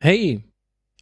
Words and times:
Hey, 0.00 0.44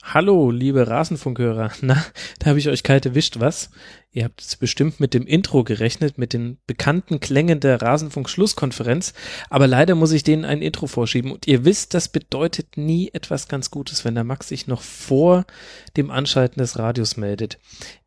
hallo, 0.03 0.51
liebe 0.51 0.89
Rasenfunkhörer. 0.89 1.71
Na, 1.83 2.03
da 2.39 2.47
habe 2.47 2.59
ich 2.59 2.69
euch 2.71 2.83
kalt 2.83 3.05
erwischt, 3.05 3.39
was? 3.39 3.69
Ihr 4.17 4.25
habt 4.25 4.41
jetzt 4.41 4.61
bestimmt 4.61 4.99
mit 4.99 5.13
dem 5.13 5.27
Intro 5.27 5.63
gerechnet, 5.63 6.17
mit 6.17 6.33
den 6.33 6.57
bekannten 6.67 7.21
Klängen 7.21 7.61
der 7.61 7.83
Rasenfunk-Schlusskonferenz, 7.83 9.13
aber 9.51 9.67
leider 9.67 9.95
muss 9.95 10.13
ich 10.13 10.23
denen 10.23 10.47
ein 10.47 10.63
Intro 10.63 10.87
vorschieben 10.87 11.31
und 11.33 11.47
ihr 11.47 11.67
wisst, 11.67 11.93
das 11.93 12.09
bedeutet 12.09 12.79
nie 12.79 13.11
etwas 13.13 13.47
ganz 13.47 13.71
Gutes, 13.71 14.07
wenn 14.07 14.15
der 14.15 14.25
Max 14.25 14.49
sich 14.49 14.69
noch 14.69 14.81
vor 14.81 15.45
dem 15.99 16.11
Anschalten 16.11 16.61
des 16.61 16.79
Radios 16.79 17.19
meldet. 17.19 17.59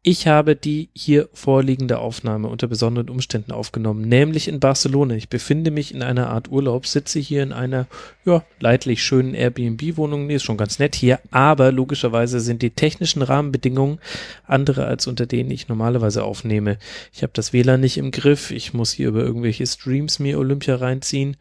Ich 0.02 0.28
habe 0.28 0.56
die 0.56 0.90
hier 0.96 1.30
vorliegende 1.34 2.00
Aufnahme 2.00 2.48
unter 2.48 2.68
besonderen 2.68 3.10
Umständen 3.10 3.52
aufgenommen, 3.52 4.08
nämlich 4.08 4.48
in 4.48 4.62
Barcelona. 4.62 5.14
Ich 5.16 5.28
befinde 5.28 5.72
mich 5.72 5.94
in 5.94 6.02
einer 6.02 6.30
Art 6.30 6.50
Urlaub, 6.50 6.88
sitze 6.88 7.20
hier 7.20 7.44
in 7.44 7.52
einer, 7.52 7.86
ja, 8.24 8.44
leidlich 8.62 9.04
schönen 9.04 9.36
Airbnb-Wohnung. 9.36 10.26
Nee, 10.26 10.36
ist 10.36 10.44
schon 10.44 10.58
ganz 10.58 10.80
nett 10.80 10.96
hier, 10.96 11.20
aber 11.32 11.74
logischerweise 11.74 12.40
sind 12.40 12.62
die 12.62 12.70
technischen 12.72 13.22
Rahmenbedingungen 13.22 14.00
andere 14.46 14.86
als 14.86 15.06
unter 15.06 15.26
denen 15.26 15.52
ich 15.52 15.68
normalerweise 15.68 15.99
aufnehme. 16.02 16.78
Ich 17.14 17.24
habe 17.24 17.34
das 17.34 17.54
WLAN 17.54 17.82
nicht 17.82 17.98
im 17.98 18.12
Griff, 18.12 18.52
ich 18.52 18.74
muss 18.74 18.92
hier 18.92 19.10
über 19.10 19.22
irgendwelche 19.22 19.66
Streams 19.66 20.20
mir 20.20 20.40
Olympia 20.40 20.76
reinziehen 20.76 21.38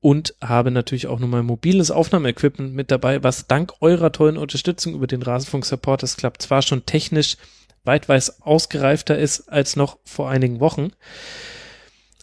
und 0.00 0.34
habe 0.40 0.70
natürlich 0.70 1.06
auch 1.06 1.18
nur 1.18 1.28
mein 1.28 1.44
mobiles 1.44 1.90
Aufnahmeequipment 1.90 2.74
mit 2.74 2.90
dabei, 2.90 3.22
was 3.22 3.46
dank 3.46 3.72
eurer 3.80 4.12
tollen 4.12 4.36
Unterstützung 4.36 4.94
über 4.94 5.06
den 5.06 5.22
Rasenfunk 5.22 5.64
Support, 5.64 6.02
das 6.02 6.16
klappt 6.16 6.42
zwar 6.42 6.62
schon 6.62 6.86
technisch 6.86 7.36
weit 7.84 8.08
weiß 8.08 8.42
ausgereifter 8.42 9.18
ist 9.18 9.48
als 9.48 9.74
noch 9.74 9.98
vor 10.04 10.28
einigen 10.28 10.60
Wochen. 10.60 10.92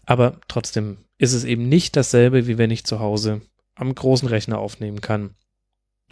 Aber 0.05 0.39
trotzdem 0.47 0.97
ist 1.17 1.33
es 1.33 1.43
eben 1.43 1.67
nicht 1.67 1.95
dasselbe, 1.95 2.47
wie 2.47 2.57
wenn 2.57 2.71
ich 2.71 2.85
zu 2.85 2.99
Hause 2.99 3.41
am 3.73 3.93
großen 3.93 4.27
Rechner 4.27 4.59
aufnehmen 4.59 5.01
kann. 5.01 5.35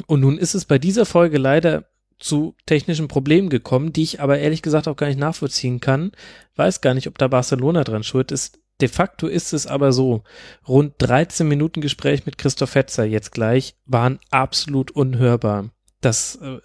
Und 0.08 0.22
nun 0.22 0.38
ist 0.38 0.56
es 0.56 0.66
bei 0.66 0.80
dieser 0.80 1.06
Folge 1.06 1.38
leider 1.38 1.86
zu 2.24 2.56
technischen 2.66 3.10
Problemen 3.10 3.50
gekommen, 3.50 3.92
die 3.92 4.04
ich 4.04 4.22
aber 4.22 4.40
ehrlich 4.40 4.62
gesagt 4.62 4.88
auch 4.88 4.96
gar 4.96 5.08
nicht 5.08 5.20
nachvollziehen 5.20 5.82
kann. 5.82 6.14
Weiß 6.56 6.80
gar 6.80 6.94
nicht, 6.94 7.08
ob 7.08 7.18
da 7.18 7.28
Barcelona 7.28 7.84
dran 7.84 8.04
schuld 8.04 8.32
ist. 8.32 8.60
De 8.80 8.88
facto 8.88 9.28
ist 9.28 9.52
es 9.52 9.68
aber 9.68 9.92
so. 9.92 10.24
Rund 10.68 10.94
13 11.00 11.48
Minuten 11.48 11.82
Gespräch 11.82 12.26
mit 12.26 12.38
Christoph 12.38 12.72
Fetzer 12.72 13.04
jetzt 13.04 13.32
gleich 13.34 13.76
waren 13.86 14.20
absolut 14.32 14.92
unhörbar. 14.92 15.70
Das 16.00 16.38
äh, 16.38 16.60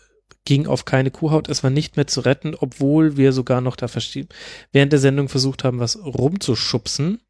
ging 0.44 0.66
auf 0.68 0.84
keine 0.84 1.10
Kuhhaut, 1.10 1.48
es 1.48 1.62
war 1.62 1.70
nicht 1.70 1.96
mehr 1.96 2.06
zu 2.06 2.20
retten, 2.20 2.54
obwohl 2.58 3.16
wir 3.16 3.32
sogar 3.32 3.60
noch 3.60 3.76
da 3.76 3.88
während 4.72 4.92
der 4.92 5.00
Sendung 5.00 5.28
versucht 5.28 5.64
haben, 5.64 5.80
was 5.80 5.98
rumzuschubsen. 6.02 7.20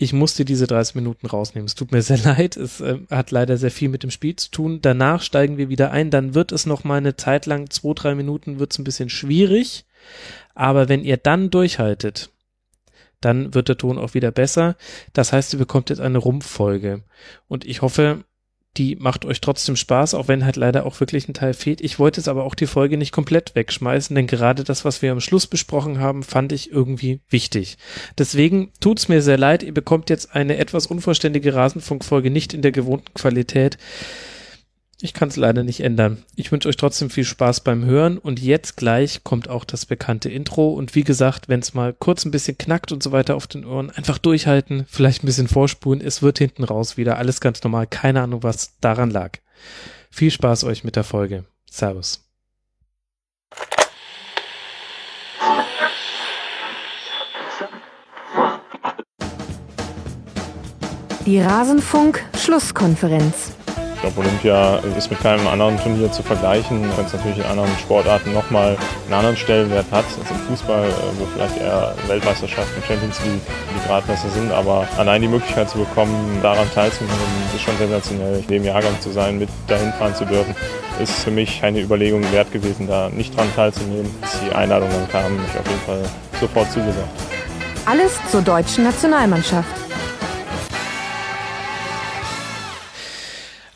Ich 0.00 0.12
musste 0.12 0.44
diese 0.44 0.68
30 0.68 0.94
Minuten 0.94 1.26
rausnehmen. 1.26 1.66
Es 1.66 1.74
tut 1.74 1.92
mir 1.92 2.02
sehr 2.02 2.18
leid. 2.18 2.56
Es 2.56 2.80
äh, 2.80 3.00
hat 3.10 3.32
leider 3.32 3.58
sehr 3.58 3.72
viel 3.72 3.88
mit 3.88 4.02
dem 4.02 4.10
Spiel 4.10 4.36
zu 4.36 4.50
tun. 4.50 4.78
Danach 4.80 5.20
steigen 5.20 5.58
wir 5.58 5.68
wieder 5.68 5.90
ein. 5.90 6.10
Dann 6.10 6.34
wird 6.34 6.52
es 6.52 6.64
noch 6.64 6.84
mal 6.84 6.96
eine 6.96 7.16
Zeit 7.16 7.46
lang, 7.46 7.68
zwei, 7.68 7.92
drei 7.94 8.14
Minuten 8.14 8.58
wird 8.58 8.72
es 8.72 8.78
ein 8.78 8.84
bisschen 8.84 9.10
schwierig. 9.10 9.84
Aber 10.54 10.88
wenn 10.88 11.02
ihr 11.02 11.16
dann 11.16 11.50
durchhaltet, 11.50 12.30
dann 13.20 13.52
wird 13.52 13.68
der 13.68 13.76
Ton 13.76 13.98
auch 13.98 14.14
wieder 14.14 14.30
besser. 14.30 14.76
Das 15.12 15.32
heißt, 15.32 15.52
ihr 15.52 15.58
bekommt 15.58 15.90
jetzt 15.90 16.00
eine 16.00 16.18
Rumpffolge. 16.18 17.02
Und 17.48 17.66
ich 17.66 17.82
hoffe, 17.82 18.24
die 18.78 18.96
macht 18.96 19.24
euch 19.24 19.40
trotzdem 19.40 19.76
Spaß, 19.76 20.14
auch 20.14 20.28
wenn 20.28 20.44
halt 20.44 20.56
leider 20.56 20.86
auch 20.86 20.98
wirklich 21.00 21.28
ein 21.28 21.34
Teil 21.34 21.52
fehlt. 21.52 21.80
Ich 21.80 21.98
wollte 21.98 22.20
jetzt 22.20 22.28
aber 22.28 22.44
auch 22.44 22.54
die 22.54 22.66
Folge 22.66 22.96
nicht 22.96 23.12
komplett 23.12 23.54
wegschmeißen, 23.54 24.14
denn 24.14 24.26
gerade 24.26 24.62
das, 24.64 24.84
was 24.84 25.02
wir 25.02 25.10
am 25.10 25.20
Schluss 25.20 25.46
besprochen 25.46 25.98
haben, 25.98 26.22
fand 26.22 26.52
ich 26.52 26.70
irgendwie 26.70 27.20
wichtig. 27.28 27.76
Deswegen 28.16 28.70
tut's 28.80 29.08
mir 29.08 29.20
sehr 29.20 29.38
leid, 29.38 29.62
ihr 29.64 29.74
bekommt 29.74 30.10
jetzt 30.10 30.34
eine 30.34 30.56
etwas 30.58 30.86
unvollständige 30.86 31.54
Rasenfunkfolge 31.54 32.30
nicht 32.30 32.54
in 32.54 32.62
der 32.62 32.72
gewohnten 32.72 33.12
Qualität. 33.14 33.78
Ich 35.00 35.14
kann 35.14 35.28
es 35.28 35.36
leider 35.36 35.62
nicht 35.62 35.78
ändern. 35.80 36.24
Ich 36.34 36.50
wünsche 36.50 36.68
euch 36.68 36.76
trotzdem 36.76 37.08
viel 37.08 37.24
Spaß 37.24 37.60
beim 37.60 37.84
Hören 37.84 38.18
und 38.18 38.40
jetzt 38.40 38.76
gleich 38.76 39.22
kommt 39.22 39.48
auch 39.48 39.64
das 39.64 39.86
bekannte 39.86 40.28
Intro 40.28 40.70
und 40.70 40.96
wie 40.96 41.04
gesagt, 41.04 41.48
wenn 41.48 41.60
es 41.60 41.72
mal 41.72 41.92
kurz 41.92 42.24
ein 42.24 42.32
bisschen 42.32 42.58
knackt 42.58 42.90
und 42.90 43.00
so 43.00 43.12
weiter 43.12 43.36
auf 43.36 43.46
den 43.46 43.64
Ohren, 43.64 43.90
einfach 43.90 44.18
durchhalten, 44.18 44.86
vielleicht 44.88 45.22
ein 45.22 45.26
bisschen 45.26 45.46
vorspulen, 45.46 46.00
es 46.00 46.20
wird 46.20 46.38
hinten 46.38 46.64
raus 46.64 46.96
wieder 46.96 47.16
alles 47.16 47.40
ganz 47.40 47.62
normal, 47.62 47.86
keine 47.86 48.22
Ahnung, 48.22 48.42
was 48.42 48.76
daran 48.80 49.10
lag. 49.10 49.38
Viel 50.10 50.32
Spaß 50.32 50.64
euch 50.64 50.82
mit 50.82 50.96
der 50.96 51.04
Folge. 51.04 51.44
Servus. 51.70 52.24
Die 61.24 61.40
Rasenfunk 61.40 62.24
Schlusskonferenz. 62.36 63.57
Ich 63.98 64.02
glaube, 64.02 64.20
Olympia 64.20 64.76
ist 64.96 65.10
mit 65.10 65.18
keinem 65.20 65.48
anderen 65.48 65.76
Turnier 65.76 66.12
zu 66.12 66.22
vergleichen, 66.22 66.82
wenn 66.96 67.04
es 67.04 67.12
natürlich 67.12 67.38
in 67.38 67.44
anderen 67.46 67.76
Sportarten 67.80 68.32
nochmal 68.32 68.76
einen 69.06 69.12
anderen 69.12 69.36
Stellenwert 69.36 69.86
hat, 69.90 70.04
als 70.04 70.30
im 70.30 70.36
Fußball, 70.46 70.84
äh, 70.84 70.92
wo 71.18 71.26
vielleicht 71.34 71.60
eher 71.60 71.92
Weltmeisterschaften, 72.06 72.80
Champions 72.86 73.18
League 73.24 73.40
die 73.74 73.88
Gradmesser 73.88 74.28
sind. 74.30 74.52
Aber 74.52 74.86
allein 74.98 75.20
die 75.20 75.26
Möglichkeit 75.26 75.68
zu 75.68 75.78
bekommen, 75.78 76.38
daran 76.42 76.70
teilzunehmen, 76.72 77.18
ist 77.52 77.62
schon 77.62 77.76
sensationell. 77.76 78.38
In 78.38 78.46
dem 78.46 78.64
Jahrgang 78.64 78.94
zu 79.00 79.10
sein, 79.10 79.36
mit 79.36 79.48
dahin 79.66 79.92
fahren 79.94 80.14
zu 80.14 80.24
dürfen, 80.24 80.54
ist 81.00 81.14
für 81.14 81.32
mich 81.32 81.64
eine 81.64 81.80
Überlegung 81.80 82.22
wert 82.30 82.52
gewesen, 82.52 82.86
da 82.86 83.08
nicht 83.08 83.36
dran 83.36 83.48
teilzunehmen. 83.56 84.14
Als 84.22 84.38
die 84.38 84.54
Einladung 84.54 84.90
dann 84.90 85.08
kam, 85.08 85.32
ich 85.44 85.58
auf 85.58 85.66
jeden 85.66 85.80
Fall 85.80 86.02
sofort 86.40 86.70
zugesagt. 86.70 87.08
Alles 87.84 88.12
zur 88.30 88.42
deutschen 88.42 88.84
Nationalmannschaft. 88.84 89.87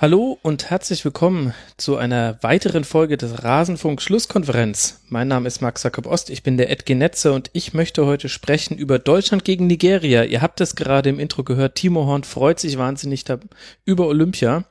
Hallo 0.03 0.37
und 0.43 0.69
herzlich 0.69 1.05
willkommen 1.05 1.55
zu 1.77 1.97
einer 1.97 2.37
weiteren 2.43 2.83
Folge 2.83 3.17
des 3.17 3.45
Rasenfunk 3.45 4.03
Schlusskonferenz. 4.03 5.01
Mein 5.09 5.29
Name 5.29 5.47
ist 5.47 5.63
Max 5.63 5.85
Jakob 5.85 6.07
Ost, 6.07 6.29
ich 6.29 6.43
bin 6.43 6.57
der 6.57 6.71
Edge 6.71 6.97
Netze 6.97 7.33
und 7.33 7.51
ich 7.53 7.73
möchte 7.73 8.05
heute 8.05 8.29
sprechen 8.29 8.77
über 8.77 8.99
Deutschland 8.99 9.45
gegen 9.45 9.69
Nigeria. 9.69 10.25
Ihr 10.25 10.43
habt 10.43 10.61
es 10.61 10.75
gerade 10.75 11.09
im 11.09 11.21
Intro 11.21 11.45
gehört, 11.45 11.77
Timo 11.77 12.05
Horn 12.07 12.25
freut 12.25 12.59
sich 12.59 12.79
wahnsinnig 12.79 13.25
über 13.85 14.09
Olympia 14.09 14.65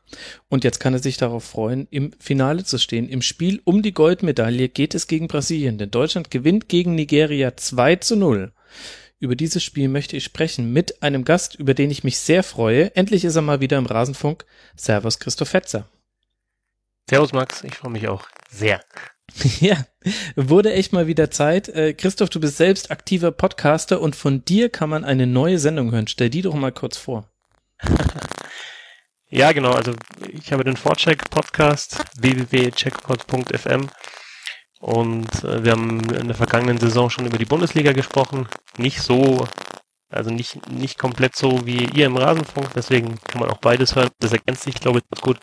und 0.49 0.65
jetzt 0.65 0.81
kann 0.81 0.95
er 0.95 0.99
sich 0.99 1.15
darauf 1.15 1.45
freuen, 1.45 1.87
im 1.91 2.11
Finale 2.19 2.65
zu 2.65 2.77
stehen. 2.77 3.07
Im 3.07 3.21
Spiel 3.21 3.61
um 3.63 3.81
die 3.81 3.93
Goldmedaille 3.93 4.67
geht 4.67 4.95
es 4.95 5.07
gegen 5.07 5.29
Brasilien, 5.29 5.77
denn 5.77 5.91
Deutschland 5.91 6.29
gewinnt 6.29 6.67
gegen 6.67 6.93
Nigeria 6.95 7.55
2 7.55 7.95
zu 7.95 8.17
0. 8.17 8.51
Über 9.21 9.35
dieses 9.35 9.63
Spiel 9.63 9.87
möchte 9.87 10.17
ich 10.17 10.23
sprechen 10.23 10.73
mit 10.73 11.03
einem 11.03 11.23
Gast, 11.23 11.53
über 11.53 11.75
den 11.75 11.91
ich 11.91 12.03
mich 12.03 12.17
sehr 12.17 12.41
freue. 12.41 12.95
Endlich 12.95 13.23
ist 13.23 13.35
er 13.35 13.43
mal 13.43 13.59
wieder 13.59 13.77
im 13.77 13.85
Rasenfunk. 13.85 14.45
Servus 14.75 15.19
Christoph 15.19 15.49
Fetzer. 15.49 15.87
Servus 17.07 17.31
Max, 17.31 17.63
ich 17.63 17.75
freue 17.75 17.91
mich 17.91 18.07
auch 18.07 18.27
sehr. 18.49 18.81
Ja, 19.61 19.85
wurde 20.35 20.73
echt 20.73 20.91
mal 20.91 21.07
wieder 21.07 21.31
Zeit. 21.31 21.69
Äh, 21.69 21.93
Christoph, 21.93 22.29
du 22.29 22.41
bist 22.41 22.57
selbst 22.57 22.91
aktiver 22.91 23.31
Podcaster 23.31 24.01
und 24.01 24.13
von 24.15 24.43
dir 24.43 24.69
kann 24.69 24.89
man 24.89 25.05
eine 25.05 25.25
neue 25.25 25.57
Sendung 25.57 25.91
hören. 25.91 26.07
Stell 26.07 26.29
die 26.29 26.41
doch 26.41 26.55
mal 26.55 26.73
kurz 26.73 26.97
vor. 26.97 27.29
ja, 29.29 29.53
genau. 29.53 29.71
Also 29.71 29.93
ich 30.33 30.51
habe 30.51 30.65
den 30.65 30.75
Vorcheck 30.75 31.29
Podcast 31.29 32.03
www.checkpod.fm 32.19 33.87
und 34.81 35.43
äh, 35.43 35.63
wir 35.63 35.73
haben 35.73 35.99
in 36.09 36.27
der 36.27 36.35
vergangenen 36.35 36.79
Saison 36.79 37.09
schon 37.09 37.27
über 37.27 37.37
die 37.37 37.45
Bundesliga 37.45 37.93
gesprochen. 37.93 38.47
Nicht 38.77 39.01
so, 39.01 39.47
also 40.09 40.31
nicht, 40.31 40.69
nicht 40.71 40.97
komplett 40.97 41.35
so 41.35 41.65
wie 41.67 41.85
ihr 41.85 42.07
im 42.07 42.17
Rasenfunk, 42.17 42.71
deswegen 42.75 43.19
kann 43.27 43.41
man 43.41 43.51
auch 43.51 43.59
beides 43.59 43.95
hören. 43.95 44.09
Das 44.19 44.33
ergänzt 44.33 44.63
sich, 44.63 44.75
glaube 44.75 44.99
ich, 44.99 45.09
ganz 45.09 45.21
gut. 45.21 45.39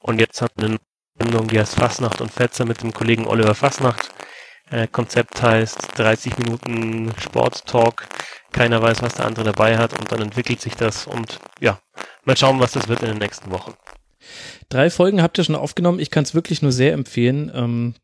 Und 0.00 0.18
jetzt 0.18 0.42
haben 0.42 0.52
wir 0.56 0.66
eine 0.66 0.78
Sendung, 1.20 1.46
die 1.46 1.58
heißt 1.58 1.76
Fassnacht 1.76 2.20
und 2.20 2.32
Fetzer 2.32 2.64
mit 2.64 2.82
dem 2.82 2.92
Kollegen 2.92 3.28
Oliver 3.28 3.54
Fassnacht. 3.54 4.10
Äh, 4.70 4.88
Konzept 4.88 5.40
heißt 5.40 5.96
30 5.96 6.36
Minuten 6.38 7.12
Sport-Talk. 7.16 8.08
Keiner 8.50 8.82
weiß, 8.82 9.02
was 9.02 9.14
der 9.14 9.26
andere 9.26 9.44
dabei 9.44 9.78
hat 9.78 9.96
und 9.98 10.10
dann 10.10 10.20
entwickelt 10.20 10.60
sich 10.60 10.74
das 10.74 11.06
und 11.06 11.38
ja, 11.60 11.78
mal 12.24 12.36
schauen, 12.36 12.58
was 12.58 12.72
das 12.72 12.88
wird 12.88 13.02
in 13.02 13.08
den 13.08 13.18
nächsten 13.18 13.52
Wochen. 13.52 13.74
Drei 14.68 14.90
Folgen 14.90 15.22
habt 15.22 15.38
ihr 15.38 15.44
schon 15.44 15.54
aufgenommen. 15.54 16.00
Ich 16.00 16.10
kann 16.10 16.24
es 16.24 16.34
wirklich 16.34 16.60
nur 16.60 16.72
sehr 16.72 16.92
empfehlen. 16.92 17.52
Ähm, 17.54 17.94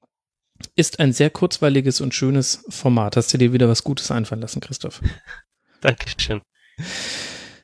ist 0.77 1.01
ein 1.01 1.12
sehr 1.12 1.31
kurzweiliges 1.31 2.01
und 2.01 2.15
schönes 2.15 2.65
Format. 2.69 3.17
Hast 3.17 3.33
du 3.33 3.39
dir 3.39 3.53
wieder 3.53 3.69
was 3.69 3.85
Gutes 3.85 4.11
einfallen 4.11 4.41
lassen, 4.41 4.61
Christoph? 4.61 5.01
Dankeschön. 5.81 6.41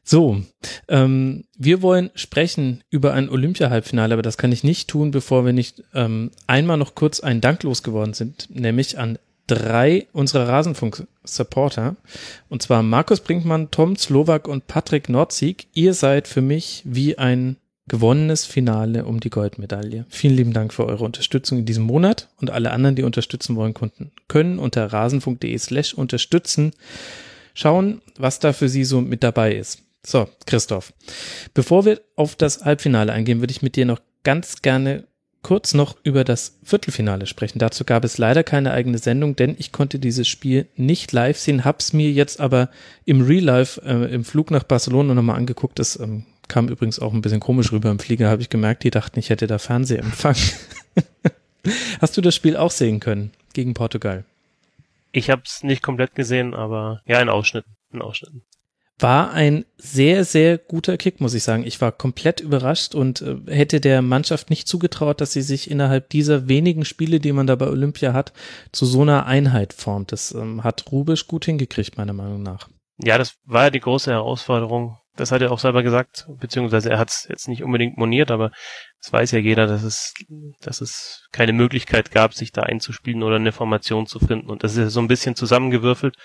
So, 0.09 0.41
ähm, 0.89 1.45
wir 1.59 1.83
wollen 1.83 2.11
sprechen 2.15 2.85
über 2.91 3.13
ein 3.13 3.29
Olympia-Halbfinale, 3.29 4.15
aber 4.15 4.23
das 4.23 4.39
kann 4.39 4.53
ich 4.53 4.63
nicht 4.63 4.89
tun, 4.89 5.11
bevor 5.11 5.45
wir 5.45 5.53
nicht 5.53 5.83
ähm, 5.95 6.31
einmal 6.47 6.77
noch 6.77 6.95
kurz 6.95 7.19
einen 7.19 7.41
Dank 7.41 7.65
losgeworden 7.65 8.15
sind, 8.15 8.49
nämlich 8.49 8.99
an 8.99 9.19
drei 9.49 10.07
unserer 10.13 10.49
Rasenfunk-Supporter. 10.49 11.97
Und 12.49 12.63
zwar 12.63 12.83
Markus 12.83 13.21
Brinkmann, 13.21 13.71
Tom 13.71 13.97
Slowak 13.97 14.49
und 14.49 14.67
Patrick 14.67 15.09
Nordzig. 15.09 15.69
Ihr 15.73 15.95
seid 15.95 16.29
für 16.29 16.43
mich 16.43 16.83
wie 16.85 17.19
ein 17.19 17.57
gewonnenes 17.88 18.44
Finale 18.44 19.05
um 19.05 19.21
die 19.21 19.31
Goldmedaille. 19.31 20.06
Vielen 20.09 20.37
lieben 20.37 20.53
Dank 20.53 20.73
für 20.73 20.87
eure 20.87 21.05
Unterstützung 21.05 21.59
in 21.59 21.67
diesem 21.67 21.85
Monat 21.85 22.29
und 22.41 22.50
alle 22.50 22.73
anderen, 22.73 22.97
die 22.97 23.05
unterstützen 23.05 23.56
wollen 23.56 23.75
konnten, 23.75 24.11
können 24.29 24.59
unter 24.59 24.93
rasenfunk.de 24.93 25.56
slash 25.59 25.94
unterstützen 25.94 26.73
schauen, 27.55 28.03
was 28.19 28.38
da 28.38 28.53
für 28.53 28.69
sie 28.69 28.85
so 28.85 29.00
mit 29.00 29.23
dabei 29.23 29.55
ist. 29.55 29.83
So, 30.05 30.29
Christoph, 30.47 30.93
bevor 31.55 31.85
wir 31.85 32.00
auf 32.15 32.37
das 32.37 32.65
Halbfinale 32.65 33.12
eingehen, 33.12 33.41
würde 33.41 33.50
ich 33.50 33.62
mit 33.62 33.77
dir 33.77 33.87
noch 33.87 34.00
ganz 34.23 34.62
gerne 34.62 35.05
kurz 35.43 35.75
noch 35.75 35.97
über 36.03 36.25
das 36.25 36.59
Viertelfinale 36.65 37.27
sprechen. 37.27 37.61
Dazu 37.61 37.85
gab 37.85 38.05
es 38.05 38.19
leider 38.19 38.43
keine 38.43 38.73
eigene 38.73 38.99
Sendung, 38.99 39.37
denn 39.37 39.55
ich 39.59 39.71
konnte 39.71 40.00
dieses 40.00 40.27
Spiel 40.27 40.67
nicht 40.75 41.12
live 41.12 41.38
sehen, 41.38 41.65
hab's 41.65 41.93
mir 41.93 42.11
jetzt 42.11 42.41
aber 42.41 42.69
im 43.05 43.21
Real 43.21 43.44
Life 43.44 43.81
äh, 43.85 44.12
im 44.12 44.25
Flug 44.25 44.50
nach 44.50 44.65
Barcelona 44.65 45.15
nochmal 45.15 45.37
angeguckt. 45.37 45.79
Das 45.79 46.00
ähm, 46.00 46.25
kam 46.49 46.69
übrigens 46.69 46.99
auch 46.99 47.13
ein 47.13 47.23
bisschen 47.23 47.41
komisch 47.41 47.73
rüber 47.73 47.91
im 47.91 47.99
Flieger, 47.99 48.29
habe 48.29 48.43
ich 48.43 48.51
gemerkt, 48.51 48.85
die 48.85 48.91
dachten, 48.91 49.19
ich 49.19 49.31
hätte 49.31 49.47
da 49.47 49.59
Fernsehempfang. 49.59 50.37
Hast 52.01 52.17
du 52.17 52.21
das 52.21 52.35
Spiel 52.35 52.57
auch 52.57 52.71
sehen 52.71 53.01
können 53.01 53.33
gegen 53.53 53.75
Portugal? 53.75 54.25
Ich 55.13 55.31
habe 55.31 55.43
es 55.45 55.63
nicht 55.63 55.83
komplett 55.83 56.15
gesehen, 56.15 56.55
aber 56.55 57.01
ja, 57.07 57.21
in 57.21 57.29
Ausschnitten. 57.29 57.77
In 57.93 58.03
Ausschnitten. 58.03 58.43
War 58.99 59.33
ein 59.33 59.67
sehr, 59.77 60.25
sehr 60.25 60.57
guter 60.57 60.97
Kick, 60.97 61.21
muss 61.21 61.35
ich 61.35 61.43
sagen. 61.43 61.67
Ich 61.67 61.83
war 61.83 61.93
komplett 61.93 62.41
überrascht 62.41 62.95
und 62.95 63.21
äh, 63.21 63.37
hätte 63.47 63.81
der 63.81 64.01
Mannschaft 64.01 64.49
nicht 64.49 64.67
zugetraut, 64.67 65.21
dass 65.21 65.33
sie 65.33 65.43
sich 65.43 65.71
innerhalb 65.71 66.09
dieser 66.09 66.49
wenigen 66.49 66.87
Spiele, 66.87 67.21
die 67.21 67.33
man 67.33 67.47
da 67.47 67.57
bei 67.57 67.69
Olympia 67.69 68.15
hat, 68.15 68.33
zu 68.73 68.87
so 68.87 69.03
einer 69.03 69.27
Einheit 69.27 69.75
formt. 69.75 70.13
Das 70.13 70.33
ähm, 70.33 70.65
hat 70.65 70.91
Rubisch 70.93 71.27
gut 71.27 71.45
hingekriegt, 71.45 71.99
meiner 71.99 72.15
Meinung 72.15 72.43
nach. 72.43 72.69
Ja, 73.03 73.19
das 73.19 73.37
war 73.45 73.65
ja 73.65 73.71
die 73.71 73.81
große 73.81 74.11
Herausforderung. 74.11 74.97
Das 75.17 75.33
hat 75.33 75.43
er 75.43 75.51
auch 75.51 75.59
selber 75.59 75.83
gesagt, 75.83 76.27
beziehungsweise 76.39 76.91
er 76.91 76.99
hat 76.99 77.11
es 77.11 77.27
jetzt 77.29 77.49
nicht 77.49 77.63
unbedingt 77.63 77.97
moniert, 77.97 78.31
aber 78.31 78.51
es 79.01 79.13
weiß 79.13 79.31
ja 79.33 79.39
jeder, 79.39 79.67
dass 79.67 79.83
es, 79.83 80.15
dass 80.61 80.81
es 80.81 81.27
keine 81.33 81.53
Möglichkeit 81.53 82.11
gab, 82.11 82.35
sich 82.35 82.53
da 82.53 82.63
einzuspielen 82.63 83.23
oder 83.23 83.37
eine 83.37 83.53
Formation 83.53 84.07
zu 84.07 84.19
finden. 84.19 84.51
Und 84.51 84.63
das 84.63 84.77
ist 84.77 84.93
so 84.93 85.01
ein 85.01 85.09
bisschen 85.09 85.35
zusammengewürfelt. 85.35 86.17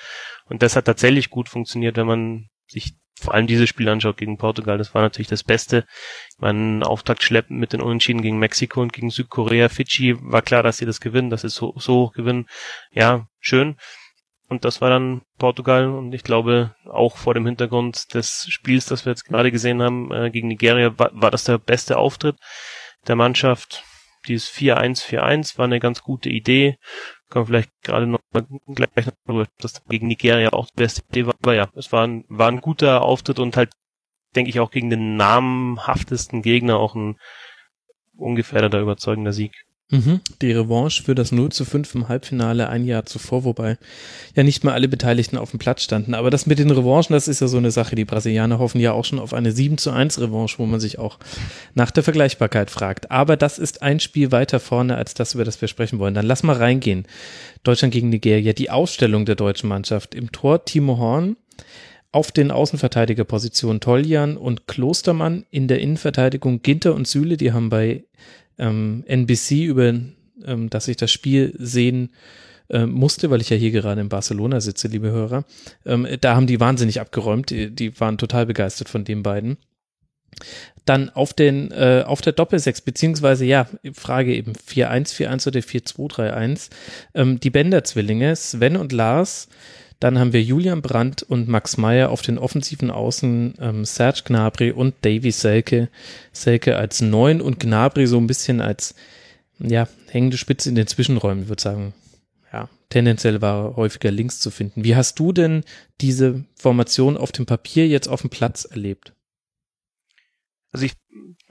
Und 0.46 0.62
das 0.62 0.76
hat 0.76 0.86
tatsächlich 0.86 1.30
gut 1.30 1.50
funktioniert, 1.50 1.98
wenn 1.98 2.08
man 2.08 2.50
sich 2.68 2.96
vor 3.22 3.34
allem 3.36 3.48
dieses 3.48 3.70
Spiel 3.70 3.88
anschaut 3.88 4.18
gegen 4.18 4.38
Portugal, 4.38 4.78
das 4.78 4.94
war 4.96 5.02
natürlich 5.04 5.28
das 5.28 5.44
Beste. 5.44 5.86
Man 6.40 6.84
Auftakt 6.84 7.24
schleppen 7.24 7.60
mit 7.60 7.72
den 7.72 7.82
Unentschieden 7.82 8.22
gegen 8.22 8.40
Mexiko 8.40 8.82
und 8.82 8.94
gegen 8.94 9.12
Südkorea, 9.12 9.70
Fidschi, 9.70 10.16
war 10.20 10.42
klar, 10.42 10.64
dass 10.64 10.78
sie 10.78 10.86
das 10.86 11.00
gewinnen, 11.00 11.30
dass 11.30 11.42
sie 11.42 11.50
so, 11.50 11.74
so 11.78 11.94
hoch 11.96 12.14
gewinnen. 12.14 12.48
Ja, 12.92 13.28
schön. 13.40 13.76
Und 14.52 14.66
das 14.66 14.82
war 14.82 14.90
dann 14.90 15.22
Portugal 15.38 15.88
und 15.88 16.14
ich 16.14 16.24
glaube 16.24 16.76
auch 16.86 17.16
vor 17.16 17.34
dem 17.34 17.46
Hintergrund 17.46 18.14
des 18.14 18.48
Spiels, 18.50 18.86
das 18.86 19.06
wir 19.06 19.12
jetzt 19.12 19.24
gerade 19.24 19.52
gesehen 19.52 19.82
haben 19.82 20.12
äh, 20.12 20.30
gegen 20.30 20.50
Nigeria, 20.50 21.00
war, 21.00 21.12
war 21.14 21.32
das 21.32 21.46
der 21.46 21.58
beste 21.58 21.98
Auftritt 21.98 22.36
der 23.08 23.16
Mannschaft. 23.16 23.84
Dieses 24.28 24.50
4-1, 24.50 25.04
4-1 25.08 25.58
war 25.58 25.66
eine 25.66 25.80
ganz 25.80 26.04
gute 26.04 26.30
Idee 26.30 26.78
kann 27.32 27.42
man 27.42 27.48
vielleicht 27.48 27.72
gerade 27.82 28.06
noch 28.06 28.20
gleich 28.68 29.08
noch, 29.26 29.48
dass 29.60 29.84
gegen 29.86 30.08
Nigeria 30.08 30.52
auch 30.52 30.68
die 30.68 30.76
beste 30.76 31.02
Idee 31.10 31.26
war. 31.26 31.36
Aber 31.42 31.56
ja, 31.56 31.70
es 31.76 31.92
war 31.92 32.06
ein, 32.06 32.26
war 32.28 32.50
ein 32.50 32.62
guter 32.62 33.02
Auftritt 33.02 33.40
und 33.40 33.58
halt, 33.58 33.72
denke 34.36 34.50
ich, 34.50 34.60
auch 34.60 34.70
gegen 34.70 34.90
den 34.90 35.16
namhaftesten 35.16 36.42
Gegner 36.42 36.78
auch 36.78 36.94
ein 36.94 37.18
ungefährdeter, 38.18 38.82
überzeugender 38.82 39.34
Sieg. 39.34 39.66
Mhm. 39.92 40.22
Die 40.42 40.54
Revanche 40.54 41.04
für 41.04 41.16
das 41.16 41.34
0 41.34 41.52
zu 41.52 41.66
5 41.66 41.96
im 41.96 42.08
Halbfinale 42.08 42.70
ein 42.70 42.86
Jahr 42.86 43.06
zuvor, 43.06 43.44
wobei 43.44 43.78
ja 44.36 44.44
nicht 44.44 44.64
mal 44.64 44.74
alle 44.74 44.88
Beteiligten 44.88 45.38
auf 45.38 45.52
dem 45.52 45.60
Platz 45.60 45.84
standen. 45.84 46.14
Aber 46.14 46.30
das 46.30 46.46
mit 46.46 46.60
den 46.60 46.72
Revanchen, 46.72 47.14
das 47.14 47.28
ist 47.28 47.42
ja 47.42 47.48
so 47.48 47.58
eine 47.58 47.72
Sache. 47.72 47.96
Die 47.96 48.06
Brasilianer 48.06 48.58
hoffen 48.58 48.80
ja 48.80 48.94
auch 48.94 49.04
schon 49.04 49.20
auf 49.20 49.34
eine 49.34 49.52
7 49.52 49.78
zu 49.78 49.92
1 49.92 50.20
Revanche, 50.22 50.60
wo 50.60 50.66
man 50.66 50.80
sich 50.80 50.98
auch 50.98 51.20
nach 51.76 51.92
der 51.92 52.04
Vergleichbarkeit 52.04 52.72
fragt. 52.72 53.12
Aber 53.12 53.36
das 53.36 53.60
ist 53.60 53.82
ein 53.82 54.00
Spiel 54.00 54.32
weiter 54.32 54.62
vorne 54.62 54.96
als 54.96 55.14
das, 55.14 55.34
über 55.34 55.44
das 55.44 55.60
wir 55.60 55.68
sprechen 55.68 56.00
wollen. 56.00 56.14
Dann 56.14 56.26
lass 56.26 56.42
mal 56.42 56.56
reingehen. 56.56 57.06
Deutschland 57.64 57.94
gegen 57.94 58.10
Nigeria. 58.10 58.54
Die 58.54 58.70
Ausstellung 58.70 59.26
der 59.26 59.36
deutschen 59.36 59.68
Mannschaft. 59.68 60.16
Im 60.16 60.32
Tor 60.32 60.64
Timo 60.64 60.98
Horn. 61.00 61.36
Auf 62.14 62.32
den 62.32 62.52
Außenverteidigerpositionen 62.52 63.82
Toljan 63.82 64.38
und 64.38 64.68
Klostermann. 64.68 65.46
In 65.52 65.68
der 65.68 65.80
Innenverteidigung 65.80 66.62
Ginter 66.62 66.96
und 66.96 67.08
Süle. 67.08 67.36
Die 67.36 67.52
haben 67.52 67.70
bei 67.70 68.06
ähm, 68.62 69.04
NBC, 69.08 69.66
über 69.66 69.94
ähm, 70.46 70.70
dass 70.70 70.88
ich 70.88 70.98
das 70.98 71.12
Spiel 71.12 71.54
sehen 71.58 72.12
äh, 72.70 72.86
musste, 72.86 73.30
weil 73.30 73.42
ich 73.42 73.50
ja 73.50 73.58
hier 73.58 73.72
gerade 73.72 74.00
in 74.00 74.10
Barcelona 74.10 74.62
sitze, 74.62 74.88
liebe 74.88 75.12
Hörer. 75.12 75.44
Ähm, 75.86 76.08
da 76.22 76.36
haben 76.36 76.48
die 76.48 76.60
wahnsinnig 76.60 77.02
abgeräumt. 77.02 77.50
Die, 77.50 77.70
die 77.70 78.00
waren 78.00 78.18
total 78.18 78.46
begeistert 78.46 78.88
von 78.88 79.04
den 79.04 79.24
beiden. 79.24 79.58
Dann 80.86 81.10
auf 81.10 81.34
den 81.34 81.72
äh, 81.72 82.04
auf 82.08 82.22
der 82.22 82.34
Doppelsechs 82.34 82.82
beziehungsweise 82.82 83.46
ja 83.46 83.68
Frage 83.94 84.34
eben 84.34 84.54
4-1-4-1 84.54 85.48
oder 85.48 85.60
4-2-3-1 85.60 86.70
ähm, 87.14 87.40
die 87.40 87.50
Bender-Zwillinge 87.50 88.36
Sven 88.36 88.78
und 88.78 88.92
Lars 88.92 89.50
dann 90.02 90.18
haben 90.18 90.34
wir 90.34 90.42
Julian 90.42 90.82
Brandt 90.82 91.22
und 91.22 91.48
Max 91.48 91.78
Meyer 91.78 92.10
auf 92.10 92.24
den 92.24 92.40
offensiven 92.40 92.90
Außen, 92.90 93.54
ähm, 93.60 93.86
Serge 93.86 94.24
Gnabry 94.26 94.72
und 94.72 94.96
Davy 95.04 95.30
Selke. 95.30 95.90
Selke 96.34 96.76
als 96.76 97.02
Neun 97.02 97.40
und 97.40 97.60
Gnabry 97.60 98.08
so 98.08 98.18
ein 98.18 98.26
bisschen 98.26 98.62
als, 98.62 98.96
ja, 99.60 99.88
hängende 100.10 100.38
Spitze 100.38 100.70
in 100.70 100.76
den 100.76 100.88
Zwischenräumen, 100.88 101.50
würde 101.50 101.62
sagen. 101.62 101.94
Ja, 102.52 102.68
tendenziell 102.90 103.44
war 103.44 103.76
häufiger 103.76 104.10
links 104.10 104.40
zu 104.40 104.50
finden. 104.50 104.84
Wie 104.84 104.96
hast 104.96 105.20
du 105.20 105.34
denn 105.34 105.64
diese 106.02 106.46
Formation 106.56 107.16
auf 107.16 107.32
dem 107.32 107.46
Papier 107.46 107.88
jetzt 107.88 108.08
auf 108.08 108.22
dem 108.22 108.32
Platz 108.32 108.66
erlebt? 108.66 109.14
Also 110.72 110.86
ich 110.86 110.94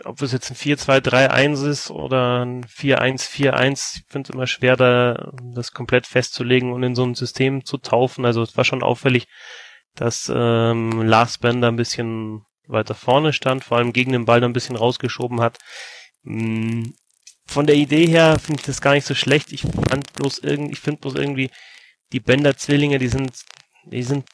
ob 0.05 0.23
es 0.23 0.33
jetzt 0.33 0.51
ein 0.51 0.57
4-2-3-1 0.57 1.69
ist 1.69 1.91
oder 1.91 2.45
ein 2.45 2.65
4-1-4-1, 2.65 3.97
ich 3.97 4.05
finde 4.09 4.29
es 4.29 4.35
immer 4.35 4.47
schwer, 4.47 4.77
da 4.77 5.33
das 5.55 5.73
komplett 5.73 6.07
festzulegen 6.07 6.73
und 6.73 6.83
in 6.83 6.95
so 6.95 7.05
ein 7.05 7.15
System 7.15 7.65
zu 7.65 7.79
taufen. 7.79 8.25
Also 8.25 8.43
es 8.43 8.57
war 8.57 8.65
schon 8.65 8.83
auffällig, 8.83 9.27
dass 9.95 10.31
ähm, 10.35 11.03
Lars 11.03 11.39
Bender 11.39 11.69
ein 11.69 11.77
bisschen 11.77 12.43
weiter 12.67 12.95
vorne 12.95 13.33
stand, 13.33 13.65
vor 13.65 13.79
allem 13.79 13.93
gegen 13.93 14.13
den 14.13 14.25
Ball 14.25 14.43
ein 14.43 14.53
bisschen 14.53 14.77
rausgeschoben 14.77 15.41
hat. 15.41 15.59
Hm, 16.25 16.95
von 17.47 17.67
der 17.67 17.77
Idee 17.77 18.07
her 18.07 18.39
finde 18.39 18.61
ich 18.61 18.67
das 18.67 18.81
gar 18.81 18.95
nicht 18.95 19.07
so 19.07 19.15
schlecht. 19.15 19.53
Ich 19.53 19.63
fand 19.63 20.13
bloß 20.15 20.39
irgendwie, 20.39 20.73
ich 20.73 20.81
finde 20.81 21.01
bloß 21.01 21.15
irgendwie, 21.17 21.51
die 22.13 22.21
Bender-Zwillinge, 22.21 22.99
die 22.99 23.09
sind, 23.09 23.33
die 23.87 24.03
sind 24.03 24.25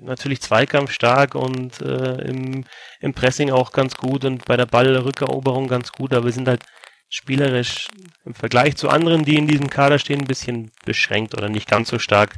natürlich 0.00 0.40
zweikampfstark 0.40 1.34
und 1.34 1.80
äh, 1.80 2.22
im, 2.28 2.64
im 3.00 3.14
Pressing 3.14 3.50
auch 3.50 3.72
ganz 3.72 3.94
gut 3.94 4.24
und 4.24 4.44
bei 4.44 4.56
der 4.56 4.66
Ballrückeroberung 4.66 5.68
ganz 5.68 5.92
gut, 5.92 6.12
aber 6.14 6.26
wir 6.26 6.32
sind 6.32 6.48
halt 6.48 6.62
spielerisch 7.08 7.88
im 8.24 8.34
Vergleich 8.34 8.76
zu 8.76 8.88
anderen, 8.88 9.24
die 9.24 9.36
in 9.36 9.46
diesem 9.46 9.68
Kader 9.68 9.98
stehen, 9.98 10.20
ein 10.20 10.26
bisschen 10.26 10.70
beschränkt 10.84 11.36
oder 11.36 11.48
nicht 11.48 11.68
ganz 11.68 11.88
so 11.88 11.98
stark. 11.98 12.34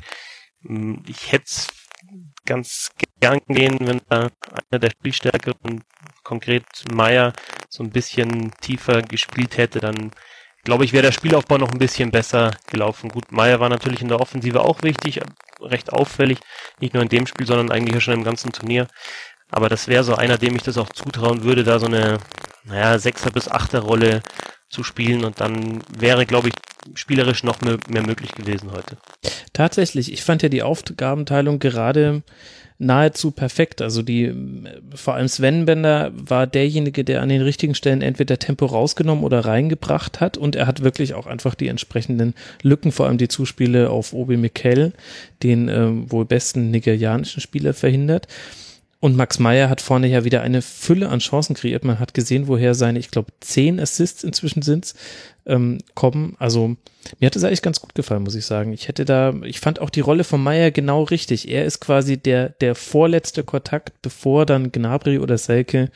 Hm, 0.62 1.02
ich 1.06 1.30
hätte 1.30 1.44
es 1.46 1.68
ganz 2.44 2.90
gern 3.20 3.40
gehen, 3.48 3.78
wenn 3.80 4.00
da 4.08 4.30
einer 4.70 4.80
der 4.80 4.90
Spielstärkeren, 4.90 5.84
konkret 6.22 6.64
Meier, 6.92 7.32
so 7.68 7.82
ein 7.82 7.90
bisschen 7.90 8.52
tiefer 8.60 9.02
gespielt 9.02 9.56
hätte, 9.56 9.78
dann 9.78 10.10
glaube 10.64 10.84
ich, 10.84 10.92
wäre 10.92 11.02
der 11.02 11.12
Spielaufbau 11.12 11.58
noch 11.58 11.70
ein 11.70 11.78
bisschen 11.78 12.10
besser 12.10 12.52
gelaufen. 12.70 13.10
Gut, 13.10 13.30
Meier 13.30 13.60
war 13.60 13.68
natürlich 13.68 14.00
in 14.00 14.08
der 14.08 14.20
Offensive 14.20 14.62
auch 14.62 14.82
wichtig, 14.82 15.20
recht 15.60 15.92
auffällig, 15.92 16.38
nicht 16.80 16.94
nur 16.94 17.02
in 17.02 17.08
dem 17.08 17.26
Spiel, 17.26 17.46
sondern 17.46 17.70
eigentlich 17.70 18.02
schon 18.02 18.14
im 18.14 18.24
ganzen 18.24 18.52
Turnier. 18.52 18.88
Aber 19.54 19.68
das 19.68 19.86
wäre 19.86 20.02
so 20.02 20.16
einer, 20.16 20.36
dem 20.36 20.56
ich 20.56 20.64
das 20.64 20.78
auch 20.78 20.88
zutrauen 20.88 21.44
würde, 21.44 21.62
da 21.62 21.78
so 21.78 21.86
eine, 21.86 22.18
naja, 22.64 22.98
Sechser- 22.98 23.30
bis 23.30 23.46
Achter-Rolle 23.48 24.20
zu 24.68 24.82
spielen 24.82 25.24
und 25.24 25.40
dann 25.40 25.80
wäre, 25.96 26.26
glaube 26.26 26.48
ich, 26.48 26.54
spielerisch 26.94 27.44
noch 27.44 27.60
mehr, 27.60 27.78
mehr 27.88 28.02
möglich 28.02 28.32
gewesen 28.32 28.72
heute. 28.72 28.96
Tatsächlich, 29.52 30.12
ich 30.12 30.24
fand 30.24 30.42
ja 30.42 30.48
die 30.48 30.64
Aufgabenteilung 30.64 31.60
gerade 31.60 32.22
nahezu 32.78 33.30
perfekt. 33.30 33.80
Also 33.80 34.02
die, 34.02 34.34
vor 34.92 35.14
allem 35.14 35.28
Sven 35.28 35.66
Bender 35.66 36.10
war 36.14 36.48
derjenige, 36.48 37.04
der 37.04 37.22
an 37.22 37.28
den 37.28 37.40
richtigen 37.40 37.76
Stellen 37.76 38.02
entweder 38.02 38.40
Tempo 38.40 38.66
rausgenommen 38.66 39.22
oder 39.22 39.44
reingebracht 39.44 40.20
hat 40.20 40.36
und 40.36 40.56
er 40.56 40.66
hat 40.66 40.82
wirklich 40.82 41.14
auch 41.14 41.28
einfach 41.28 41.54
die 41.54 41.68
entsprechenden 41.68 42.34
Lücken, 42.60 42.90
vor 42.90 43.06
allem 43.06 43.18
die 43.18 43.28
Zuspiele 43.28 43.90
auf 43.90 44.12
Obi 44.12 44.36
Mikel, 44.36 44.92
den 45.44 45.68
äh, 45.68 46.10
wohl 46.10 46.24
besten 46.24 46.72
nigerianischen 46.72 47.40
Spieler 47.40 47.72
verhindert. 47.72 48.26
Und 49.04 49.18
Max 49.18 49.38
Meyer 49.38 49.68
hat 49.68 49.82
vorne 49.82 50.06
ja 50.06 50.24
wieder 50.24 50.40
eine 50.40 50.62
Fülle 50.62 51.10
an 51.10 51.18
Chancen 51.18 51.54
kreiert. 51.54 51.84
Man 51.84 51.98
hat 51.98 52.14
gesehen, 52.14 52.48
woher 52.48 52.74
seine, 52.74 52.98
ich 52.98 53.10
glaube, 53.10 53.32
zehn 53.40 53.78
Assists 53.78 54.24
inzwischen 54.24 54.62
sind, 54.62 54.94
ähm, 55.44 55.80
kommen. 55.94 56.36
Also 56.38 56.76
mir 57.20 57.26
hat 57.26 57.36
es 57.36 57.44
eigentlich 57.44 57.60
ganz 57.60 57.82
gut 57.82 57.94
gefallen, 57.94 58.22
muss 58.22 58.34
ich 58.34 58.46
sagen. 58.46 58.72
Ich 58.72 58.88
hätte 58.88 59.04
da, 59.04 59.34
ich 59.42 59.60
fand 59.60 59.78
auch 59.78 59.90
die 59.90 60.00
Rolle 60.00 60.24
von 60.24 60.42
Meyer 60.42 60.70
genau 60.70 61.02
richtig. 61.02 61.50
Er 61.50 61.66
ist 61.66 61.80
quasi 61.80 62.16
der, 62.16 62.48
der 62.48 62.74
vorletzte 62.74 63.44
Kontakt, 63.44 64.00
bevor 64.00 64.46
dann 64.46 64.72
Gnabry 64.72 65.18
oder 65.18 65.36
Selke 65.36 65.90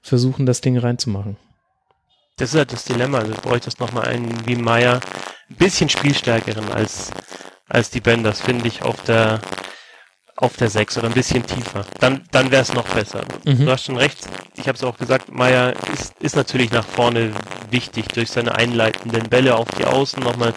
versuchen, 0.00 0.46
das 0.46 0.60
Ding 0.60 0.78
reinzumachen. 0.78 1.36
Das 2.36 2.50
ist 2.50 2.58
halt 2.58 2.72
das 2.72 2.84
Dilemma. 2.84 3.18
Also 3.18 3.34
bräuchte 3.42 3.70
es 3.70 3.80
nochmal 3.80 4.06
einen 4.06 4.46
wie 4.46 4.54
Meyer, 4.54 5.00
ein 5.50 5.56
bisschen 5.56 5.88
spielstärkeren 5.88 6.70
als, 6.70 7.10
als 7.68 7.90
die 7.90 8.00
Benders, 8.00 8.40
finde 8.40 8.68
ich, 8.68 8.82
auf 8.82 9.02
der, 9.02 9.40
auf 10.42 10.56
der 10.56 10.68
6 10.68 10.98
oder 10.98 11.06
ein 11.06 11.14
bisschen 11.14 11.46
tiefer. 11.46 11.86
Dann, 12.00 12.24
dann 12.32 12.50
wäre 12.50 12.62
es 12.62 12.74
noch 12.74 12.86
besser. 12.88 13.24
Mhm. 13.44 13.64
Du 13.64 13.70
hast 13.70 13.84
schon 13.84 13.96
recht. 13.96 14.18
Ich 14.56 14.66
habe 14.66 14.76
es 14.76 14.82
auch 14.82 14.98
gesagt, 14.98 15.30
Meier 15.32 15.72
ist, 15.92 16.14
ist 16.18 16.34
natürlich 16.34 16.72
nach 16.72 16.84
vorne 16.84 17.32
wichtig 17.70 18.08
durch 18.08 18.30
seine 18.30 18.54
einleitenden 18.56 19.28
Bälle 19.28 19.54
auf 19.54 19.68
die 19.78 19.84
Außen, 19.84 20.20
nochmal 20.22 20.52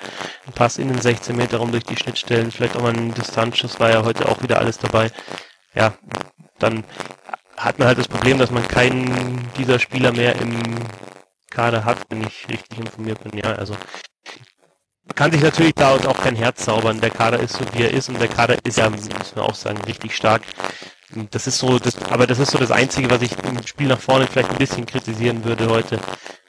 ein 0.47 0.53
Pass 0.53 0.79
in 0.79 0.87
den 0.87 0.99
16 0.99 1.35
Meter 1.35 1.57
rum 1.57 1.71
durch 1.71 1.83
die 1.83 1.95
Schnittstellen, 1.95 2.51
vielleicht 2.51 2.75
auch 2.75 2.81
mal 2.81 2.93
ein 2.93 3.13
Distanzschuss, 3.13 3.79
war 3.79 3.91
ja 3.91 4.03
heute 4.03 4.27
auch 4.27 4.41
wieder 4.41 4.57
alles 4.57 4.79
dabei. 4.79 5.11
Ja, 5.75 5.93
dann 6.57 6.83
hat 7.55 7.77
man 7.77 7.87
halt 7.87 7.99
das 7.99 8.07
Problem, 8.07 8.39
dass 8.39 8.49
man 8.49 8.67
keinen 8.67 9.47
dieser 9.57 9.77
Spieler 9.77 10.11
mehr 10.11 10.35
im 10.41 10.59
Kader 11.51 11.85
hat, 11.85 11.99
wenn 12.09 12.21
ich 12.21 12.47
richtig 12.49 12.79
informiert 12.79 13.23
bin. 13.23 13.37
Ja, 13.37 13.53
also 13.53 13.75
kann 15.13 15.31
sich 15.31 15.41
natürlich 15.41 15.75
da 15.75 15.93
auch 15.93 16.21
kein 16.21 16.35
Herz 16.35 16.65
zaubern. 16.65 16.99
Der 16.99 17.11
Kader 17.11 17.39
ist 17.39 17.53
so, 17.53 17.65
wie 17.73 17.83
er 17.83 17.93
ist 17.93 18.09
und 18.09 18.19
der 18.19 18.27
Kader 18.27 18.57
ist 18.63 18.77
ja, 18.77 18.89
muss 18.89 19.35
man 19.35 19.45
auch 19.45 19.55
sagen, 19.55 19.79
richtig 19.83 20.15
stark. 20.15 20.41
Das 21.31 21.45
ist 21.45 21.59
so, 21.59 21.77
das, 21.77 22.01
aber 22.09 22.25
das 22.25 22.39
ist 22.39 22.51
so 22.51 22.57
das 22.57 22.71
Einzige, 22.71 23.09
was 23.11 23.21
ich 23.21 23.31
im 23.43 23.65
Spiel 23.65 23.87
nach 23.87 23.99
vorne 23.99 24.27
vielleicht 24.27 24.49
ein 24.49 24.57
bisschen 24.57 24.85
kritisieren 24.85 25.45
würde 25.45 25.69
heute. 25.69 25.99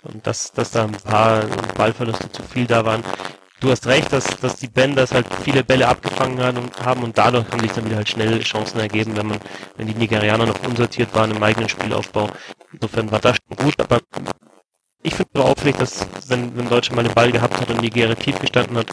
Und 0.02 0.26
dass, 0.26 0.52
dass 0.52 0.70
da 0.70 0.84
ein 0.84 0.92
paar 0.92 1.44
Ballverluste 1.76 2.32
zu 2.32 2.42
viel 2.42 2.66
da 2.66 2.84
waren. 2.84 3.04
Du 3.60 3.70
hast 3.70 3.86
recht, 3.86 4.12
dass, 4.12 4.24
dass 4.40 4.56
die 4.56 4.68
Benders 4.68 5.12
halt 5.12 5.26
viele 5.42 5.64
Bälle 5.64 5.88
abgefangen 5.88 6.40
haben 6.40 6.58
und, 6.58 6.84
haben 6.84 7.02
und 7.02 7.16
dadurch 7.16 7.46
haben 7.50 7.60
sich 7.60 7.72
dann 7.72 7.86
wieder 7.86 7.96
halt 7.96 8.08
schnell 8.08 8.40
Chancen 8.40 8.80
ergeben, 8.80 9.16
wenn 9.16 9.26
man, 9.26 9.38
wenn 9.76 9.86
die 9.86 9.94
Nigerianer 9.94 10.46
noch 10.46 10.62
unsortiert 10.62 11.14
waren 11.14 11.30
im 11.30 11.42
eigenen 11.42 11.68
Spielaufbau. 11.68 12.28
Insofern 12.72 13.10
war 13.10 13.20
das 13.20 13.36
schon 13.36 13.56
gut, 13.56 13.80
aber 13.80 14.00
ich 15.02 15.14
finde 15.14 15.30
es 15.34 15.40
auffällig, 15.40 15.76
dass 15.76 16.06
wenn, 16.28 16.56
wenn 16.56 16.68
Deutschland 16.68 16.96
mal 16.96 17.04
den 17.04 17.14
Ball 17.14 17.30
gehabt 17.30 17.60
hat 17.60 17.70
und 17.70 17.80
Nigeria 17.80 18.14
tief 18.14 18.38
gestanden 18.38 18.76
hat, 18.76 18.86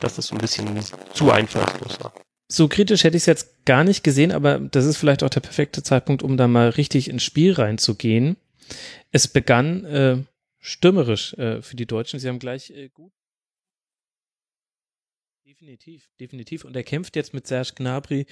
dass 0.00 0.16
das 0.16 0.26
so 0.26 0.34
ein 0.34 0.40
bisschen 0.40 0.80
zu 1.12 1.30
einfallslos 1.30 2.00
war. 2.00 2.12
So 2.48 2.68
kritisch 2.68 3.04
hätte 3.04 3.16
ich 3.16 3.22
es 3.22 3.26
jetzt 3.26 3.64
gar 3.64 3.84
nicht 3.84 4.04
gesehen, 4.04 4.32
aber 4.32 4.58
das 4.58 4.84
ist 4.84 4.98
vielleicht 4.98 5.22
auch 5.22 5.30
der 5.30 5.40
perfekte 5.40 5.82
Zeitpunkt, 5.82 6.22
um 6.22 6.36
da 6.36 6.48
mal 6.48 6.68
richtig 6.70 7.08
ins 7.08 7.22
Spiel 7.22 7.52
reinzugehen. 7.52 8.36
Es 9.10 9.28
begann 9.28 9.84
äh, 9.84 10.18
stürmerisch 10.58 11.34
äh, 11.34 11.62
für 11.62 11.76
die 11.76 11.86
Deutschen. 11.86 12.20
Sie 12.20 12.28
haben 12.28 12.38
gleich 12.38 12.70
äh, 12.70 12.88
gut. 12.88 13.12
Definitiv, 15.46 16.10
definitiv. 16.20 16.64
Und 16.64 16.76
er 16.76 16.82
kämpft 16.82 17.16
jetzt 17.16 17.34
mit 17.34 17.46
Serge 17.46 17.72
Gnabry 17.76 18.26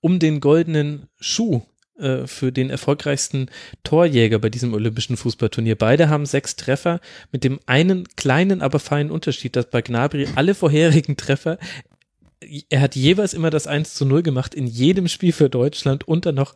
um 0.00 0.18
den 0.18 0.40
goldenen 0.40 1.08
Schuh 1.18 1.62
äh, 1.98 2.26
für 2.26 2.52
den 2.52 2.70
erfolgreichsten 2.70 3.50
Torjäger 3.84 4.38
bei 4.38 4.50
diesem 4.50 4.74
olympischen 4.74 5.16
Fußballturnier. 5.16 5.76
Beide 5.76 6.08
haben 6.08 6.26
sechs 6.26 6.56
Treffer 6.56 7.00
mit 7.32 7.44
dem 7.44 7.60
einen 7.66 8.06
kleinen, 8.16 8.62
aber 8.62 8.78
feinen 8.78 9.10
Unterschied, 9.10 9.56
dass 9.56 9.70
bei 9.70 9.82
Gnabry 9.82 10.28
alle 10.34 10.54
vorherigen 10.54 11.16
Treffer 11.16 11.58
er 12.68 12.80
hat 12.80 12.94
jeweils 12.94 13.34
immer 13.34 13.50
das 13.50 13.66
1 13.66 13.94
zu 13.94 14.04
0 14.04 14.22
gemacht 14.22 14.54
in 14.54 14.66
jedem 14.66 15.08
Spiel 15.08 15.32
für 15.32 15.48
Deutschland 15.48 16.06
und 16.06 16.26
dann 16.26 16.34
noch 16.34 16.54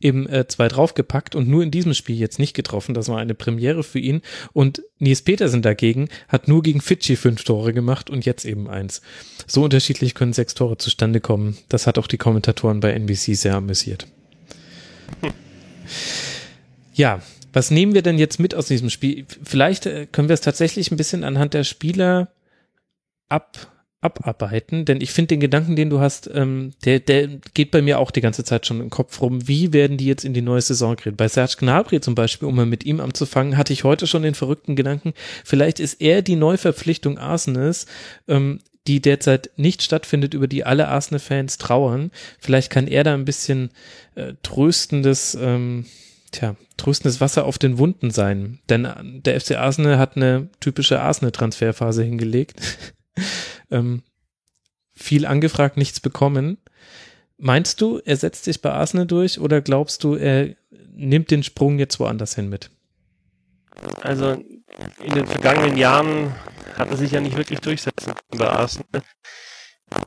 eben 0.00 0.28
äh, 0.28 0.46
zwei 0.48 0.68
draufgepackt 0.68 1.34
und 1.34 1.48
nur 1.48 1.62
in 1.62 1.70
diesem 1.70 1.94
Spiel 1.94 2.16
jetzt 2.16 2.38
nicht 2.38 2.54
getroffen. 2.54 2.94
Das 2.94 3.08
war 3.08 3.18
eine 3.18 3.34
Premiere 3.34 3.84
für 3.84 4.00
ihn. 4.00 4.22
Und 4.52 4.82
Nils 4.98 5.22
Petersen 5.22 5.62
dagegen 5.62 6.08
hat 6.28 6.48
nur 6.48 6.62
gegen 6.62 6.80
Fidschi 6.80 7.16
fünf 7.16 7.44
Tore 7.44 7.72
gemacht 7.72 8.10
und 8.10 8.24
jetzt 8.24 8.44
eben 8.44 8.68
eins. 8.68 9.00
So 9.46 9.62
unterschiedlich 9.62 10.14
können 10.14 10.32
sechs 10.32 10.54
Tore 10.54 10.76
zustande 10.76 11.20
kommen. 11.20 11.56
Das 11.68 11.86
hat 11.86 11.98
auch 11.98 12.08
die 12.08 12.18
Kommentatoren 12.18 12.80
bei 12.80 12.92
NBC 12.92 13.36
sehr 13.36 13.54
amüsiert. 13.54 14.06
Ja, 16.94 17.22
was 17.52 17.70
nehmen 17.70 17.94
wir 17.94 18.02
denn 18.02 18.18
jetzt 18.18 18.38
mit 18.38 18.54
aus 18.54 18.66
diesem 18.66 18.90
Spiel? 18.90 19.24
Vielleicht 19.42 19.86
äh, 19.86 20.06
können 20.06 20.28
wir 20.28 20.34
es 20.34 20.40
tatsächlich 20.40 20.90
ein 20.90 20.96
bisschen 20.96 21.24
anhand 21.24 21.54
der 21.54 21.64
Spieler 21.64 22.28
ab 23.28 23.72
abarbeiten, 24.02 24.84
denn 24.84 25.00
ich 25.00 25.12
finde 25.12 25.28
den 25.28 25.40
Gedanken, 25.40 25.76
den 25.76 25.88
du 25.88 26.00
hast, 26.00 26.28
ähm, 26.34 26.72
der, 26.84 26.98
der 26.98 27.28
geht 27.54 27.70
bei 27.70 27.82
mir 27.82 28.00
auch 28.00 28.10
die 28.10 28.20
ganze 28.20 28.42
Zeit 28.42 28.66
schon 28.66 28.80
im 28.80 28.90
Kopf 28.90 29.20
rum. 29.20 29.46
Wie 29.46 29.72
werden 29.72 29.96
die 29.96 30.06
jetzt 30.06 30.24
in 30.24 30.34
die 30.34 30.42
neue 30.42 30.60
Saison 30.60 30.96
gehen? 30.96 31.14
Bei 31.14 31.28
Serge 31.28 31.54
Gnabry 31.60 32.00
zum 32.00 32.16
Beispiel, 32.16 32.48
um 32.48 32.56
mal 32.56 32.66
mit 32.66 32.84
ihm 32.84 32.98
anzufangen, 32.98 33.56
hatte 33.56 33.72
ich 33.72 33.84
heute 33.84 34.08
schon 34.08 34.24
den 34.24 34.34
verrückten 34.34 34.74
Gedanken, 34.74 35.14
vielleicht 35.44 35.78
ist 35.78 36.00
er 36.00 36.20
die 36.22 36.34
Neuverpflichtung 36.34 37.16
Arsenals, 37.16 37.86
ähm, 38.26 38.58
die 38.86 39.00
derzeit 39.00 39.50
nicht 39.56 39.82
stattfindet, 39.82 40.34
über 40.34 40.48
die 40.48 40.64
alle 40.64 40.88
Arsenal-Fans 40.88 41.58
trauern. 41.58 42.10
Vielleicht 42.38 42.70
kann 42.70 42.86
er 42.86 43.04
da 43.04 43.14
ein 43.14 43.24
bisschen 43.24 43.70
äh, 44.14 44.34
tröstendes, 44.42 45.36
ähm, 45.40 45.86
tja, 46.32 46.56
tröstendes 46.76 47.20
Wasser 47.20 47.44
auf 47.44 47.58
den 47.58 47.78
Wunden 47.78 48.10
sein. 48.10 48.58
Denn 48.68 48.84
äh, 48.84 48.94
der 49.02 49.40
FC 49.40 49.52
Arsenal 49.52 49.98
hat 49.98 50.16
eine 50.16 50.48
typische 50.60 51.00
Arsenal-Transferphase 51.00 52.02
hingelegt. 52.02 52.60
ähm, 53.70 54.02
viel 54.94 55.26
angefragt, 55.26 55.76
nichts 55.76 56.00
bekommen. 56.00 56.58
Meinst 57.38 57.80
du, 57.80 58.00
er 58.04 58.16
setzt 58.16 58.44
sich 58.44 58.62
bei 58.62 58.72
Arsenal 58.72 59.06
durch 59.06 59.40
oder 59.40 59.60
glaubst 59.60 60.04
du, 60.04 60.14
er 60.14 60.54
nimmt 60.94 61.30
den 61.30 61.42
Sprung 61.42 61.78
jetzt 61.78 61.98
woanders 61.98 62.34
hin 62.34 62.48
mit? 62.48 62.70
Also 64.00 64.42
in 65.02 65.14
den 65.14 65.26
vergangenen 65.26 65.76
Jahren 65.76 66.34
hat 66.76 66.90
er 66.90 66.96
sich 66.96 67.12
ja 67.12 67.20
nicht 67.20 67.36
wirklich 67.36 67.60
durchsetzen 67.60 68.14
bei 68.30 68.48
Arsenal. 68.48 69.02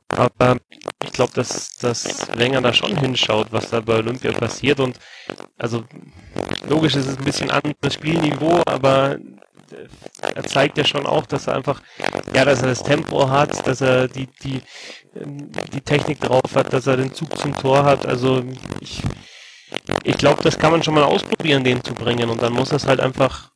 Aber 0.09 0.57
ich 1.03 1.11
glaube, 1.11 1.33
dass, 1.33 1.75
dass 1.77 2.27
Wenger 2.37 2.61
da 2.61 2.73
schon 2.73 2.97
hinschaut, 2.97 3.47
was 3.51 3.69
da 3.69 3.81
bei 3.81 3.97
Olympia 3.97 4.31
passiert. 4.31 4.79
Und 4.79 4.97
also 5.57 5.83
logisch 6.67 6.95
ist 6.95 7.07
es 7.07 7.17
ein 7.17 7.23
bisschen 7.23 7.51
anderes 7.51 7.93
Spielniveau, 7.93 8.61
aber 8.65 9.17
er 10.35 10.43
zeigt 10.43 10.77
ja 10.77 10.85
schon 10.85 11.05
auch, 11.05 11.25
dass 11.25 11.47
er 11.47 11.55
einfach, 11.55 11.81
ja, 12.33 12.45
dass 12.45 12.61
er 12.61 12.69
das 12.69 12.83
Tempo 12.83 13.29
hat, 13.29 13.67
dass 13.67 13.81
er 13.81 14.07
die, 14.07 14.27
die, 14.43 14.61
die 15.73 15.81
Technik 15.81 16.19
drauf 16.21 16.55
hat, 16.55 16.71
dass 16.73 16.87
er 16.87 16.97
den 16.97 17.13
Zug 17.13 17.37
zum 17.37 17.55
Tor 17.55 17.83
hat. 17.83 18.05
Also 18.05 18.43
ich, 18.79 19.01
ich 20.03 20.17
glaube, 20.17 20.43
das 20.43 20.57
kann 20.57 20.71
man 20.71 20.83
schon 20.83 20.93
mal 20.93 21.03
ausprobieren, 21.03 21.63
den 21.63 21.83
zu 21.83 21.93
bringen. 21.93 22.29
Und 22.29 22.41
dann 22.41 22.53
muss 22.53 22.71
er 22.71 22.77
es 22.77 22.87
halt 22.87 22.99
einfach 22.99 23.51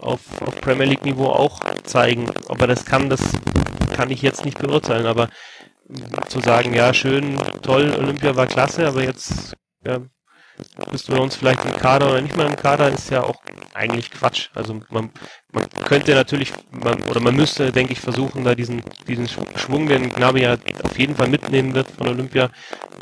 auf, 0.00 0.20
auf 0.42 0.60
Premier 0.60 0.86
League 0.86 1.04
Niveau 1.04 1.26
auch 1.26 1.60
zeigen. 1.84 2.30
Ob 2.48 2.60
er 2.60 2.66
das 2.66 2.84
kann, 2.84 3.08
das 3.08 3.20
kann 3.94 4.10
ich 4.10 4.22
jetzt 4.22 4.44
nicht 4.44 4.58
beurteilen. 4.58 5.06
Aber 5.06 5.28
zu 6.28 6.40
sagen, 6.40 6.74
ja, 6.74 6.94
schön, 6.94 7.36
toll, 7.62 7.94
Olympia 7.98 8.36
war 8.36 8.46
klasse, 8.46 8.86
aber 8.86 9.02
jetzt 9.02 9.54
ja, 9.84 10.00
bist 10.90 11.08
du 11.08 11.12
bei 11.12 11.18
uns 11.18 11.36
vielleicht 11.36 11.64
im 11.64 11.72
Kader 11.72 12.10
oder 12.10 12.20
nicht 12.20 12.36
mal 12.36 12.46
im 12.46 12.56
Kader, 12.56 12.90
ist 12.90 13.10
ja 13.10 13.22
auch 13.22 13.42
eigentlich 13.74 14.10
Quatsch. 14.10 14.50
Also 14.54 14.80
man, 14.90 15.10
man 15.52 15.68
könnte 15.84 16.14
natürlich, 16.14 16.52
man, 16.70 17.02
oder 17.04 17.20
man 17.20 17.34
müsste, 17.34 17.72
denke 17.72 17.92
ich, 17.92 18.00
versuchen, 18.00 18.44
da 18.44 18.54
diesen, 18.54 18.82
diesen 19.06 19.28
Schwung, 19.28 19.86
den 19.86 20.10
Gnabi 20.10 20.42
ja 20.42 20.56
auf 20.82 20.98
jeden 20.98 21.16
Fall 21.16 21.28
mitnehmen 21.28 21.74
wird 21.74 21.90
von 21.90 22.08
Olympia, 22.08 22.50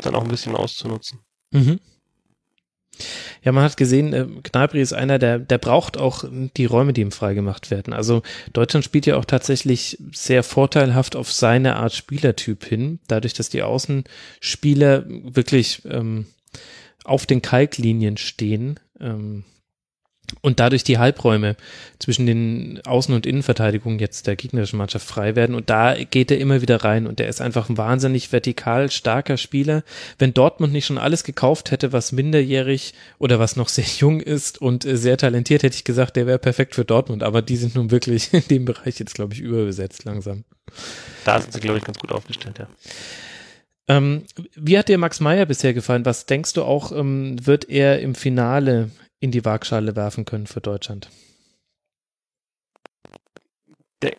dann 0.01 0.15
auch 0.15 0.23
ein 0.23 0.29
bisschen 0.29 0.55
auszunutzen. 0.55 1.19
Mhm. 1.51 1.79
Ja, 3.43 3.51
man 3.51 3.63
hat 3.63 3.77
gesehen, 3.77 4.13
äh, 4.13 4.25
Gnabry 4.43 4.81
ist 4.81 4.93
einer, 4.93 5.19
der, 5.19 5.39
der 5.39 5.57
braucht 5.57 5.97
auch 5.97 6.23
die 6.57 6.65
Räume, 6.65 6.93
die 6.93 7.01
ihm 7.01 7.11
freigemacht 7.11 7.71
werden. 7.71 7.93
Also 7.93 8.21
Deutschland 8.53 8.85
spielt 8.85 9.05
ja 9.05 9.17
auch 9.17 9.25
tatsächlich 9.25 9.97
sehr 10.11 10.43
vorteilhaft 10.43 11.15
auf 11.15 11.31
seine 11.31 11.75
Art 11.75 11.93
Spielertyp 11.93 12.65
hin, 12.65 12.99
dadurch, 13.07 13.33
dass 13.33 13.49
die 13.49 13.63
Außenspieler 13.63 15.05
wirklich 15.07 15.81
ähm, 15.85 16.25
auf 17.03 17.25
den 17.25 17.41
Kalklinien 17.41 18.17
stehen. 18.17 18.79
Ähm, 18.99 19.43
und 20.41 20.59
dadurch 20.59 20.83
die 20.83 20.97
Halbräume 20.97 21.55
zwischen 21.99 22.25
den 22.25 22.79
Außen- 22.81 23.13
und 23.13 23.25
Innenverteidigungen 23.25 23.99
jetzt 23.99 24.27
der 24.27 24.35
gegnerischen 24.35 24.77
Mannschaft 24.77 25.07
frei 25.07 25.35
werden. 25.35 25.55
Und 25.55 25.69
da 25.69 25.95
geht 25.95 26.31
er 26.31 26.37
immer 26.37 26.61
wieder 26.61 26.83
rein 26.83 27.07
und 27.07 27.19
er 27.19 27.27
ist 27.27 27.41
einfach 27.41 27.69
ein 27.69 27.77
wahnsinnig 27.77 28.31
vertikal 28.31 28.89
starker 28.89 29.37
Spieler. 29.37 29.83
Wenn 30.17 30.33
Dortmund 30.33 30.73
nicht 30.73 30.85
schon 30.85 30.97
alles 30.97 31.23
gekauft 31.23 31.71
hätte, 31.71 31.91
was 31.91 32.11
minderjährig 32.11 32.93
oder 33.17 33.39
was 33.39 33.55
noch 33.55 33.69
sehr 33.69 33.85
jung 33.85 34.21
ist 34.21 34.61
und 34.61 34.83
sehr 34.83 35.17
talentiert, 35.17 35.63
hätte 35.63 35.75
ich 35.75 35.83
gesagt, 35.83 36.15
der 36.15 36.27
wäre 36.27 36.39
perfekt 36.39 36.75
für 36.75 36.85
Dortmund. 36.85 37.23
Aber 37.23 37.41
die 37.41 37.57
sind 37.57 37.75
nun 37.75 37.91
wirklich 37.91 38.33
in 38.33 38.47
dem 38.49 38.65
Bereich 38.65 38.99
jetzt, 38.99 39.15
glaube 39.15 39.33
ich, 39.33 39.41
überbesetzt 39.41 40.05
langsam. 40.05 40.43
Da 41.25 41.39
sind 41.41 41.53
sie, 41.53 41.59
glaube 41.59 41.79
ich, 41.79 41.83
ganz 41.83 41.99
gut 41.99 42.11
aufgestellt, 42.11 42.59
ja. 42.59 42.67
Ähm, 43.87 44.23
wie 44.55 44.77
hat 44.77 44.87
dir 44.87 44.99
Max 44.99 45.19
Meyer 45.19 45.47
bisher 45.47 45.73
gefallen? 45.73 46.05
Was 46.05 46.27
denkst 46.27 46.53
du 46.53 46.63
auch, 46.63 46.91
ähm, 46.91 47.43
wird 47.45 47.67
er 47.69 47.99
im 48.01 48.13
Finale 48.13 48.91
in 49.19 49.31
die 49.31 49.45
Waagschale 49.45 49.95
werfen 49.95 50.25
können 50.25 50.47
für 50.47 50.61
Deutschland? 50.61 51.09
Der 54.01 54.15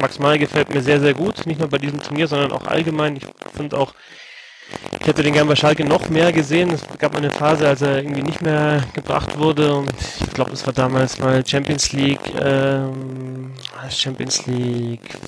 Max 0.00 0.18
Meyer 0.18 0.38
gefällt 0.38 0.72
mir 0.72 0.80
sehr, 0.80 1.00
sehr 1.00 1.14
gut. 1.14 1.46
Nicht 1.46 1.58
nur 1.58 1.68
bei 1.68 1.78
diesem 1.78 2.00
Turnier, 2.00 2.28
sondern 2.28 2.52
auch 2.52 2.66
allgemein. 2.66 3.16
Ich 3.16 3.26
finde 3.56 3.76
auch, 3.78 3.94
ich 5.00 5.06
hätte 5.06 5.22
den 5.22 5.34
gern 5.34 5.48
bei 5.48 5.56
Schalke 5.56 5.84
noch 5.84 6.08
mehr 6.08 6.32
gesehen. 6.32 6.70
Es 6.70 6.86
gab 6.98 7.12
mal 7.12 7.18
eine 7.18 7.30
Phase, 7.30 7.66
als 7.66 7.82
er 7.82 7.98
irgendwie 7.98 8.22
nicht 8.22 8.42
mehr 8.42 8.84
gebracht 8.94 9.36
wurde 9.38 9.74
und 9.74 9.92
ich 10.20 10.32
glaube, 10.32 10.52
es 10.52 10.64
war 10.66 10.72
damals 10.72 11.18
mal 11.18 11.44
Champions 11.44 11.92
League, 11.92 12.20
ähm, 12.40 13.54
Champions 13.90 14.46
League, 14.46 15.18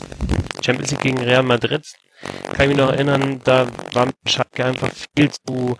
Champions 0.64 0.92
League 0.92 1.00
gegen 1.00 1.18
Real 1.18 1.42
Madrid 1.42 1.84
kann 2.52 2.62
ich 2.62 2.68
mich 2.68 2.76
noch 2.76 2.92
erinnern, 2.92 3.40
da 3.44 3.66
war 3.92 4.08
Schalke 4.26 4.64
einfach 4.64 4.90
viel 5.16 5.30
zu, 5.30 5.76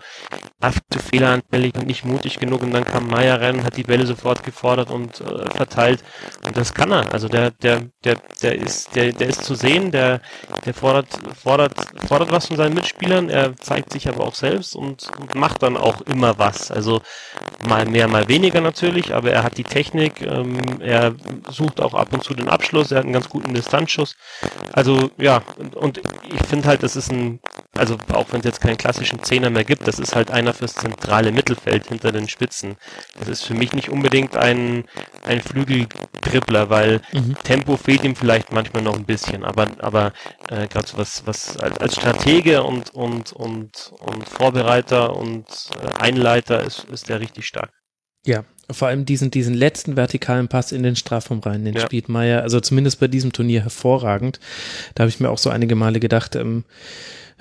zu 0.91 0.99
fehleranfällig 0.99 1.75
und 1.75 1.87
nicht 1.87 2.05
mutig 2.05 2.39
genug 2.39 2.61
und 2.61 2.71
dann 2.71 2.85
kam 2.85 3.07
Meier 3.07 3.41
rein 3.41 3.59
und 3.59 3.63
hat 3.63 3.77
die 3.77 3.83
Bälle 3.83 4.05
sofort 4.05 4.43
gefordert 4.43 4.89
und 4.91 5.21
äh, 5.21 5.49
verteilt 5.51 6.03
und 6.45 6.55
das 6.55 6.73
kann 6.73 6.91
er. 6.91 7.11
Also 7.13 7.27
der, 7.27 7.51
der, 7.51 7.83
der, 8.03 8.17
der 8.41 8.55
ist, 8.55 8.95
der, 8.95 9.11
der 9.11 9.27
ist 9.27 9.43
zu 9.43 9.55
sehen, 9.55 9.91
der, 9.91 10.21
der 10.65 10.73
fordert, 10.73 11.07
fordert, 11.41 11.73
fordert 12.07 12.31
was 12.31 12.47
von 12.47 12.57
seinen 12.57 12.75
Mitspielern, 12.75 13.29
er 13.29 13.55
zeigt 13.57 13.91
sich 13.91 14.07
aber 14.07 14.23
auch 14.23 14.35
selbst 14.35 14.75
und, 14.75 15.07
macht 15.35 15.63
dann 15.63 15.77
auch 15.77 16.01
immer 16.01 16.37
was. 16.37 16.71
Also 16.71 17.01
mal 17.67 17.85
mehr, 17.85 18.07
mal 18.07 18.27
weniger 18.27 18.61
natürlich, 18.61 19.13
aber 19.13 19.31
er 19.31 19.43
hat 19.43 19.57
die 19.57 19.63
Technik, 19.63 20.21
ähm, 20.21 20.81
er 20.81 21.15
sucht 21.49 21.81
auch 21.81 21.93
ab 21.93 22.13
und 22.13 22.23
zu 22.23 22.33
den 22.33 22.49
Abschluss, 22.49 22.91
er 22.91 22.99
hat 22.99 23.05
einen 23.05 23.13
ganz 23.13 23.29
guten 23.29 23.53
Distanzschuss. 23.53 24.15
Also 24.73 25.09
ja, 25.17 25.41
und, 25.57 25.75
und 25.75 26.01
ich 26.33 26.47
finde 26.47 26.67
halt, 26.67 26.83
das 26.83 26.95
ist 26.95 27.11
ein 27.11 27.39
also 27.77 27.97
auch 28.13 28.27
wenn 28.31 28.39
es 28.39 28.45
jetzt 28.45 28.61
keinen 28.61 28.77
klassischen 28.77 29.23
Zehner 29.23 29.49
mehr 29.49 29.63
gibt, 29.63 29.87
das 29.87 29.99
ist 29.99 30.15
halt 30.15 30.31
einer 30.31 30.53
fürs 30.53 30.75
zentrale 30.75 31.31
Mittelfeld 31.31 31.87
hinter 31.87 32.11
den 32.11 32.27
Spitzen. 32.27 32.75
Das 33.19 33.27
ist 33.27 33.43
für 33.43 33.53
mich 33.53 33.73
nicht 33.73 33.89
unbedingt 33.89 34.35
ein, 34.35 34.85
ein 35.23 35.41
Flügeltrippler, 35.41 36.69
weil 36.69 37.01
mhm. 37.13 37.35
Tempo 37.43 37.77
fehlt 37.77 38.03
ihm 38.03 38.15
vielleicht 38.15 38.51
manchmal 38.51 38.83
noch 38.83 38.95
ein 38.95 39.05
bisschen, 39.05 39.43
aber, 39.43 39.67
aber 39.79 40.13
äh, 40.49 40.67
gerade 40.67 40.87
so 40.87 40.97
was, 40.97 41.25
was 41.25 41.57
als 41.57 41.95
Stratege 41.95 42.63
und, 42.63 42.93
und, 42.93 43.33
und, 43.33 43.91
und 43.99 44.27
Vorbereiter 44.27 45.15
und 45.15 45.45
äh, 45.81 46.01
Einleiter 46.01 46.63
ist, 46.63 46.85
ist 46.85 47.09
der 47.09 47.19
richtig 47.19 47.45
stark. 47.45 47.71
Ja, 48.25 48.43
vor 48.69 48.87
allem 48.87 49.05
diesen, 49.05 49.31
diesen 49.31 49.53
letzten 49.53 49.95
vertikalen 49.95 50.47
Pass 50.47 50.71
in 50.71 50.83
den 50.83 50.95
Strafraum 50.95 51.39
rein, 51.39 51.63
den 51.63 51.75
ja. 51.75 51.81
spielt 51.81 52.09
Meier, 52.09 52.41
also 52.41 52.59
zumindest 52.59 52.99
bei 52.99 53.07
diesem 53.07 53.31
Turnier 53.31 53.61
hervorragend. 53.61 54.39
Da 54.95 55.03
habe 55.03 55.09
ich 55.09 55.19
mir 55.19 55.29
auch 55.29 55.37
so 55.37 55.49
einige 55.49 55.75
Male 55.75 55.99
gedacht, 55.99 56.35
ähm, 56.35 56.65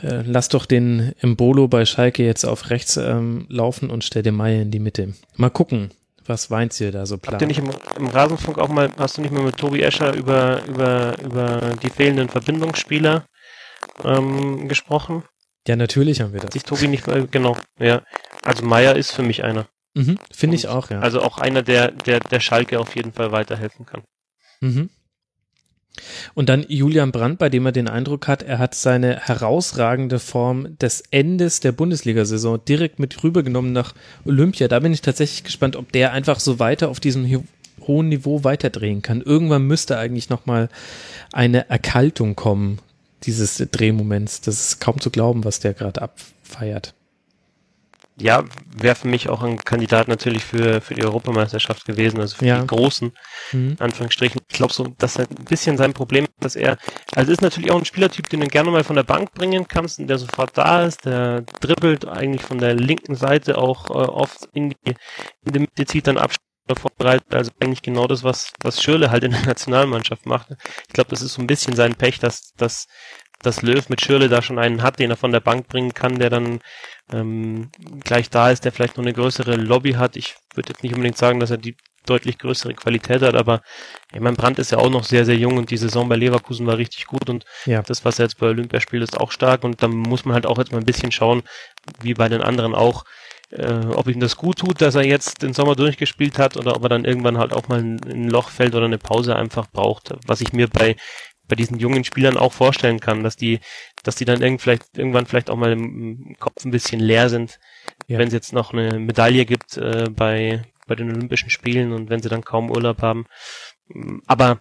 äh, 0.03 0.23
lass 0.25 0.49
doch 0.49 0.67
den 0.67 1.15
Embolo 1.21 1.69
bei 1.69 1.85
Schalke 1.85 2.25
jetzt 2.25 2.45
auf 2.45 2.71
rechts 2.71 2.97
ähm, 2.97 3.47
laufen 3.49 3.91
und 3.91 4.05
stell 4.05 4.23
den 4.23 4.35
Meier 4.35 4.63
in 4.63 4.71
die 4.71 4.79
Mitte. 4.79 5.15
Mal 5.37 5.51
gucken, 5.51 5.91
was 6.27 6.51
Weinziel 6.51 6.91
da 6.91 7.07
so 7.07 7.19
plant. 7.19 7.35
Habt 7.35 7.43
ihr 7.43 7.49
nicht 7.49 7.59
im, 7.59 7.71
im, 7.97 8.09
Rasenfunk 8.09 8.59
auch 8.59 8.69
mal, 8.69 8.91
hast 8.99 9.17
du 9.17 9.23
nicht 9.23 9.33
mal 9.33 9.43
mit 9.43 9.57
Tobi 9.57 9.83
Escher 9.83 10.15
über, 10.15 10.63
über, 10.67 11.17
über 11.23 11.75
die 11.83 11.91
fehlenden 11.91 12.29
Verbindungsspieler 12.29 13.25
ähm, 14.05 14.69
gesprochen? 14.69 15.25
Ja, 15.67 15.77
natürlich 15.77 16.21
haben 16.21 16.33
wir 16.33 16.41
das. 16.41 16.49
Hat 16.49 16.53
sich 16.53 16.63
Tobi 16.63 16.89
nicht, 16.89 17.09
äh, 17.09 17.27
genau, 17.31 17.57
ja. 17.79 18.03
Also 18.43 18.65
Meier 18.65 18.97
ist 18.97 19.11
für 19.11 19.23
mich 19.23 19.43
einer. 19.43 19.67
Mhm, 19.97 20.19
Finde 20.31 20.57
ich 20.57 20.69
auch, 20.69 20.91
ja. 20.91 21.01
Also 21.01 21.23
auch 21.23 21.39
einer, 21.39 21.63
der, 21.63 21.91
der, 21.91 22.21
der 22.21 22.41
Schalke 22.41 22.79
auf 22.79 22.95
jeden 22.95 23.13
Fall 23.13 23.33
weiterhelfen 23.33 23.87
kann. 23.87 24.03
Mhm. 24.61 24.91
Und 26.35 26.51
dann 26.51 26.67
Julian 26.69 27.13
Brandt, 27.13 27.39
bei 27.39 27.49
dem 27.49 27.65
er 27.65 27.73
den 27.73 27.89
Eindruck 27.89 28.29
hat, 28.29 28.43
er 28.43 28.59
hat 28.59 28.75
seine 28.75 29.19
herausragende 29.21 30.19
Form 30.19 30.77
des 30.77 31.03
Endes 31.11 31.61
der 31.61 31.73
Bundesliga-Saison 31.73 32.63
direkt 32.63 32.99
mit 32.99 33.25
rübergenommen 33.25 33.73
nach 33.73 33.95
Olympia. 34.27 34.69
Da 34.69 34.81
bin 34.81 34.93
ich 34.93 35.01
tatsächlich 35.01 35.45
gespannt, 35.45 35.77
ob 35.77 35.91
der 35.93 36.13
einfach 36.13 36.41
so 36.41 36.59
weiter 36.59 36.91
auf 36.91 37.01
diesem 37.01 37.45
hohen 37.81 38.11
Niveau 38.11 38.45
weiterdrehen 38.45 39.01
kann. 39.01 39.23
Irgendwann 39.23 39.63
müsste 39.63 39.97
eigentlich 39.97 40.29
nochmal 40.29 40.69
eine 41.33 41.71
Erkaltung 41.71 42.37
kommen, 42.37 42.81
dieses 43.23 43.57
Drehmoments. 43.57 44.43
Das 44.43 44.61
ist 44.61 44.81
kaum 44.83 45.01
zu 45.01 45.11
glauben, 45.11 45.45
was 45.45 45.61
der 45.61 45.73
gerade 45.73 46.03
abfeiert 46.03 46.93
ja, 48.19 48.45
wäre 48.75 48.95
für 48.95 49.09
mich 49.09 49.29
auch 49.29 49.43
ein 49.43 49.59
Kandidat 49.59 50.09
natürlich 50.09 50.45
für, 50.45 50.81
für 50.81 50.95
die 50.95 51.05
Europameisterschaft 51.05 51.85
gewesen, 51.85 52.21
also 52.21 52.37
für 52.37 52.47
ja. 52.47 52.61
die 52.61 52.67
großen, 52.67 53.13
mhm. 53.53 53.77
Anführungsstrichen. 53.79 54.41
Ich 54.49 54.57
glaube 54.57 54.73
so, 54.73 54.89
dass 54.99 55.17
er 55.17 55.27
ein 55.29 55.45
bisschen 55.45 55.77
sein 55.77 55.93
Problem 55.93 56.27
dass 56.41 56.57
er, 56.57 56.77
also 57.15 57.33
ist 57.33 57.43
natürlich 57.43 57.71
auch 57.71 57.79
ein 57.79 57.85
Spielertyp, 57.85 58.29
den 58.29 58.41
du 58.41 58.47
gerne 58.47 58.71
mal 58.71 58.85
von 58.85 58.97
der 58.97 59.03
Bank 59.03 59.33
bringen 59.33 59.67
kannst 59.69 59.99
und 59.99 60.07
der 60.09 60.19
sofort 60.19 60.57
da 60.57 60.85
ist, 60.85 61.05
der 61.05 61.43
dribbelt 61.61 62.07
eigentlich 62.07 62.43
von 62.43 62.59
der 62.59 62.75
linken 62.75 63.15
Seite 63.15 63.59
auch 63.59 63.91
äh, 63.91 63.93
oft 63.93 64.49
in 64.53 64.71
die, 64.71 64.95
in 65.45 65.53
die 65.53 65.59
Mitte, 65.61 65.87
zieht 65.87 66.07
dann 66.07 66.19
Abstand 66.19 66.41
vorbereitet, 66.75 67.33
also 67.33 67.51
eigentlich 67.61 67.83
genau 67.83 68.07
das, 68.07 68.25
was, 68.25 68.53
was 68.63 68.83
Schürle 68.83 69.11
halt 69.11 69.25
in 69.25 69.31
der 69.31 69.47
Nationalmannschaft 69.47 70.27
macht. 70.27 70.49
Ich 70.89 70.95
glaube, 70.95 71.11
das 71.11 71.23
ist 71.23 71.35
so 71.35 71.43
ein 71.43 71.47
bisschen 71.47 71.77
sein 71.77 71.95
Pech, 71.95 72.19
dass, 72.19 72.53
dass, 72.57 72.87
dass 73.43 73.63
Löw 73.63 73.89
mit 73.89 74.01
Schürle 74.01 74.29
da 74.29 74.43
schon 74.43 74.59
einen 74.59 74.83
hat, 74.83 74.99
den 74.99 75.11
er 75.11 75.17
von 75.17 75.33
der 75.33 75.41
Bank 75.41 75.69
bringen 75.69 75.95
kann, 75.95 76.19
der 76.19 76.31
dann 76.31 76.61
ähm, 77.13 77.71
gleich 78.03 78.31
da 78.31 78.51
ist, 78.51 78.65
der 78.65 78.73
vielleicht 78.73 78.97
noch 78.97 79.05
eine 79.05 79.13
größere 79.13 79.57
Lobby 79.57 79.93
hat. 79.93 80.17
Ich 80.17 80.37
würde 80.55 80.71
jetzt 80.71 80.83
nicht 80.83 80.95
unbedingt 80.95 81.19
sagen, 81.19 81.41
dass 81.41 81.51
er 81.51 81.59
die 81.59 81.77
deutlich 82.07 82.39
größere 82.39 82.75
Qualität 82.75 83.23
hat, 83.23 83.35
aber 83.35 83.63
ich 84.13 84.21
meine, 84.21 84.37
Brandt 84.37 84.59
ist 84.59 84.71
ja 84.71 84.79
auch 84.79 84.91
noch 84.91 85.05
sehr, 85.05 85.25
sehr 85.25 85.37
jung 85.37 85.59
und 85.59 85.71
die 85.71 85.77
Saison 85.77 86.09
bei 86.09 86.17
Leverkusen 86.17 86.67
war 86.67 86.79
richtig 86.79 87.07
gut 87.07 87.29
und 87.29 87.45
ja. 87.67 87.83
das, 87.83 88.05
was 88.05 88.19
er 88.19 88.27
jetzt 88.27 88.39
bei 88.39 88.47
Olympia 88.47 88.81
spielt, 88.81 89.03
ist 89.03 89.19
auch 89.19 89.33
stark 89.33 89.65
und 89.65 89.83
da 89.83 89.89
muss 89.89 90.25
man 90.25 90.35
halt 90.35 90.47
auch 90.47 90.59
jetzt 90.59 90.73
mal 90.73 90.79
ein 90.79 90.87
bisschen 90.87 91.13
schauen, 91.13 91.43
wie 92.01 92.15
bei 92.15 92.29
den 92.29 92.43
anderen 92.43 92.75
auch, 92.75 93.05
äh, 93.51 93.87
ob 93.87 94.09
ihm 94.09 94.21
das 94.21 94.37
gut 94.37 94.59
tut, 94.59 94.81
dass 94.81 94.95
er 94.95 95.05
jetzt 95.05 95.43
den 95.43 95.53
Sommer 95.53 95.75
durchgespielt 95.75 96.39
hat 96.39 96.57
oder 96.57 96.77
ob 96.77 96.85
er 96.85 96.89
dann 96.89 97.05
irgendwann 97.05 97.39
halt 97.39 97.53
auch 97.53 97.69
mal 97.69 97.81
ein, 97.81 98.01
ein 98.05 98.31
Loch 98.31 98.51
fällt 98.51 98.75
oder 98.75 98.87
eine 98.87 98.99
Pause 98.99 99.37
einfach 99.37 99.67
braucht, 99.71 100.15
was 100.27 100.41
ich 100.41 100.53
mir 100.53 100.69
bei 100.69 100.97
bei 101.49 101.57
diesen 101.57 101.79
jungen 101.79 102.05
Spielern 102.05 102.37
auch 102.37 102.53
vorstellen 102.53 103.01
kann, 103.01 103.23
dass 103.23 103.37
die, 103.37 103.61
dass 104.03 104.17
die 104.17 104.25
dann 104.25 104.43
irgend 104.43 104.63
vielleicht, 104.63 104.99
irgendwann 104.99 105.27
vielleicht 105.27 105.51
auch 105.51 105.57
mal 105.57 105.73
im 105.73 106.37
Kopf 106.39 106.65
ein 106.65 106.71
bisschen 106.71 107.01
leer 107.01 107.29
sind, 107.29 107.59
ja. 108.07 108.19
wenn 108.19 108.29
es 108.29 108.35
jetzt 108.35 108.53
noch 108.53 108.73
eine 108.73 108.99
Medaille 108.99 109.45
gibt 109.45 109.77
äh, 109.77 110.09
bei, 110.11 110.63
bei 110.87 110.95
den 110.95 111.11
Olympischen 111.11 111.51
Spielen 111.51 111.93
und 111.93 112.11
wenn 112.11 112.23
sie 112.23 112.29
dann 112.29 112.45
kaum 112.45 112.71
Urlaub 112.71 113.03
haben. 113.03 113.27
Aber 114.27 114.61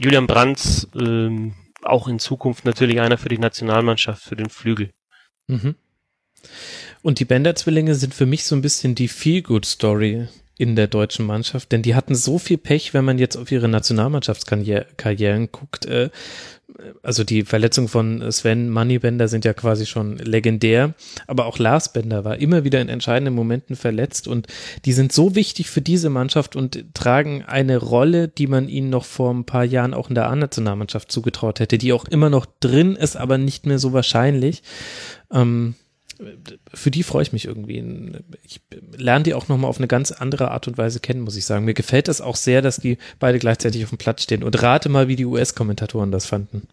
Julian 0.00 0.26
Brandt 0.26 0.88
ähm, 0.94 1.54
auch 1.82 2.08
in 2.08 2.18
Zukunft 2.18 2.64
natürlich 2.64 3.00
einer 3.00 3.18
für 3.18 3.28
die 3.28 3.38
Nationalmannschaft, 3.38 4.22
für 4.22 4.36
den 4.36 4.50
Flügel. 4.50 4.92
Mhm. 5.46 5.76
Und 7.02 7.20
die 7.20 7.24
Bender-Zwillinge 7.24 7.94
sind 7.94 8.14
für 8.14 8.26
mich 8.26 8.44
so 8.44 8.56
ein 8.56 8.62
bisschen 8.62 8.94
die 8.94 9.08
Feel-Good-Story 9.08 10.28
in 10.58 10.74
der 10.74 10.86
deutschen 10.86 11.26
Mannschaft, 11.26 11.72
denn 11.72 11.82
die 11.82 11.94
hatten 11.94 12.14
so 12.14 12.38
viel 12.38 12.56
Pech, 12.56 12.94
wenn 12.94 13.04
man 13.04 13.18
jetzt 13.18 13.36
auf 13.36 13.52
ihre 13.52 13.68
Nationalmannschaftskarrieren 13.68 15.52
guckt. 15.52 15.84
Äh, 15.86 16.10
also 17.02 17.24
die 17.24 17.44
Verletzungen 17.44 17.88
von 17.88 18.30
Sven 18.32 18.70
Moneybender 18.70 19.28
sind 19.28 19.44
ja 19.44 19.54
quasi 19.54 19.86
schon 19.86 20.18
legendär, 20.18 20.94
aber 21.26 21.46
auch 21.46 21.58
Lars 21.58 21.92
Bender 21.92 22.24
war 22.24 22.38
immer 22.38 22.64
wieder 22.64 22.80
in 22.80 22.88
entscheidenden 22.88 23.34
Momenten 23.34 23.76
verletzt 23.76 24.28
und 24.28 24.46
die 24.84 24.92
sind 24.92 25.12
so 25.12 25.34
wichtig 25.34 25.70
für 25.70 25.80
diese 25.80 26.10
Mannschaft 26.10 26.56
und 26.56 26.84
tragen 26.94 27.44
eine 27.44 27.78
Rolle, 27.78 28.28
die 28.28 28.46
man 28.46 28.68
ihnen 28.68 28.90
noch 28.90 29.04
vor 29.04 29.32
ein 29.32 29.44
paar 29.44 29.64
Jahren 29.64 29.94
auch 29.94 30.08
in 30.08 30.14
der 30.14 30.28
A-Nationalmannschaft 30.28 31.10
zugetraut 31.10 31.60
hätte, 31.60 31.78
die 31.78 31.92
auch 31.92 32.04
immer 32.06 32.30
noch 32.30 32.46
drin 32.60 32.96
ist, 32.96 33.16
aber 33.16 33.38
nicht 33.38 33.64
mehr 33.66 33.78
so 33.78 33.92
wahrscheinlich. 33.92 34.62
Ähm, 35.30 35.76
für 36.72 36.90
die 36.90 37.02
freue 37.02 37.22
ich 37.22 37.32
mich 37.32 37.44
irgendwie. 37.44 37.84
Ich 38.42 38.60
lerne 38.96 39.24
die 39.24 39.34
auch 39.34 39.48
nochmal 39.48 39.68
auf 39.68 39.78
eine 39.78 39.86
ganz 39.86 40.12
andere 40.12 40.50
Art 40.50 40.68
und 40.68 40.78
Weise 40.78 41.00
kennen, 41.00 41.20
muss 41.20 41.36
ich 41.36 41.44
sagen. 41.44 41.64
Mir 41.64 41.74
gefällt 41.74 42.08
das 42.08 42.20
auch 42.20 42.36
sehr, 42.36 42.62
dass 42.62 42.76
die 42.76 42.98
beide 43.18 43.38
gleichzeitig 43.38 43.84
auf 43.84 43.90
dem 43.90 43.98
Platz 43.98 44.22
stehen. 44.22 44.42
Und 44.42 44.62
rate 44.62 44.88
mal, 44.88 45.08
wie 45.08 45.16
die 45.16 45.26
US-Kommentatoren 45.26 46.10
das 46.12 46.26
fanden. 46.26 46.68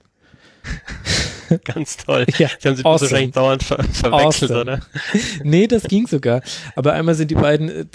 Ganz 1.66 1.98
toll. 1.98 2.26
Ja, 2.38 2.50
die 2.64 2.68
haben 2.68 2.76
sie 2.76 2.86
awesome. 2.86 3.12
wahrscheinlich 3.12 3.34
dauernd 3.34 3.64
ver 3.64 3.84
verwechselt, 3.84 4.52
awesome. 4.52 4.62
oder? 4.62 4.80
nee, 5.44 5.68
das 5.68 5.84
ging 5.84 6.08
sogar. 6.08 6.42
Aber 6.76 6.94
einmal 6.94 7.16
sind 7.16 7.32
die 7.32 7.36
beiden 7.36 7.70
äh, 7.70 7.86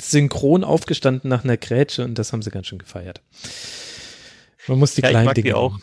synchron 0.00 0.64
aufgestanden 0.64 1.30
nach 1.30 1.44
einer 1.44 1.56
Grätsche 1.56 2.04
und 2.04 2.18
das 2.18 2.32
haben 2.32 2.42
sie 2.42 2.50
ganz 2.50 2.66
schön 2.66 2.78
gefeiert. 2.78 3.22
Man 4.66 4.78
muss 4.78 4.94
die 4.94 5.02
ja, 5.02 5.10
kleinen 5.10 5.24
ich 5.24 5.26
mag 5.26 5.34
Dinge 5.36 5.48
die 5.48 5.54
auch. 5.54 5.78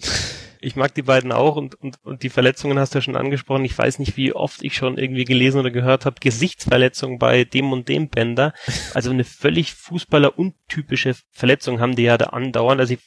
ich 0.60 0.76
mag 0.76 0.94
die 0.94 1.02
beiden 1.02 1.32
auch 1.32 1.56
und, 1.56 1.74
und, 1.76 1.98
und 2.04 2.22
die 2.22 2.28
Verletzungen 2.28 2.78
hast 2.78 2.94
du 2.94 2.98
ja 2.98 3.02
schon 3.02 3.16
angesprochen. 3.16 3.64
Ich 3.64 3.76
weiß 3.76 3.98
nicht, 3.98 4.16
wie 4.16 4.32
oft 4.32 4.62
ich 4.62 4.74
schon 4.74 4.98
irgendwie 4.98 5.24
gelesen 5.24 5.58
oder 5.58 5.70
gehört 5.70 6.04
habe, 6.04 6.16
Gesichtsverletzung 6.20 7.18
bei 7.18 7.44
dem 7.44 7.72
und 7.72 7.88
dem 7.88 8.08
Bänder. 8.08 8.52
Also 8.92 9.10
eine 9.10 9.24
völlig 9.24 9.74
Fußballer-untypische 9.74 11.14
Verletzung 11.30 11.80
haben 11.80 11.94
die 11.94 12.02
ja 12.02 12.18
da 12.18 12.26
andauernd. 12.26 12.80
Also 12.80 12.94
ich, 12.94 13.00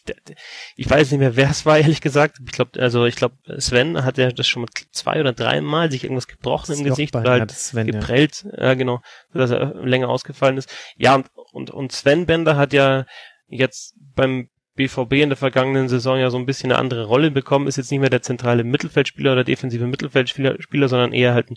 ich 0.75 0.89
weiß 0.89 1.11
nicht 1.11 1.19
mehr, 1.19 1.35
wer 1.35 1.49
es 1.49 1.65
war, 1.65 1.77
ehrlich 1.77 1.99
gesagt. 1.99 2.37
Ich 2.45 2.51
glaube, 2.53 2.79
also 2.79 3.05
ich 3.05 3.15
glaube, 3.15 3.35
Sven 3.57 4.03
hat 4.05 4.17
ja 4.17 4.31
das 4.31 4.47
schon 4.47 4.61
mal 4.61 4.69
zwei 4.91 5.19
oder 5.19 5.33
dreimal 5.33 5.91
sich 5.91 6.03
irgendwas 6.03 6.27
gebrochen 6.27 6.77
im 6.77 6.83
Gesicht 6.85 7.15
oder 7.15 7.31
halt 7.31 7.51
Sven, 7.51 7.87
geprellt. 7.87 8.45
Ja. 8.57 8.67
ja, 8.67 8.73
genau, 8.75 9.01
dass 9.33 9.51
er 9.51 9.73
länger 9.85 10.09
ausgefallen 10.09 10.57
ist. 10.57 10.73
Ja, 10.95 11.15
und, 11.15 11.29
und, 11.51 11.71
und 11.71 11.91
Sven 11.91 12.25
Bender 12.25 12.55
hat 12.55 12.71
ja 12.73 13.05
jetzt 13.47 13.95
beim 14.15 14.49
BVB 14.75 15.13
in 15.13 15.29
der 15.29 15.37
vergangenen 15.37 15.87
Saison 15.87 16.17
ja 16.17 16.29
so 16.29 16.37
ein 16.37 16.45
bisschen 16.45 16.71
eine 16.71 16.79
andere 16.79 17.05
Rolle 17.05 17.31
bekommen, 17.31 17.67
ist 17.67 17.77
jetzt 17.77 17.91
nicht 17.91 17.99
mehr 17.99 18.09
der 18.09 18.21
zentrale 18.21 18.63
Mittelfeldspieler 18.63 19.33
oder 19.33 19.43
defensive 19.43 19.85
Mittelfeldspieler, 19.85 20.61
Spieler, 20.61 20.87
sondern 20.87 21.13
eher 21.13 21.33
halt 21.33 21.51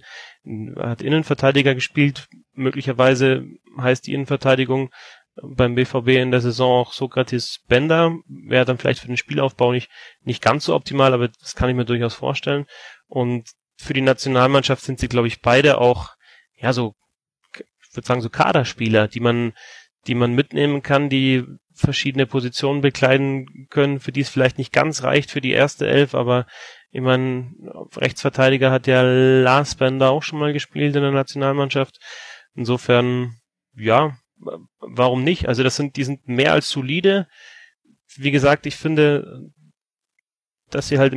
ein, 0.45 0.75
hat 0.79 1.03
Innenverteidiger 1.03 1.75
gespielt. 1.75 2.29
Möglicherweise 2.53 3.45
heißt 3.79 4.07
die 4.07 4.15
Innenverteidigung 4.15 4.91
beim 5.43 5.75
BVB 5.75 6.09
in 6.09 6.31
der 6.31 6.41
Saison 6.41 6.81
auch 6.81 6.93
Sokrates 6.93 7.61
Bender. 7.69 8.17
Wäre 8.27 8.65
dann 8.65 8.79
vielleicht 8.79 9.01
für 9.01 9.09
den 9.09 9.17
Spielaufbau 9.17 9.73
nicht, 9.73 9.91
nicht 10.23 10.43
ganz 10.43 10.65
so 10.65 10.75
optimal, 10.75 11.15
aber 11.15 11.29
das 11.29 11.55
kann 11.55 11.69
ich 11.69 11.77
mir 11.77 11.85
durchaus 11.85 12.15
vorstellen. 12.15 12.67
Und 13.07 13.51
für 13.79 13.95
die 13.95 14.01
Nationalmannschaft 14.01 14.83
sind 14.83 14.99
sie, 14.99 15.09
glaube 15.09 15.29
ich, 15.29 15.41
beide 15.41 15.79
auch, 15.79 16.11
ja, 16.55 16.73
so, 16.73 16.95
ich 17.55 17.97
würde 17.97 18.07
sagen, 18.07 18.23
so 18.23 18.31
Kaderspieler, 18.31 19.09
die 19.09 19.21
man, 19.21 19.53
die 20.07 20.15
man 20.15 20.35
mitnehmen 20.35 20.83
kann, 20.83 21.09
die 21.09 21.45
verschiedene 21.77 22.27
Positionen 22.27 22.81
bekleiden 22.81 23.67
können, 23.71 24.01
für 24.01 24.13
die 24.13 24.21
es 24.21 24.29
vielleicht 24.29 24.59
nicht 24.59 24.73
ganz 24.73 25.03
reicht 25.03 25.31
für 25.31 25.41
die 25.41 25.53
erste 25.53 25.87
Elf, 25.87 26.15
aber 26.15 26.47
ich 26.91 27.03
meine, 27.03 27.53
Rechtsverteidiger 27.97 28.71
hat 28.71 28.87
ja 28.87 29.03
Lars 29.03 29.75
Bender 29.75 30.11
auch 30.11 30.23
schon 30.23 30.39
mal 30.39 30.53
gespielt 30.53 30.97
in 30.97 31.03
der 31.03 31.11
Nationalmannschaft. 31.11 31.99
Insofern, 32.55 33.37
ja, 33.75 34.17
warum 34.81 35.23
nicht? 35.23 35.47
Also 35.47 35.63
das 35.63 35.77
sind, 35.77 35.97
die 35.97 36.05
sind 36.05 36.27
mehr 36.27 36.53
als 36.53 36.71
solide. 36.71 37.29
Wie 38.17 38.31
gesagt, 38.31 38.65
ich 38.65 38.77
finde, 38.77 39.51
dass 40.71 40.89
sie 40.89 40.99
halt 40.99 41.15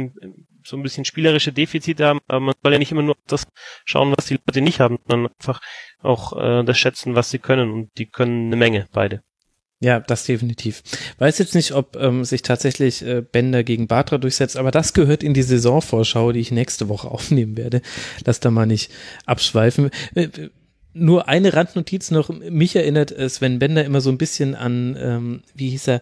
so 0.66 0.76
ein 0.76 0.84
bisschen 0.84 1.06
spielerische 1.06 1.54
Defizite 1.54 2.06
haben, 2.06 2.20
aber 2.28 2.42
man 2.42 2.56
soll 2.62 2.74
ja 2.74 2.80
nicht 2.80 2.92
immer 2.92 3.02
nur 3.02 3.16
das 3.28 3.48
schauen, 3.86 4.14
was 4.18 4.26
die 4.26 4.40
Leute 4.46 4.62
nicht 4.62 4.80
haben, 4.80 5.00
sondern 5.08 5.32
einfach 5.40 5.62
auch 6.00 6.34
äh, 6.38 6.64
das 6.64 6.78
schätzen, 6.78 7.16
was 7.16 7.30
sie 7.30 7.40
können 7.40 7.72
und 7.72 7.90
die 7.98 8.08
können 8.08 8.48
eine 8.48 8.56
Menge, 8.58 8.88
beide. 8.92 9.24
Ja, 9.82 10.02
das 10.02 10.26
definitiv. 10.26 10.84
Weiß 11.20 11.38
jetzt 11.38 11.56
nicht, 11.56 11.74
ob 11.74 11.96
ähm, 11.96 12.26
sich 12.26 12.42
tatsächlich 12.42 13.02
äh, 13.02 13.22
Bender 13.22 13.64
gegen 13.64 13.88
Batra 13.88 14.18
durchsetzt, 14.18 14.58
aber 14.58 14.72
das 14.72 14.94
gehört 14.94 15.24
in 15.24 15.34
die 15.34 15.42
Saisonvorschau, 15.42 16.34
die 16.34 16.42
ich 16.42 16.52
nächste 16.52 16.90
Woche 16.90 17.08
aufnehmen 17.12 17.56
werde. 17.56 17.82
Lass 18.26 18.42
da 18.42 18.52
mal 18.52 18.66
nicht 18.66 18.92
abschweifen. 19.26 19.90
Äh, 20.16 20.28
nur 20.94 21.30
eine 21.30 21.54
Randnotiz 21.54 22.12
noch. 22.12 22.30
Mich 22.30 22.76
erinnert 22.76 23.12
äh, 23.12 23.30
Sven 23.30 23.60
Bender 23.60 23.86
immer 23.86 24.02
so 24.02 24.10
ein 24.10 24.18
bisschen 24.18 24.54
an, 24.54 24.98
ähm, 25.00 25.44
wie 25.56 25.70
hieß 25.70 25.88
er, 25.88 26.02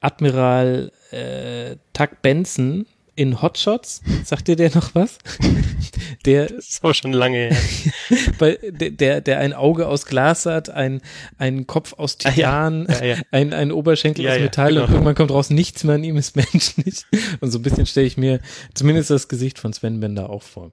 Admiral 0.00 0.92
äh, 1.10 1.76
Tuck 1.92 2.20
Benson 2.22 2.86
in 3.20 3.42
Hotshots. 3.42 4.00
Sagt 4.24 4.48
dir 4.48 4.56
der 4.56 4.74
noch 4.74 4.94
was? 4.94 5.18
Der 6.26 6.46
das 6.46 6.68
ist 6.68 6.84
aber 6.84 6.92
schon 6.92 7.12
lange 7.12 7.36
her. 7.36 7.56
bei, 8.38 8.58
der, 8.72 9.20
der 9.20 9.38
ein 9.38 9.54
Auge 9.54 9.86
aus 9.86 10.04
Glas 10.04 10.44
hat, 10.44 10.68
ein, 10.68 11.00
ein 11.38 11.66
Kopf 11.66 11.94
aus 11.94 12.18
Titan, 12.18 12.86
ah, 12.88 12.92
ja. 12.92 13.00
Ja, 13.00 13.04
ja. 13.16 13.22
Ein, 13.30 13.52
ein 13.54 13.72
Oberschenkel 13.72 14.28
aus 14.28 14.38
Metall 14.38 14.72
genau. 14.72 14.84
und 14.84 14.90
irgendwann 14.92 15.14
kommt 15.14 15.30
raus, 15.30 15.48
nichts 15.48 15.84
mehr 15.84 15.94
an 15.94 16.04
ihm 16.04 16.16
ist 16.16 16.36
menschlich. 16.52 17.04
Und 17.40 17.50
so 17.50 17.58
ein 17.58 17.62
bisschen 17.62 17.86
stelle 17.86 18.06
ich 18.06 18.18
mir 18.18 18.40
zumindest 18.74 19.10
das 19.10 19.28
Gesicht 19.28 19.58
von 19.58 19.72
Sven 19.72 20.00
Bender 20.00 20.28
auch 20.28 20.42
vor. 20.42 20.72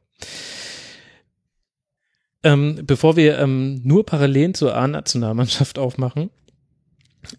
Ähm, 2.44 2.82
bevor 2.84 3.16
wir 3.16 3.40
ähm, 3.40 3.82
nur 3.84 4.06
Parallelen 4.06 4.54
zur 4.54 4.76
A-Nationalmannschaft 4.76 5.80
aufmachen, 5.80 6.30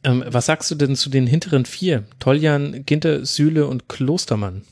ähm, 0.03 0.25
was 0.27 0.47
sagst 0.47 0.71
du 0.71 0.75
denn 0.75 0.97
zu 0.97 1.11
den 1.11 1.27
hinteren 1.27 1.67
vier? 1.67 2.05
Toljan, 2.21 2.85
Ginter, 2.87 3.27
Süle 3.27 3.67
und 3.67 3.89
Klostermann? 3.89 4.63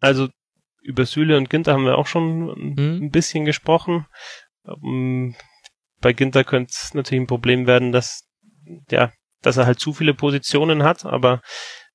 Also 0.00 0.28
über 0.82 1.04
Süle 1.04 1.36
und 1.36 1.50
Ginter 1.50 1.74
haben 1.74 1.84
wir 1.84 1.98
auch 1.98 2.06
schon 2.06 2.76
hm. 2.76 3.04
ein 3.04 3.10
bisschen 3.10 3.44
gesprochen. 3.44 4.06
Um, 4.64 5.34
bei 6.00 6.12
Ginter 6.12 6.44
könnte 6.44 6.72
es 6.74 6.94
natürlich 6.94 7.22
ein 7.22 7.26
Problem 7.26 7.66
werden, 7.66 7.92
dass 7.92 8.26
ja, 8.90 9.12
dass 9.42 9.56
er 9.56 9.66
halt 9.66 9.80
zu 9.80 9.92
viele 9.92 10.14
Positionen 10.14 10.82
hat, 10.82 11.04
aber 11.04 11.42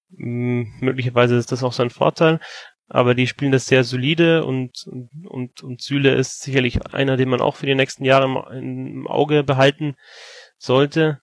mh, 0.10 0.66
möglicherweise 0.82 1.36
ist 1.36 1.52
das 1.52 1.64
auch 1.64 1.74
sein 1.74 1.90
Vorteil. 1.90 2.40
Aber 2.88 3.16
die 3.16 3.26
spielen 3.26 3.52
das 3.52 3.66
sehr 3.66 3.84
solide 3.84 4.46
und, 4.46 4.86
und, 5.26 5.64
und 5.64 5.82
Süle 5.82 6.14
ist 6.14 6.42
sicherlich 6.42 6.86
einer, 6.86 7.18
den 7.18 7.30
man 7.30 7.42
auch 7.42 7.56
für 7.56 7.66
die 7.66 7.74
nächsten 7.74 8.06
Jahre 8.06 8.26
im, 8.26 8.98
im 9.00 9.08
Auge 9.08 9.44
behalten 9.44 9.96
sollte. 10.58 11.20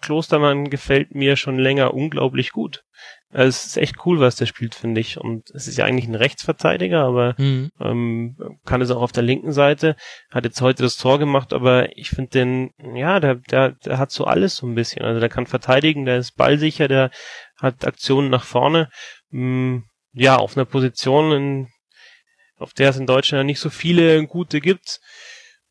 Klostermann 0.00 0.70
gefällt 0.70 1.14
mir 1.14 1.36
schon 1.36 1.58
länger 1.58 1.94
unglaublich 1.94 2.52
gut. 2.52 2.84
Also 3.32 3.48
es 3.48 3.66
ist 3.66 3.76
echt 3.78 4.04
cool, 4.04 4.20
was 4.20 4.36
der 4.36 4.46
spielt, 4.46 4.74
finde 4.74 5.00
ich. 5.00 5.18
Und 5.18 5.50
es 5.50 5.66
ist 5.66 5.78
ja 5.78 5.84
eigentlich 5.84 6.06
ein 6.06 6.14
Rechtsverteidiger, 6.14 7.02
aber 7.02 7.34
mhm. 7.38 7.70
ähm, 7.80 8.36
kann 8.64 8.82
es 8.82 8.90
auch 8.90 9.00
auf 9.00 9.12
der 9.12 9.22
linken 9.22 9.52
Seite. 9.52 9.96
Hat 10.30 10.44
jetzt 10.44 10.60
heute 10.60 10.82
das 10.82 10.98
Tor 10.98 11.18
gemacht, 11.18 11.52
aber 11.52 11.96
ich 11.96 12.10
finde 12.10 12.30
den, 12.30 12.70
ja, 12.94 13.20
der, 13.20 13.36
der, 13.36 13.72
der 13.84 13.98
hat 13.98 14.12
so 14.12 14.24
alles 14.24 14.56
so 14.56 14.66
ein 14.66 14.74
bisschen. 14.74 15.02
Also 15.02 15.18
der 15.18 15.28
kann 15.28 15.46
verteidigen, 15.46 16.04
der 16.04 16.18
ist 16.18 16.36
ballsicher, 16.36 16.88
der 16.88 17.10
hat 17.56 17.86
Aktionen 17.86 18.28
nach 18.28 18.44
vorne. 18.44 18.90
Ähm, 19.32 19.84
ja, 20.12 20.36
auf 20.36 20.56
einer 20.56 20.66
Position, 20.66 21.32
in, 21.32 21.68
auf 22.58 22.74
der 22.74 22.90
es 22.90 22.98
in 22.98 23.06
Deutschland 23.06 23.40
ja 23.40 23.44
nicht 23.44 23.60
so 23.60 23.70
viele 23.70 24.26
gute 24.26 24.60
gibt 24.60 25.00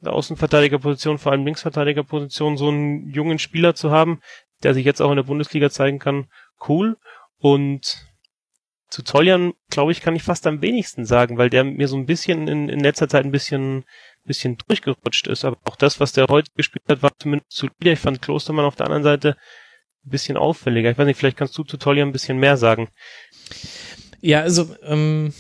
der 0.02 0.13
Außenverteidigerposition, 0.13 1.17
vor 1.17 1.32
allem 1.32 1.45
Linksverteidigerposition, 1.45 2.58
so 2.58 2.69
einen 2.69 3.10
jungen 3.10 3.39
Spieler 3.39 3.76
zu 3.76 3.91
haben, 3.91 4.19
der 4.63 4.74
sich 4.74 4.86
jetzt 4.86 5.02
auch 5.02 5.12
in 5.12 5.15
der 5.15 5.24
Bundesliga 5.24 5.69
zeigen 5.69 6.00
kann, 6.00 6.28
cool. 6.67 6.97
Und 7.41 8.08
zu 8.88 9.01
Toljan, 9.01 9.54
glaube 9.69 9.91
ich, 9.91 10.01
kann 10.01 10.15
ich 10.15 10.23
fast 10.23 10.45
am 10.45 10.62
wenigsten 10.62 11.06
sagen, 11.06 11.38
weil 11.38 11.49
der 11.49 11.63
mir 11.63 11.88
so 11.88 11.97
ein 11.97 12.06
bisschen 12.06 12.47
in, 12.47 12.69
in 12.69 12.80
letzter 12.82 13.10
Zeit 13.10 13.25
ein 13.25 13.32
bisschen, 13.32 13.84
bisschen 14.25 14.58
durchgerutscht 14.67 15.27
ist. 15.27 15.43
Aber 15.43 15.58
auch 15.65 15.75
das, 15.75 15.99
was 15.99 16.12
der 16.12 16.27
heute 16.27 16.51
gespielt 16.56 16.84
hat, 16.88 17.01
war 17.01 17.12
zumindest 17.17 17.51
solide. 17.51 17.93
Ich 17.93 17.99
fand 17.99 18.21
Klostermann 18.21 18.65
auf 18.65 18.75
der 18.75 18.86
anderen 18.86 19.04
Seite 19.04 19.38
ein 20.06 20.10
bisschen 20.10 20.38
auffälliger. 20.38 20.91
Ich 20.91 20.97
weiß 20.97 21.06
nicht, 21.06 21.17
vielleicht 21.17 21.38
kannst 21.38 21.58
du 21.58 21.63
zu 21.63 21.77
Toljan 21.77 22.10
ein 22.10 22.12
bisschen 22.12 22.38
mehr 22.38 22.58
sagen. 22.58 22.89
Ja, 24.19 24.41
also 24.41 24.75
ähm, 24.84 25.34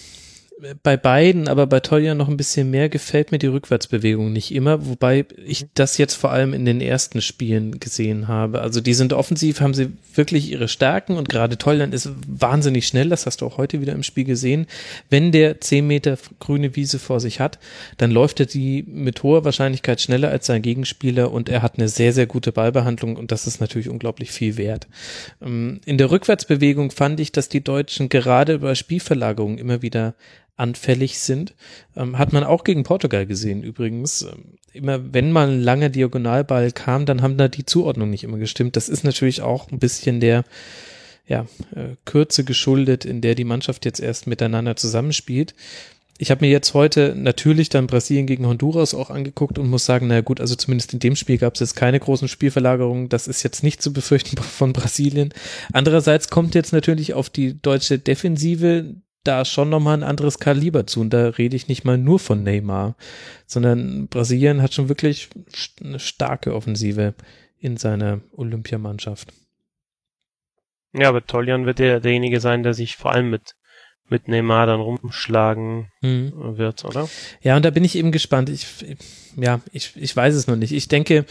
bei 0.83 0.95
beiden, 0.95 1.47
aber 1.47 1.65
bei 1.65 1.79
Tolja 1.79 2.13
noch 2.13 2.27
ein 2.27 2.37
bisschen 2.37 2.69
mehr 2.69 2.89
gefällt 2.89 3.31
mir 3.31 3.39
die 3.39 3.47
Rückwärtsbewegung 3.47 4.31
nicht 4.31 4.53
immer, 4.53 4.85
wobei 4.85 5.25
ich 5.43 5.65
das 5.73 5.97
jetzt 5.97 6.13
vor 6.13 6.31
allem 6.31 6.53
in 6.53 6.65
den 6.65 6.81
ersten 6.81 7.21
Spielen 7.21 7.79
gesehen 7.79 8.27
habe. 8.27 8.61
Also 8.61 8.79
die 8.79 8.93
sind 8.93 9.13
offensiv, 9.13 9.59
haben 9.61 9.73
sie 9.73 9.89
wirklich 10.13 10.51
ihre 10.51 10.67
Stärken 10.67 11.17
und 11.17 11.29
gerade 11.29 11.57
Toljan 11.57 11.93
ist 11.93 12.09
wahnsinnig 12.27 12.85
schnell, 12.85 13.09
das 13.09 13.25
hast 13.25 13.41
du 13.41 13.47
auch 13.47 13.57
heute 13.57 13.81
wieder 13.81 13.93
im 13.93 14.03
Spiel 14.03 14.23
gesehen. 14.23 14.67
Wenn 15.09 15.31
der 15.31 15.61
10 15.61 15.87
Meter 15.87 16.17
grüne 16.39 16.75
Wiese 16.75 16.99
vor 16.99 17.19
sich 17.19 17.39
hat, 17.39 17.57
dann 17.97 18.11
läuft 18.11 18.39
er 18.39 18.45
die 18.45 18.83
mit 18.87 19.23
hoher 19.23 19.43
Wahrscheinlichkeit 19.43 19.99
schneller 19.99 20.29
als 20.29 20.45
sein 20.45 20.61
Gegenspieler 20.61 21.31
und 21.31 21.49
er 21.49 21.63
hat 21.63 21.77
eine 21.77 21.87
sehr, 21.87 22.13
sehr 22.13 22.27
gute 22.27 22.51
Ballbehandlung 22.51 23.15
und 23.15 23.31
das 23.31 23.47
ist 23.47 23.61
natürlich 23.61 23.89
unglaublich 23.89 24.31
viel 24.31 24.57
wert. 24.57 24.87
Ähm, 25.41 25.81
in 25.85 25.97
der 25.97 26.11
Rückwärtsbewegung 26.11 26.91
fand 26.91 27.19
ich, 27.19 27.31
dass 27.31 27.49
die 27.49 27.63
Deutschen 27.63 28.09
gerade 28.09 28.59
bei 28.59 28.75
Spielverlagerungen 28.75 29.57
immer 29.57 29.81
wieder 29.81 30.13
anfällig 30.57 31.19
sind. 31.19 31.55
Ähm, 31.95 32.17
hat 32.17 32.33
man 32.33 32.43
auch 32.43 32.63
gegen 32.63 32.83
Portugal 32.83 33.25
gesehen 33.25 33.63
übrigens. 33.63 34.23
Ähm, 34.23 34.57
immer 34.73 35.13
wenn 35.13 35.31
mal 35.31 35.49
ein 35.49 35.61
langer 35.61 35.89
Diagonalball 35.89 36.71
kam, 36.71 37.05
dann 37.05 37.21
haben 37.21 37.37
da 37.37 37.47
die 37.47 37.65
Zuordnung 37.65 38.09
nicht 38.09 38.23
immer 38.23 38.37
gestimmt. 38.37 38.75
Das 38.75 38.89
ist 38.89 39.03
natürlich 39.03 39.41
auch 39.41 39.71
ein 39.71 39.79
bisschen 39.79 40.19
der 40.19 40.43
ja, 41.27 41.45
äh, 41.75 41.95
Kürze 42.05 42.43
geschuldet, 42.43 43.05
in 43.05 43.21
der 43.21 43.35
die 43.35 43.43
Mannschaft 43.43 43.85
jetzt 43.85 43.99
erst 43.99 44.27
miteinander 44.27 44.75
zusammenspielt. 44.75 45.55
Ich 46.17 46.29
habe 46.29 46.45
mir 46.45 46.51
jetzt 46.51 46.75
heute 46.75 47.15
natürlich 47.17 47.69
dann 47.69 47.87
Brasilien 47.87 48.27
gegen 48.27 48.45
Honduras 48.45 48.93
auch 48.93 49.09
angeguckt 49.09 49.57
und 49.57 49.67
muss 49.67 49.85
sagen, 49.85 50.05
na 50.05 50.21
gut, 50.21 50.39
also 50.39 50.53
zumindest 50.53 50.93
in 50.93 50.99
dem 50.99 51.15
Spiel 51.15 51.39
gab 51.39 51.55
es 51.55 51.61
jetzt 51.61 51.75
keine 51.75 51.99
großen 51.99 52.27
Spielverlagerungen. 52.27 53.09
Das 53.09 53.27
ist 53.27 53.41
jetzt 53.41 53.63
nicht 53.63 53.81
zu 53.81 53.91
befürchten 53.91 54.37
von 54.41 54.71
Brasilien. 54.71 55.33
Andererseits 55.73 56.29
kommt 56.29 56.53
jetzt 56.53 56.73
natürlich 56.73 57.15
auf 57.15 57.31
die 57.31 57.59
deutsche 57.59 57.97
Defensive 57.97 58.93
da 59.23 59.45
schon 59.45 59.69
nochmal 59.69 59.97
ein 59.97 60.03
anderes 60.03 60.39
Kaliber 60.39 60.87
zu. 60.87 61.01
Und 61.01 61.11
da 61.11 61.29
rede 61.29 61.55
ich 61.55 61.67
nicht 61.67 61.83
mal 61.83 61.97
nur 61.97 62.19
von 62.19 62.43
Neymar, 62.43 62.95
sondern 63.45 64.07
Brasilien 64.07 64.61
hat 64.61 64.73
schon 64.73 64.89
wirklich 64.89 65.29
eine 65.83 65.99
starke 65.99 66.53
Offensive 66.55 67.13
in 67.59 67.77
seiner 67.77 68.21
Olympiamannschaft. 68.31 69.33
Ja, 70.93 71.09
aber 71.09 71.25
Toljan 71.25 71.65
wird 71.65 71.79
ja 71.79 71.99
derjenige 71.99 72.39
sein, 72.39 72.63
der 72.63 72.73
sich 72.73 72.97
vor 72.97 73.11
allem 73.11 73.29
mit 73.29 73.55
mit 74.11 74.27
Neymar 74.27 74.65
dann 74.65 74.81
rumschlagen 74.81 75.89
mhm. 76.01 76.57
wird, 76.57 76.83
oder? 76.83 77.09
Ja, 77.41 77.55
und 77.55 77.63
da 77.63 77.69
bin 77.69 77.85
ich 77.85 77.95
eben 77.95 78.11
gespannt. 78.11 78.49
Ich, 78.49 78.67
ja, 79.37 79.61
ich, 79.71 79.93
ich 79.95 80.13
weiß 80.13 80.35
es 80.35 80.47
noch 80.47 80.57
nicht. 80.57 80.73
Ich 80.73 80.89
denke, 80.89 81.25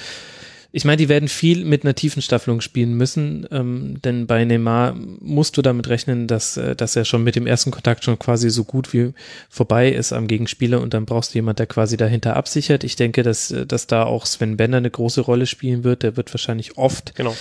ich 0.72 0.84
meine, 0.84 0.98
die 0.98 1.08
werden 1.08 1.28
viel 1.28 1.64
mit 1.64 1.84
einer 1.84 1.94
tiefen 1.94 2.22
Staffelung 2.22 2.60
spielen 2.60 2.94
müssen, 2.94 3.46
ähm, 3.50 4.00
denn 4.04 4.26
bei 4.26 4.44
Neymar 4.44 4.94
musst 4.94 5.56
du 5.56 5.62
damit 5.62 5.88
rechnen, 5.88 6.28
dass, 6.28 6.56
äh, 6.56 6.76
dass 6.76 6.94
er 6.94 7.04
schon 7.04 7.24
mit 7.24 7.34
dem 7.34 7.46
ersten 7.46 7.72
Kontakt 7.72 8.04
schon 8.04 8.18
quasi 8.18 8.50
so 8.50 8.64
gut 8.64 8.92
wie 8.92 9.12
vorbei 9.48 9.90
ist 9.90 10.12
am 10.12 10.28
Gegenspieler 10.28 10.80
und 10.80 10.94
dann 10.94 11.06
brauchst 11.06 11.34
du 11.34 11.38
jemand, 11.38 11.58
der 11.58 11.66
quasi 11.66 11.96
dahinter 11.96 12.36
absichert. 12.36 12.84
Ich 12.84 12.94
denke, 12.94 13.22
dass, 13.22 13.50
äh, 13.50 13.66
dass 13.66 13.88
da 13.88 14.04
auch 14.04 14.26
Sven 14.26 14.56
Benner 14.56 14.76
eine 14.76 14.90
große 14.90 15.22
Rolle 15.22 15.46
spielen 15.46 15.82
wird. 15.82 16.04
Der 16.04 16.16
wird 16.16 16.32
wahrscheinlich 16.32 16.78
oft 16.78 17.16
genau. 17.16 17.34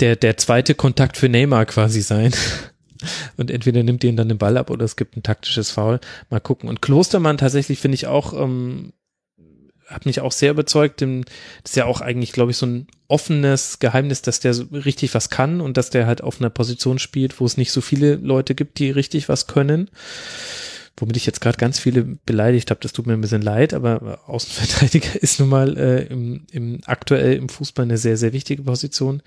der, 0.00 0.16
der 0.16 0.36
zweite 0.36 0.74
Kontakt 0.74 1.16
für 1.16 1.28
Neymar 1.28 1.66
quasi 1.66 2.00
sein. 2.00 2.32
Und 3.36 3.50
entweder 3.50 3.82
nimmt 3.82 4.04
ihn 4.04 4.16
dann 4.16 4.28
den 4.28 4.36
Ball 4.36 4.58
ab 4.58 4.68
oder 4.68 4.84
es 4.84 4.96
gibt 4.96 5.16
ein 5.16 5.22
taktisches 5.22 5.70
Foul. 5.70 6.00
Mal 6.28 6.40
gucken. 6.40 6.68
Und 6.68 6.82
Klostermann 6.82 7.38
tatsächlich 7.38 7.78
finde 7.78 7.94
ich 7.94 8.06
auch 8.06 8.34
ähm, 8.34 8.92
hat 9.90 10.06
mich 10.06 10.20
auch 10.20 10.32
sehr 10.32 10.52
überzeugt. 10.52 11.00
Denn 11.00 11.24
das 11.62 11.72
ist 11.72 11.76
ja 11.76 11.84
auch 11.84 12.00
eigentlich, 12.00 12.32
glaube 12.32 12.52
ich, 12.52 12.56
so 12.56 12.66
ein 12.66 12.86
offenes 13.08 13.78
Geheimnis, 13.78 14.22
dass 14.22 14.40
der 14.40 14.54
so 14.54 14.64
richtig 14.72 15.14
was 15.14 15.30
kann 15.30 15.60
und 15.60 15.76
dass 15.76 15.90
der 15.90 16.06
halt 16.06 16.22
auf 16.22 16.40
einer 16.40 16.50
Position 16.50 16.98
spielt, 16.98 17.40
wo 17.40 17.44
es 17.44 17.56
nicht 17.56 17.72
so 17.72 17.80
viele 17.80 18.14
Leute 18.16 18.54
gibt, 18.54 18.78
die 18.78 18.90
richtig 18.90 19.28
was 19.28 19.46
können. 19.46 19.90
Womit 20.96 21.16
ich 21.16 21.26
jetzt 21.26 21.40
gerade 21.40 21.56
ganz 21.56 21.78
viele 21.78 22.02
beleidigt 22.02 22.70
habe, 22.70 22.80
das 22.80 22.92
tut 22.92 23.06
mir 23.06 23.14
ein 23.14 23.20
bisschen 23.20 23.42
leid, 23.42 23.74
aber 23.74 24.20
Außenverteidiger 24.26 25.14
ist 25.20 25.40
nun 25.40 25.48
mal 25.48 25.76
äh, 25.78 26.04
im, 26.04 26.46
im 26.52 26.80
aktuell 26.84 27.34
im 27.34 27.48
Fußball 27.48 27.84
eine 27.84 27.96
sehr, 27.96 28.16
sehr 28.16 28.32
wichtige 28.32 28.62
Position. 28.62 29.22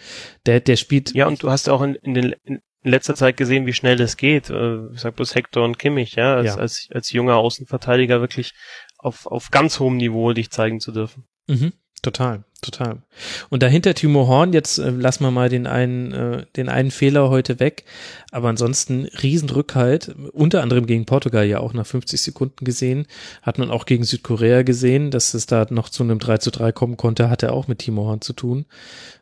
Der, 0.46 0.60
der 0.60 0.76
spielt. 0.76 1.14
Ja, 1.14 1.28
und 1.28 1.42
du 1.42 1.50
hast 1.50 1.70
auch 1.70 1.82
in, 1.82 1.96
in 1.96 2.14
den 2.14 2.36
in 2.84 2.92
letzter 2.92 3.16
Zeit 3.16 3.38
gesehen, 3.38 3.66
wie 3.66 3.74
schnell 3.74 3.96
das 3.96 4.18
geht. 4.18 4.50
Äh, 4.50 4.88
ich 4.94 5.00
sag 5.00 5.16
bloß 5.16 5.36
Hector 5.36 5.64
und 5.64 5.80
Kimmich, 5.80 6.16
ja, 6.16 6.36
als, 6.36 6.48
ja. 6.48 6.56
als, 6.58 6.88
als 6.94 7.12
junger 7.12 7.38
Außenverteidiger 7.38 8.20
wirklich 8.20 8.54
auf, 9.04 9.26
auf 9.26 9.52
ganz 9.52 9.80
hohem 9.80 9.98
Niveau 9.98 10.34
dich 10.34 10.52
zeigen 10.52 10.80
zu 10.80 10.92
dürfen. 10.92 11.24
Mhm, 11.48 11.74
total, 12.02 12.44
total. 12.62 13.04
Und 13.50 13.64
dahinter 13.64 13.94
Timo 13.94 14.28
Horn, 14.28 14.54
jetzt 14.54 14.78
äh, 14.78 14.90
lassen 14.90 15.24
wir 15.24 15.32
mal 15.32 15.50
den 15.50 15.68
einen, 15.68 16.12
äh, 16.14 16.46
den 16.56 16.70
einen 16.70 16.92
Fehler 16.92 17.30
heute 17.30 17.60
weg, 17.60 17.84
aber 18.32 18.50
ansonsten 18.50 19.06
Riesenrückhalt, 19.06 20.16
unter 20.32 20.62
anderem 20.62 20.86
gegen 20.86 21.06
Portugal 21.06 21.46
ja 21.46 21.60
auch 21.60 21.74
nach 21.74 21.86
50 21.86 22.22
Sekunden 22.22 22.66
gesehen, 22.66 23.08
hat 23.42 23.58
man 23.58 23.72
auch 23.72 23.86
gegen 23.86 24.04
Südkorea 24.04 24.64
gesehen, 24.64 25.12
dass 25.12 25.34
es 25.34 25.46
da 25.46 25.68
noch 25.70 25.90
zu 25.90 26.04
einem 26.04 26.20
3 26.20 26.38
zu 26.38 26.52
3 26.52 26.72
kommen 26.72 26.98
konnte, 26.98 27.30
hatte 27.30 27.52
auch 27.52 27.68
mit 27.68 27.80
Timo 27.80 28.06
Horn 28.06 28.22
zu 28.22 28.34
tun. 28.34 28.66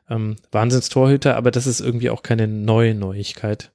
Ähm, 0.09 0.35
Wahnsinnstorhüter, 0.51 1.35
aber 1.35 1.51
das 1.51 1.67
ist 1.67 1.79
irgendwie 1.79 2.09
auch 2.09 2.21
keine 2.21 2.47
neue 2.47 2.93
Neuigkeit. 2.93 3.71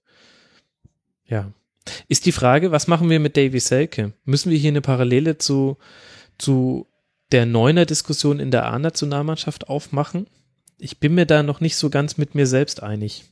Ja, 1.29 1.53
ist 2.09 2.27
die 2.27 2.33
Frage, 2.33 2.73
was 2.73 2.87
machen 2.87 3.11
wir 3.11 3.21
mit 3.21 3.37
Davy 3.37 3.61
Selke? 3.61 4.13
Müssen 4.25 4.51
wir 4.51 4.59
hier 4.59 4.71
eine 4.71 4.81
Parallele 4.81 5.39
zu, 5.39 5.79
zu 6.39 6.87
der 7.33 7.47
Neuner-Diskussion 7.47 8.41
in 8.41 8.51
der 8.51 8.67
A-Nationalmannschaft 8.67 9.69
aufmachen? 9.69 10.27
ich 10.79 10.99
bin 10.99 11.15
mir 11.15 11.27
da 11.27 11.43
noch 11.43 11.61
nicht 11.61 11.77
so 11.77 11.91
ganz 11.91 12.17
mit 12.17 12.35
mir 12.35 12.47
selbst 12.47 12.83
einig. 12.83 13.25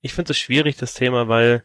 Ich 0.00 0.14
finde 0.14 0.32
es 0.32 0.38
schwierig, 0.38 0.76
das 0.76 0.94
Thema, 0.94 1.28
weil 1.28 1.62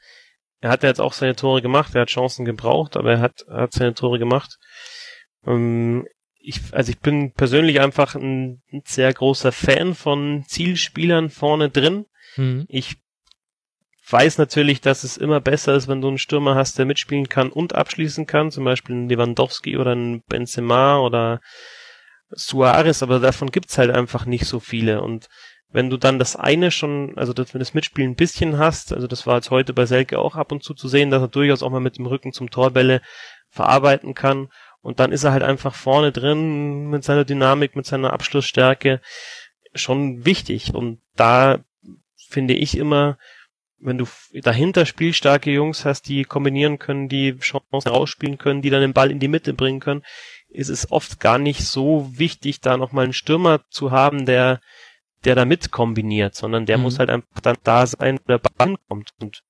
er 0.59 0.69
hat 0.69 0.83
ja 0.83 0.89
jetzt 0.89 0.99
auch 1.01 1.13
seine 1.13 1.35
Tore 1.35 1.61
gemacht, 1.61 1.95
er 1.95 2.01
hat 2.01 2.09
Chancen 2.09 2.43
gebraucht, 2.43 2.97
aber 2.97 3.13
er 3.13 3.19
hat, 3.21 3.45
hat 3.49 3.73
seine 3.73 3.93
Tore 3.93 4.19
gemacht. 4.19 4.57
Ähm, 5.45 6.07
ich, 6.37 6.61
also 6.71 6.91
ich 6.91 6.99
bin 6.99 7.33
persönlich 7.33 7.79
einfach 7.79 8.15
ein, 8.15 8.61
ein 8.71 8.81
sehr 8.85 9.13
großer 9.13 9.51
Fan 9.51 9.95
von 9.95 10.43
Zielspielern 10.47 11.29
vorne 11.29 11.69
drin. 11.69 12.05
Mhm. 12.35 12.65
Ich 12.67 12.97
weiß 14.11 14.37
natürlich, 14.37 14.81
dass 14.81 15.03
es 15.03 15.17
immer 15.17 15.41
besser 15.41 15.75
ist, 15.75 15.87
wenn 15.87 16.01
du 16.01 16.07
einen 16.09 16.17
Stürmer 16.17 16.55
hast, 16.55 16.77
der 16.77 16.85
mitspielen 16.85 17.29
kann 17.29 17.51
und 17.51 17.73
abschließen 17.73 18.27
kann, 18.27 18.51
zum 18.51 18.63
Beispiel 18.65 18.95
ein 18.95 19.09
Lewandowski 19.09 19.77
oder 19.77 19.93
ein 19.95 20.21
Benzema 20.27 20.99
oder 20.99 21.41
Suarez, 22.29 23.03
aber 23.03 23.19
davon 23.19 23.51
gibt's 23.51 23.77
halt 23.77 23.91
einfach 23.91 24.25
nicht 24.25 24.45
so 24.45 24.59
viele. 24.59 25.01
Und 25.01 25.27
wenn 25.69 25.89
du 25.89 25.97
dann 25.97 26.19
das 26.19 26.35
eine 26.35 26.71
schon, 26.71 27.17
also 27.17 27.33
das, 27.33 27.53
wenn 27.53 27.59
das 27.59 27.73
Mitspielen 27.73 28.11
ein 28.11 28.15
bisschen 28.15 28.57
hast, 28.57 28.93
also 28.93 29.07
das 29.07 29.27
war 29.27 29.35
jetzt 29.35 29.51
heute 29.51 29.73
bei 29.73 29.85
Selke 29.85 30.19
auch 30.19 30.35
ab 30.35 30.51
und 30.51 30.63
zu 30.63 30.73
zu 30.73 30.87
sehen, 30.87 31.09
dass 31.09 31.21
er 31.21 31.27
durchaus 31.27 31.63
auch 31.63 31.69
mal 31.69 31.79
mit 31.79 31.97
dem 31.97 32.05
Rücken 32.05 32.31
zum 32.31 32.49
Torbälle 32.49 33.01
verarbeiten 33.49 34.13
kann. 34.13 34.49
Und 34.81 34.99
dann 34.99 35.11
ist 35.11 35.23
er 35.23 35.31
halt 35.31 35.43
einfach 35.43 35.73
vorne 35.73 36.11
drin 36.11 36.89
mit 36.89 37.03
seiner 37.03 37.25
Dynamik, 37.25 37.75
mit 37.75 37.85
seiner 37.85 38.13
Abschlussstärke 38.13 39.01
schon 39.73 40.25
wichtig. 40.25 40.73
Und 40.73 41.01
da 41.15 41.59
finde 42.29 42.53
ich 42.53 42.77
immer, 42.77 43.17
wenn 43.79 43.97
du 43.97 44.07
dahinter 44.33 44.85
spielstarke 44.85 45.51
Jungs 45.51 45.85
hast, 45.85 46.07
die 46.07 46.23
kombinieren 46.23 46.79
können, 46.79 47.09
die 47.09 47.37
Chancen 47.39 47.89
rausspielen 47.89 48.37
können, 48.37 48.61
die 48.61 48.69
dann 48.69 48.81
den 48.81 48.93
Ball 48.93 49.11
in 49.11 49.19
die 49.19 49.27
Mitte 49.27 49.53
bringen 49.53 49.79
können, 49.79 50.03
ist 50.49 50.69
es 50.69 50.91
oft 50.91 51.19
gar 51.19 51.37
nicht 51.37 51.65
so 51.65 52.09
wichtig, 52.17 52.61
da 52.61 52.77
nochmal 52.77 53.05
einen 53.05 53.13
Stürmer 53.13 53.61
zu 53.69 53.91
haben, 53.91 54.25
der, 54.25 54.61
der 55.25 55.35
da 55.35 55.45
mit 55.45 55.71
kombiniert, 55.71 56.35
sondern 56.35 56.65
der 56.65 56.77
mhm. 56.77 56.83
muss 56.83 56.99
halt 56.99 57.09
einfach 57.09 57.41
dann 57.41 57.57
da 57.63 57.85
sein, 57.85 58.19
wo 58.19 58.27
der 58.27 58.39
Ball 58.39 58.75
kommt. 58.87 59.11
Und 59.19 59.43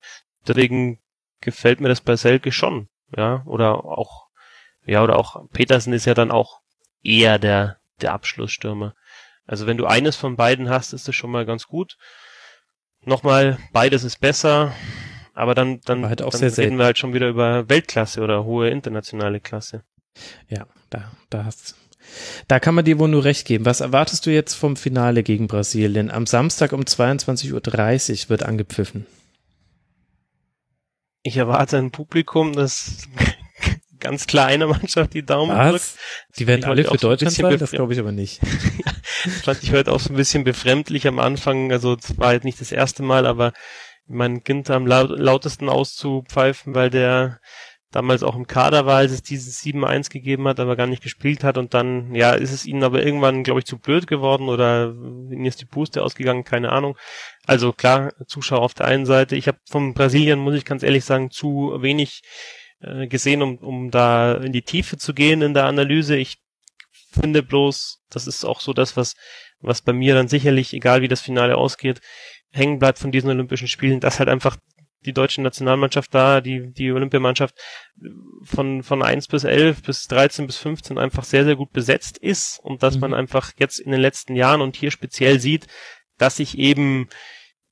deswegen 0.46 1.00
gefällt 1.40 1.80
mir 1.80 1.88
das 1.88 2.00
bei 2.00 2.16
Selke 2.16 2.50
schon, 2.50 2.88
ja, 3.16 3.42
oder 3.46 3.84
auch, 3.84 4.26
ja, 4.84 5.02
oder 5.02 5.18
auch 5.18 5.48
Petersen 5.52 5.92
ist 5.92 6.06
ja 6.06 6.14
dann 6.14 6.30
auch 6.30 6.60
eher 7.02 7.38
der, 7.38 7.78
der 8.00 8.12
Abschlussstürmer. 8.12 8.94
Also 9.46 9.68
wenn 9.68 9.76
du 9.76 9.86
eines 9.86 10.16
von 10.16 10.34
beiden 10.34 10.68
hast, 10.68 10.92
ist 10.92 11.06
das 11.06 11.14
schon 11.14 11.30
mal 11.30 11.46
ganz 11.46 11.68
gut 11.68 11.96
nochmal, 13.06 13.58
beides 13.72 14.04
ist 14.04 14.20
besser, 14.20 14.72
aber 15.34 15.54
dann, 15.54 15.80
dann, 15.84 16.06
halt 16.06 16.22
auch 16.22 16.30
dann 16.30 16.40
reden 16.40 16.54
selten. 16.54 16.78
wir 16.78 16.84
halt 16.84 16.98
schon 16.98 17.14
wieder 17.14 17.28
über 17.28 17.68
Weltklasse 17.68 18.20
oder 18.20 18.44
hohe 18.44 18.70
internationale 18.70 19.40
Klasse. 19.40 19.82
Ja, 20.48 20.66
da, 20.90 21.12
da 21.30 21.44
hast 21.44 21.76
da 22.48 22.60
kann 22.60 22.74
man 22.74 22.84
dir 22.84 22.98
wohl 22.98 23.08
nur 23.08 23.24
recht 23.24 23.46
geben. 23.46 23.64
Was 23.64 23.80
erwartest 23.80 24.26
du 24.26 24.30
jetzt 24.30 24.54
vom 24.54 24.76
Finale 24.76 25.22
gegen 25.22 25.48
Brasilien? 25.48 26.10
Am 26.10 26.26
Samstag 26.26 26.72
um 26.72 26.82
22.30 26.82 27.52
Uhr 28.24 28.30
wird 28.30 28.42
angepfiffen. 28.42 29.06
Ich 31.22 31.36
erwarte 31.36 31.78
ein 31.78 31.90
Publikum, 31.90 32.52
das 32.52 33.08
ganz 34.06 34.26
kleine 34.26 34.68
Mannschaft 34.68 35.14
die 35.14 35.24
Daumen 35.24 35.56
Was? 35.56 35.94
drückt. 35.94 36.38
Die 36.38 36.46
werden 36.46 36.64
alle 36.64 36.84
für 36.84 36.96
Deutschland 36.96 37.34
sein? 37.34 37.58
Das 37.58 37.72
glaube 37.72 37.92
ich 37.92 37.98
aber 37.98 38.12
nicht. 38.12 38.40
Das 39.24 39.42
fand 39.42 39.62
ich 39.62 39.72
heute 39.72 39.92
auch 39.92 39.98
so 39.98 40.12
ein 40.12 40.16
bisschen 40.16 40.44
befremdlich 40.44 41.08
am 41.08 41.18
Anfang. 41.18 41.72
Also 41.72 41.96
es 41.96 42.16
war 42.18 42.34
jetzt 42.34 42.44
nicht 42.44 42.60
das 42.60 42.70
erste 42.70 43.02
Mal, 43.02 43.26
aber 43.26 43.52
mein 44.06 44.44
Kind 44.44 44.70
am 44.70 44.86
laut, 44.86 45.10
lautesten 45.10 45.68
auszupfeifen, 45.68 46.74
weil 46.74 46.90
der 46.90 47.40
damals 47.90 48.22
auch 48.22 48.36
im 48.36 48.46
Kader 48.46 48.84
war, 48.84 48.98
als 48.98 49.12
es 49.12 49.22
dieses 49.22 49.62
7-1 49.62 50.10
gegeben 50.10 50.46
hat, 50.46 50.60
aber 50.60 50.76
gar 50.76 50.86
nicht 50.86 51.02
gespielt 51.02 51.42
hat 51.42 51.56
und 51.56 51.72
dann, 51.72 52.14
ja, 52.14 52.32
ist 52.32 52.52
es 52.52 52.66
ihnen 52.66 52.84
aber 52.84 53.02
irgendwann, 53.02 53.42
glaube 53.42 53.60
ich, 53.60 53.66
zu 53.66 53.78
blöd 53.78 54.06
geworden 54.06 54.48
oder 54.48 54.92
ihnen 54.92 55.46
ist 55.46 55.60
die 55.60 55.66
Puste 55.66 56.02
ausgegangen, 56.02 56.44
keine 56.44 56.72
Ahnung. 56.72 56.96
Also 57.46 57.72
klar, 57.72 58.12
Zuschauer 58.26 58.60
auf 58.60 58.74
der 58.74 58.86
einen 58.86 59.06
Seite. 59.06 59.34
Ich 59.34 59.48
habe 59.48 59.58
von 59.68 59.94
Brasilien, 59.94 60.38
muss 60.38 60.54
ich 60.54 60.64
ganz 60.64 60.82
ehrlich 60.82 61.04
sagen, 61.04 61.30
zu 61.30 61.78
wenig 61.80 62.22
äh, 62.80 63.06
gesehen, 63.06 63.42
um, 63.42 63.58
um 63.58 63.90
da 63.90 64.34
in 64.34 64.52
die 64.52 64.62
Tiefe 64.62 64.96
zu 64.96 65.14
gehen 65.14 65.42
in 65.42 65.54
der 65.54 65.66
Analyse. 65.66 66.16
Ich 66.16 66.38
finde 67.12 67.42
bloß, 67.42 68.02
das 68.10 68.26
ist 68.26 68.44
auch 68.44 68.60
so 68.60 68.72
das, 68.72 68.96
was, 68.96 69.14
was 69.60 69.82
bei 69.82 69.92
mir 69.92 70.14
dann 70.14 70.28
sicherlich, 70.28 70.72
egal 70.74 71.02
wie 71.02 71.08
das 71.08 71.20
Finale 71.20 71.56
ausgeht, 71.56 72.00
hängen 72.52 72.78
bleibt 72.78 72.98
von 72.98 73.12
diesen 73.12 73.30
Olympischen 73.30 73.68
Spielen, 73.68 74.00
dass 74.00 74.18
halt 74.18 74.28
einfach 74.28 74.56
die 75.04 75.12
deutsche 75.12 75.40
Nationalmannschaft 75.40 76.12
da, 76.14 76.40
die, 76.40 76.72
die 76.72 76.90
Olympiamannschaft 76.90 77.54
von, 78.42 78.82
von 78.82 79.02
1 79.02 79.28
bis 79.28 79.44
11 79.44 79.82
bis 79.82 80.06
13 80.08 80.46
bis 80.46 80.56
15 80.56 80.98
einfach 80.98 81.24
sehr, 81.24 81.44
sehr 81.44 81.56
gut 81.56 81.72
besetzt 81.72 82.18
ist 82.18 82.58
und 82.62 82.82
dass 82.82 82.96
Mhm. 82.96 83.00
man 83.00 83.14
einfach 83.14 83.52
jetzt 83.58 83.78
in 83.78 83.92
den 83.92 84.00
letzten 84.00 84.34
Jahren 84.34 84.60
und 84.60 84.76
hier 84.76 84.90
speziell 84.90 85.38
sieht, 85.38 85.66
dass 86.18 86.36
sich 86.36 86.58
eben 86.58 87.08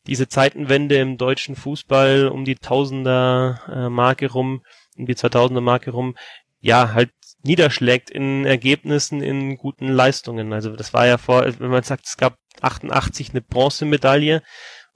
diese 0.06 0.28
Zeitenwende 0.28 0.96
im 0.96 1.16
deutschen 1.16 1.56
Fußball 1.56 2.28
um 2.28 2.44
die 2.44 2.56
Tausender 2.56 3.62
äh, 3.68 3.88
Marke 3.88 4.30
rum, 4.30 4.62
um 4.96 5.06
die 5.06 5.14
2000er 5.14 5.60
Marke 5.60 5.90
rum, 5.90 6.16
ja, 6.60 6.94
halt 6.94 7.10
niederschlägt 7.42 8.10
in 8.10 8.46
Ergebnissen, 8.46 9.20
in 9.22 9.56
guten 9.56 9.88
Leistungen. 9.88 10.52
Also 10.52 10.74
das 10.74 10.94
war 10.94 11.06
ja 11.06 11.18
vor, 11.18 11.44
wenn 11.58 11.70
man 11.70 11.82
sagt, 11.82 12.06
es 12.06 12.16
gab 12.16 12.36
88 12.62 13.30
eine 13.30 13.42
Bronzemedaille 13.42 14.42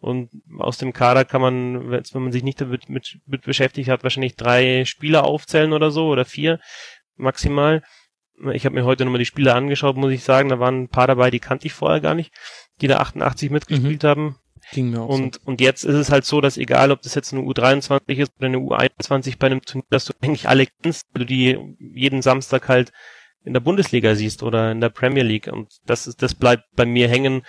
und 0.01 0.31
aus 0.59 0.79
dem 0.79 0.93
Kader 0.93 1.25
kann 1.25 1.41
man, 1.41 1.91
wenn 1.91 2.23
man 2.23 2.33
sich 2.33 2.43
nicht 2.43 2.61
damit 2.61 2.89
mit, 2.89 3.19
mit 3.27 3.43
beschäftigt 3.43 3.91
hat, 3.91 4.03
wahrscheinlich 4.03 4.37
drei 4.37 4.85
Spieler 4.85 5.25
aufzählen 5.25 5.73
oder 5.73 5.91
so 5.91 6.07
oder 6.07 6.25
vier 6.25 6.61
maximal. 7.17 7.83
Ich 8.53 8.65
habe 8.65 8.77
mir 8.77 8.85
heute 8.85 9.05
nochmal 9.05 9.19
die 9.19 9.27
Spieler 9.27 9.57
angeschaut, 9.57 9.97
muss 9.97 10.13
ich 10.13 10.23
sagen, 10.23 10.49
da 10.49 10.61
waren 10.61 10.85
ein 10.85 10.89
paar 10.89 11.09
dabei, 11.09 11.31
die 11.31 11.41
kannte 11.41 11.67
ich 11.67 11.73
vorher 11.73 12.01
gar 12.01 12.15
nicht, 12.15 12.33
die 12.81 12.87
da 12.87 12.99
88 12.99 13.51
mitgespielt 13.51 14.05
haben. 14.05 14.37
Ging 14.73 14.91
mir 14.91 15.01
auch 15.01 15.09
Und, 15.09 15.45
und 15.47 15.61
jetzt 15.61 15.85
ist 15.85 15.95
es 15.95 16.11
halt 16.11 16.25
so, 16.25 16.41
dass 16.41 16.57
egal, 16.57 16.91
ob 16.91 17.03
das 17.03 17.15
jetzt 17.15 17.33
eine 17.33 17.43
U23 17.43 18.17
ist 18.17 18.33
oder 18.39 18.47
eine 18.47 18.59
U21 18.59 19.39
bei 19.39 19.47
einem 19.47 19.63
Turnier, 19.63 19.87
dass 19.91 20.05
du 20.05 20.13
eigentlich 20.21 20.49
alle 20.49 20.67
kennst, 20.83 21.07
weil 21.13 21.21
du 21.21 21.27
die 21.27 21.59
jeden 21.79 22.23
Samstag 22.23 22.69
halt 22.69 22.93
in 23.45 23.55
der 23.55 23.61
Bundesliga 23.61 24.15
siehst 24.15 24.43
oder 24.43 24.73
in 24.73 24.81
der 24.81 24.91
Premier 24.91 25.23
League. 25.23 25.47
Und 25.47 25.69
das 25.87 26.07
ist, 26.07 26.23
das 26.23 26.35
bleibt 26.35 26.65
bei 26.77 26.85
mir 26.85 27.09
hängen, 27.09 27.43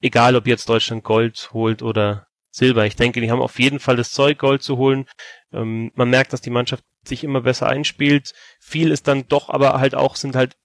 egal 0.00 0.36
ob 0.36 0.46
jetzt 0.46 0.68
Deutschland 0.68 1.04
Gold 1.04 1.50
holt 1.52 1.82
oder 1.82 2.26
Silber. 2.50 2.86
Ich 2.86 2.96
denke, 2.96 3.20
die 3.20 3.30
haben 3.30 3.40
auf 3.40 3.58
jeden 3.58 3.78
Fall 3.78 3.96
das 3.96 4.10
Zeug, 4.10 4.38
Gold 4.38 4.62
zu 4.62 4.76
holen. 4.76 5.06
Ähm, 5.52 5.90
man 5.94 6.10
merkt, 6.10 6.32
dass 6.32 6.40
die 6.40 6.50
Mannschaft 6.50 6.84
sich 7.04 7.24
immer 7.24 7.42
besser 7.42 7.68
einspielt. 7.68 8.32
Viel 8.60 8.90
ist 8.90 9.08
dann 9.08 9.26
doch, 9.28 9.48
aber 9.48 9.80
halt 9.80 9.94
auch, 9.94 10.16
sind 10.16 10.36
halt, 10.36 10.56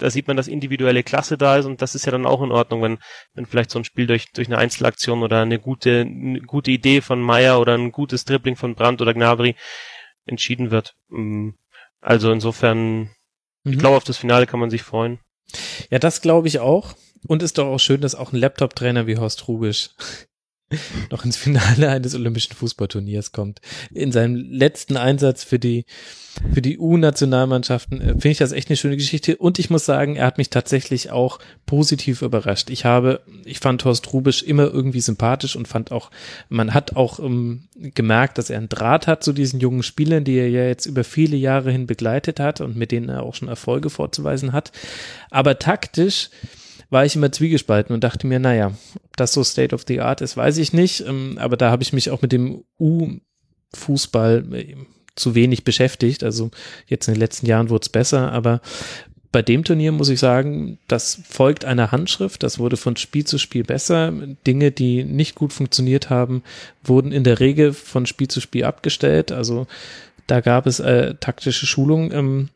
da 0.00 0.10
sieht 0.10 0.26
man, 0.28 0.36
dass 0.36 0.48
individuelle 0.48 1.02
Klasse 1.02 1.38
da 1.38 1.56
ist 1.56 1.66
und 1.66 1.80
das 1.82 1.94
ist 1.94 2.04
ja 2.06 2.12
dann 2.12 2.26
auch 2.26 2.42
in 2.42 2.50
Ordnung, 2.52 2.82
wenn, 2.82 2.98
wenn 3.34 3.46
vielleicht 3.46 3.70
so 3.70 3.78
ein 3.78 3.84
Spiel 3.84 4.06
durch, 4.06 4.32
durch 4.32 4.48
eine 4.48 4.58
Einzelaktion 4.58 5.22
oder 5.22 5.42
eine 5.42 5.58
gute, 5.58 6.00
eine 6.00 6.40
gute 6.40 6.70
Idee 6.70 7.00
von 7.00 7.20
Meier 7.20 7.60
oder 7.60 7.74
ein 7.74 7.92
gutes 7.92 8.24
Dribbling 8.24 8.56
von 8.56 8.74
Brandt 8.74 9.00
oder 9.02 9.14
Gnabry 9.14 9.54
entschieden 10.26 10.70
wird. 10.70 10.94
Ähm, 11.12 11.54
Also 12.00 12.32
insofern, 12.32 13.10
ich 13.64 13.76
Mhm. 13.76 13.78
glaube, 13.78 13.96
auf 13.98 14.04
das 14.04 14.16
Finale 14.16 14.46
kann 14.46 14.58
man 14.60 14.70
sich 14.70 14.82
freuen. 14.82 15.18
Ja, 15.90 15.98
das 15.98 16.22
glaube 16.22 16.48
ich 16.48 16.60
auch. 16.60 16.94
Und 17.26 17.42
ist 17.42 17.58
doch 17.58 17.66
auch 17.66 17.78
schön, 17.78 18.00
dass 18.00 18.14
auch 18.14 18.32
ein 18.32 18.38
Laptop-Trainer 18.38 19.06
wie 19.06 19.18
Horst 19.18 19.46
Rubisch 19.48 19.90
noch 21.10 21.24
ins 21.24 21.36
Finale 21.36 21.88
eines 21.88 22.14
Olympischen 22.14 22.54
Fußballturniers 22.54 23.32
kommt. 23.32 23.60
In 23.92 24.12
seinem 24.12 24.36
letzten 24.36 24.96
Einsatz 24.96 25.42
für 25.42 25.58
die, 25.58 25.84
für 26.52 26.62
die 26.62 26.78
U-Nationalmannschaften 26.78 28.00
äh, 28.00 28.06
finde 28.12 28.28
ich 28.28 28.38
das 28.38 28.52
echt 28.52 28.68
eine 28.68 28.76
schöne 28.76 28.96
Geschichte. 28.96 29.36
Und 29.36 29.58
ich 29.58 29.70
muss 29.70 29.84
sagen, 29.84 30.16
er 30.16 30.26
hat 30.26 30.38
mich 30.38 30.50
tatsächlich 30.50 31.10
auch 31.10 31.38
positiv 31.66 32.22
überrascht. 32.22 32.70
Ich 32.70 32.84
habe, 32.84 33.20
ich 33.44 33.58
fand 33.58 33.84
Horst 33.84 34.12
Rubisch 34.12 34.42
immer 34.42 34.64
irgendwie 34.64 35.00
sympathisch 35.00 35.56
und 35.56 35.66
fand 35.66 35.90
auch, 35.90 36.10
man 36.48 36.72
hat 36.72 36.96
auch 36.96 37.18
ähm, 37.18 37.64
gemerkt, 37.76 38.38
dass 38.38 38.50
er 38.50 38.58
einen 38.58 38.68
Draht 38.68 39.06
hat 39.06 39.24
zu 39.24 39.32
diesen 39.32 39.60
jungen 39.60 39.82
Spielern, 39.82 40.24
die 40.24 40.36
er 40.36 40.48
ja 40.48 40.64
jetzt 40.64 40.86
über 40.86 41.04
viele 41.04 41.36
Jahre 41.36 41.72
hin 41.72 41.86
begleitet 41.86 42.38
hat 42.38 42.60
und 42.60 42.76
mit 42.76 42.92
denen 42.92 43.08
er 43.08 43.22
auch 43.22 43.34
schon 43.34 43.48
Erfolge 43.48 43.90
vorzuweisen 43.90 44.52
hat. 44.52 44.70
Aber 45.30 45.58
taktisch 45.58 46.30
war 46.90 47.04
ich 47.04 47.16
immer 47.16 47.32
zwiegespalten 47.32 47.94
und 47.94 48.02
dachte 48.04 48.26
mir, 48.26 48.40
naja, 48.40 48.72
das 49.20 49.32
so 49.32 49.44
State 49.44 49.74
of 49.74 49.84
the 49.86 50.00
Art 50.00 50.20
ist, 50.20 50.36
weiß 50.36 50.58
ich 50.58 50.72
nicht. 50.72 51.00
Ähm, 51.06 51.38
aber 51.38 51.56
da 51.56 51.70
habe 51.70 51.82
ich 51.82 51.92
mich 51.92 52.10
auch 52.10 52.22
mit 52.22 52.32
dem 52.32 52.64
U-Fußball 52.78 54.54
äh, 54.54 54.76
zu 55.14 55.34
wenig 55.34 55.64
beschäftigt. 55.64 56.24
Also 56.24 56.50
jetzt 56.86 57.08
in 57.08 57.14
den 57.14 57.20
letzten 57.20 57.46
Jahren 57.46 57.70
wurde 57.70 57.82
es 57.82 57.88
besser, 57.88 58.32
aber 58.32 58.60
bei 59.32 59.42
dem 59.42 59.62
Turnier 59.62 59.92
muss 59.92 60.08
ich 60.08 60.18
sagen, 60.18 60.78
das 60.88 61.20
folgt 61.28 61.64
einer 61.64 61.92
Handschrift. 61.92 62.42
Das 62.42 62.58
wurde 62.58 62.76
von 62.76 62.96
Spiel 62.96 63.24
zu 63.24 63.38
Spiel 63.38 63.62
besser. 63.62 64.12
Dinge, 64.46 64.72
die 64.72 65.04
nicht 65.04 65.36
gut 65.36 65.52
funktioniert 65.52 66.10
haben, 66.10 66.42
wurden 66.82 67.12
in 67.12 67.22
der 67.22 67.38
Regel 67.38 67.72
von 67.72 68.06
Spiel 68.06 68.26
zu 68.26 68.40
Spiel 68.40 68.64
abgestellt. 68.64 69.30
Also 69.30 69.68
da 70.26 70.40
gab 70.40 70.66
es 70.66 70.80
äh, 70.80 71.14
taktische 71.14 71.66
Schulung. 71.66 72.10
Ähm, 72.12 72.48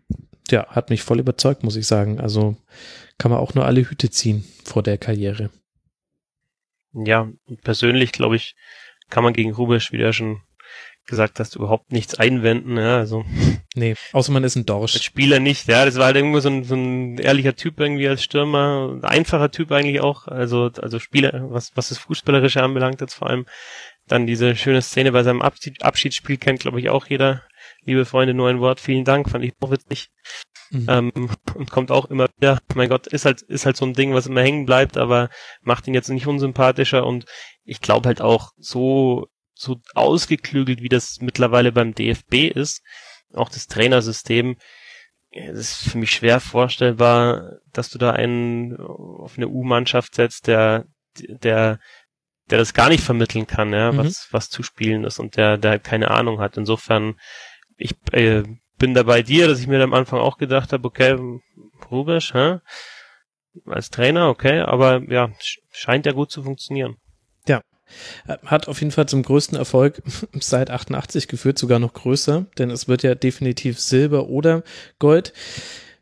ja, 0.50 0.66
hat 0.66 0.90
mich 0.90 1.03
voll 1.03 1.20
überzeugt, 1.20 1.62
muss 1.62 1.77
ich 1.77 1.87
sagen. 1.87 2.20
Also 2.20 2.57
kann 3.18 3.31
man 3.31 3.40
auch 3.40 3.55
nur 3.55 3.66
alle 3.66 3.88
Hüte 3.88 4.11
ziehen 4.11 4.44
vor 4.64 4.83
der 4.83 4.98
Karriere. 4.98 5.50
Ja, 6.94 7.28
und 7.46 7.62
persönlich 7.62 8.12
glaube 8.12 8.37
ich, 8.37 8.54
kann 9.11 9.24
man 9.24 9.33
gegen 9.33 9.52
Rubisch, 9.52 9.92
wie 9.92 9.98
du 9.98 10.04
ja 10.04 10.12
schon 10.12 10.42
gesagt 11.07 11.38
hast, 11.38 11.57
überhaupt 11.57 11.92
nichts 11.92 12.14
einwenden, 12.14 12.76
ja, 12.76 12.98
also. 12.98 13.24
Nee, 13.76 13.96
außer 14.12 14.30
man 14.30 14.44
ist 14.44 14.54
ein 14.54 14.66
Dorsch. 14.66 14.94
Als 14.94 15.02
Spieler 15.02 15.40
nicht, 15.40 15.66
ja, 15.66 15.85
das 15.85 15.96
war 15.96 16.04
halt 16.07 16.14
irgendwo 16.14 16.38
so 16.38 16.48
ein, 16.48 16.62
so 16.62 16.76
ein 16.76 17.18
ehrlicher 17.18 17.57
Typ 17.57 17.80
irgendwie 17.80 18.07
als 18.07 18.22
Stürmer, 18.22 18.92
ein 18.94 19.02
einfacher 19.02 19.50
Typ 19.50 19.72
eigentlich 19.72 20.00
auch, 20.00 20.28
also, 20.28 20.70
also 20.80 21.00
Spieler, 21.00 21.50
was, 21.50 21.72
was 21.74 21.88
das 21.88 21.98
Fußballerische 21.98 22.62
anbelangt 22.62 23.00
jetzt 23.00 23.14
vor 23.14 23.28
allem. 23.30 23.46
Dann 24.07 24.28
diese 24.28 24.54
schöne 24.54 24.80
Szene 24.80 25.11
bei 25.11 25.24
seinem 25.24 25.42
Abschied, 25.42 25.83
Abschiedsspiel 25.83 26.37
kennt, 26.37 26.61
glaube 26.61 26.78
ich, 26.78 26.88
auch 26.88 27.07
jeder. 27.07 27.42
Liebe 27.85 28.05
Freunde, 28.05 28.35
nur 28.35 28.49
ein 28.49 28.61
Wort, 28.61 28.81
vielen 28.81 29.05
Dank, 29.05 29.29
fand 29.31 29.44
ich 29.44 29.53
auch 29.61 29.70
witzig. 29.70 30.09
Mhm. 30.70 30.87
Ähm, 30.88 31.31
und 31.55 31.70
kommt 31.70 31.90
auch 31.90 32.07
immer 32.07 32.29
wieder, 32.37 32.59
mein 32.75 32.88
Gott, 32.88 33.07
ist 33.07 33.25
halt, 33.25 33.42
ist 33.42 33.66
halt 33.66 33.77
so 33.77 33.85
ein 33.85 33.94
Ding, 33.94 34.14
was 34.14 34.27
immer 34.27 34.42
hängen 34.42 34.66
bleibt, 34.66 34.97
aber 34.97 35.29
macht 35.62 35.87
ihn 35.87 35.94
jetzt 35.94 36.09
nicht 36.09 36.27
unsympathischer 36.27 37.07
und 37.07 37.27
ich 37.64 37.81
glaube 37.81 38.09
halt 38.09 38.20
auch 38.20 38.53
so 38.57 39.29
so 39.57 39.81
ausgeklügelt, 39.94 40.83
wie 40.83 40.88
das 40.88 41.20
mittlerweile 41.20 41.73
beim 41.73 41.94
DFB 41.94 42.51
ist, 42.53 42.83
auch 43.33 43.49
das 43.49 43.66
Trainersystem, 43.66 44.57
es 45.31 45.59
ist 45.59 45.90
für 45.90 45.99
mich 45.99 46.12
schwer 46.12 46.40
vorstellbar, 46.40 47.59
dass 47.73 47.90
du 47.90 47.99
da 47.99 48.12
einen 48.12 48.77
auf 48.77 49.37
eine 49.37 49.49
U-Mannschaft 49.49 50.14
setzt, 50.14 50.47
der, 50.47 50.87
der, 51.16 51.81
der 52.51 52.59
das 52.59 52.75
gar 52.75 52.88
nicht 52.88 53.03
vermitteln 53.03 53.47
kann, 53.47 53.73
ja, 53.73 53.92
mhm. 53.92 53.99
was, 53.99 54.29
was 54.31 54.49
zu 54.49 54.62
spielen 54.62 55.05
ist 55.05 55.18
und 55.18 55.37
der, 55.37 55.59
der 55.59 55.79
keine 55.81 56.11
Ahnung 56.11 56.40
hat. 56.40 56.57
Insofern, 56.57 57.18
ich 57.76 57.94
äh, 58.12 58.42
bin 58.78 58.94
da 58.94 59.02
bei 59.02 59.22
dir, 59.22 59.48
dass 59.48 59.60
ich 59.60 59.66
mir 59.66 59.82
am 59.82 59.94
Anfang 59.94 60.20
auch 60.20 60.38
gedacht 60.38 60.72
habe, 60.72 60.87
okay, 60.87 61.18
Rubisch, 61.90 62.34
hä? 62.34 62.58
als 63.66 63.90
Trainer, 63.90 64.28
okay, 64.28 64.60
aber 64.60 65.02
ja, 65.10 65.30
scheint 65.70 66.06
ja 66.06 66.12
gut 66.12 66.30
zu 66.30 66.42
funktionieren. 66.42 66.96
Hat 68.26 68.68
auf 68.68 68.80
jeden 68.80 68.90
Fall 68.90 69.06
zum 69.06 69.22
größten 69.22 69.56
Erfolg 69.56 70.02
seit 70.32 70.70
88 70.70 71.28
geführt, 71.28 71.58
sogar 71.58 71.78
noch 71.78 71.92
größer, 71.92 72.46
denn 72.58 72.70
es 72.70 72.88
wird 72.88 73.02
ja 73.02 73.14
definitiv 73.14 73.78
Silber 73.78 74.28
oder 74.28 74.62
Gold. 74.98 75.32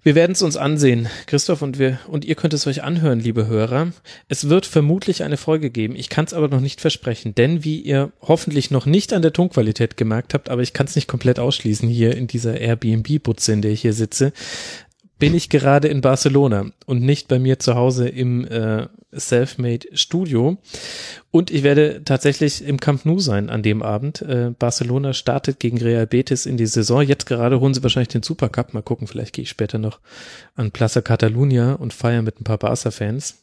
Wir 0.04 0.16
werden 0.16 0.32
es 0.32 0.42
uns 0.42 0.56
ansehen, 0.56 1.08
Christoph, 1.26 1.62
und 1.62 1.78
wir 1.78 2.00
und 2.08 2.24
ihr 2.24 2.34
könnt 2.34 2.54
es 2.54 2.66
euch 2.66 2.82
anhören, 2.82 3.20
liebe 3.20 3.46
Hörer. 3.46 3.92
Es 4.28 4.48
wird 4.48 4.66
vermutlich 4.66 5.22
eine 5.22 5.36
Folge 5.36 5.70
geben. 5.70 5.94
Ich 5.94 6.08
kann 6.08 6.24
es 6.24 6.34
aber 6.34 6.48
noch 6.48 6.60
nicht 6.60 6.80
versprechen, 6.80 7.36
denn 7.36 7.62
wie 7.62 7.80
ihr 7.80 8.10
hoffentlich 8.20 8.72
noch 8.72 8.84
nicht 8.84 9.12
an 9.12 9.22
der 9.22 9.32
Tonqualität 9.32 9.96
gemerkt 9.96 10.34
habt, 10.34 10.48
aber 10.48 10.62
ich 10.62 10.72
kann 10.72 10.86
es 10.86 10.96
nicht 10.96 11.06
komplett 11.06 11.38
ausschließen 11.38 11.88
hier 11.88 12.16
in 12.16 12.26
dieser 12.26 12.58
Airbnb-Butze, 12.58 13.52
in 13.52 13.62
der 13.62 13.70
ich 13.70 13.82
hier 13.82 13.92
sitze, 13.92 14.32
bin 15.22 15.36
ich 15.36 15.48
gerade 15.48 15.86
in 15.86 16.00
Barcelona 16.00 16.72
und 16.84 17.00
nicht 17.00 17.28
bei 17.28 17.38
mir 17.38 17.60
zu 17.60 17.76
Hause 17.76 18.08
im 18.08 18.44
äh, 18.44 18.88
Selfmade 19.12 19.86
Studio. 19.92 20.56
Und 21.30 21.52
ich 21.52 21.62
werde 21.62 22.02
tatsächlich 22.04 22.64
im 22.64 22.80
Camp 22.80 23.06
Nou 23.06 23.20
sein 23.20 23.48
an 23.48 23.62
dem 23.62 23.84
Abend. 23.84 24.22
Äh, 24.22 24.50
Barcelona 24.58 25.12
startet 25.12 25.60
gegen 25.60 25.78
Real 25.78 26.08
Betis 26.08 26.44
in 26.44 26.56
die 26.56 26.66
Saison. 26.66 27.02
Jetzt 27.02 27.26
gerade 27.26 27.60
holen 27.60 27.72
sie 27.72 27.84
wahrscheinlich 27.84 28.08
den 28.08 28.24
Supercup. 28.24 28.74
Mal 28.74 28.82
gucken, 28.82 29.06
vielleicht 29.06 29.32
gehe 29.32 29.44
ich 29.44 29.48
später 29.48 29.78
noch 29.78 30.00
an 30.56 30.72
Plaza 30.72 31.02
Catalunya 31.02 31.74
und 31.74 31.92
feiere 31.92 32.22
mit 32.22 32.40
ein 32.40 32.44
paar 32.44 32.58
Barca-Fans 32.58 33.41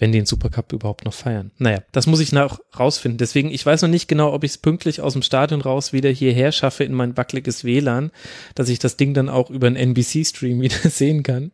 wenn 0.00 0.12
die 0.12 0.18
den 0.18 0.26
Supercup 0.26 0.72
überhaupt 0.72 1.04
noch 1.04 1.12
feiern. 1.12 1.52
Naja, 1.58 1.82
das 1.92 2.06
muss 2.06 2.20
ich 2.20 2.32
noch 2.32 2.58
rausfinden. 2.76 3.18
Deswegen, 3.18 3.50
ich 3.50 3.64
weiß 3.64 3.82
noch 3.82 3.88
nicht 3.88 4.08
genau, 4.08 4.32
ob 4.32 4.42
ich 4.44 4.52
es 4.52 4.58
pünktlich 4.58 5.02
aus 5.02 5.12
dem 5.12 5.22
Stadion 5.22 5.60
raus 5.60 5.92
wieder 5.92 6.08
hierher 6.08 6.52
schaffe 6.52 6.84
in 6.84 6.94
mein 6.94 7.18
wackeliges 7.18 7.64
WLAN, 7.64 8.10
dass 8.54 8.70
ich 8.70 8.78
das 8.78 8.96
Ding 8.96 9.12
dann 9.12 9.28
auch 9.28 9.50
über 9.50 9.66
einen 9.66 9.76
NBC-Stream 9.76 10.60
wieder 10.62 10.88
sehen 10.88 11.22
kann. 11.22 11.52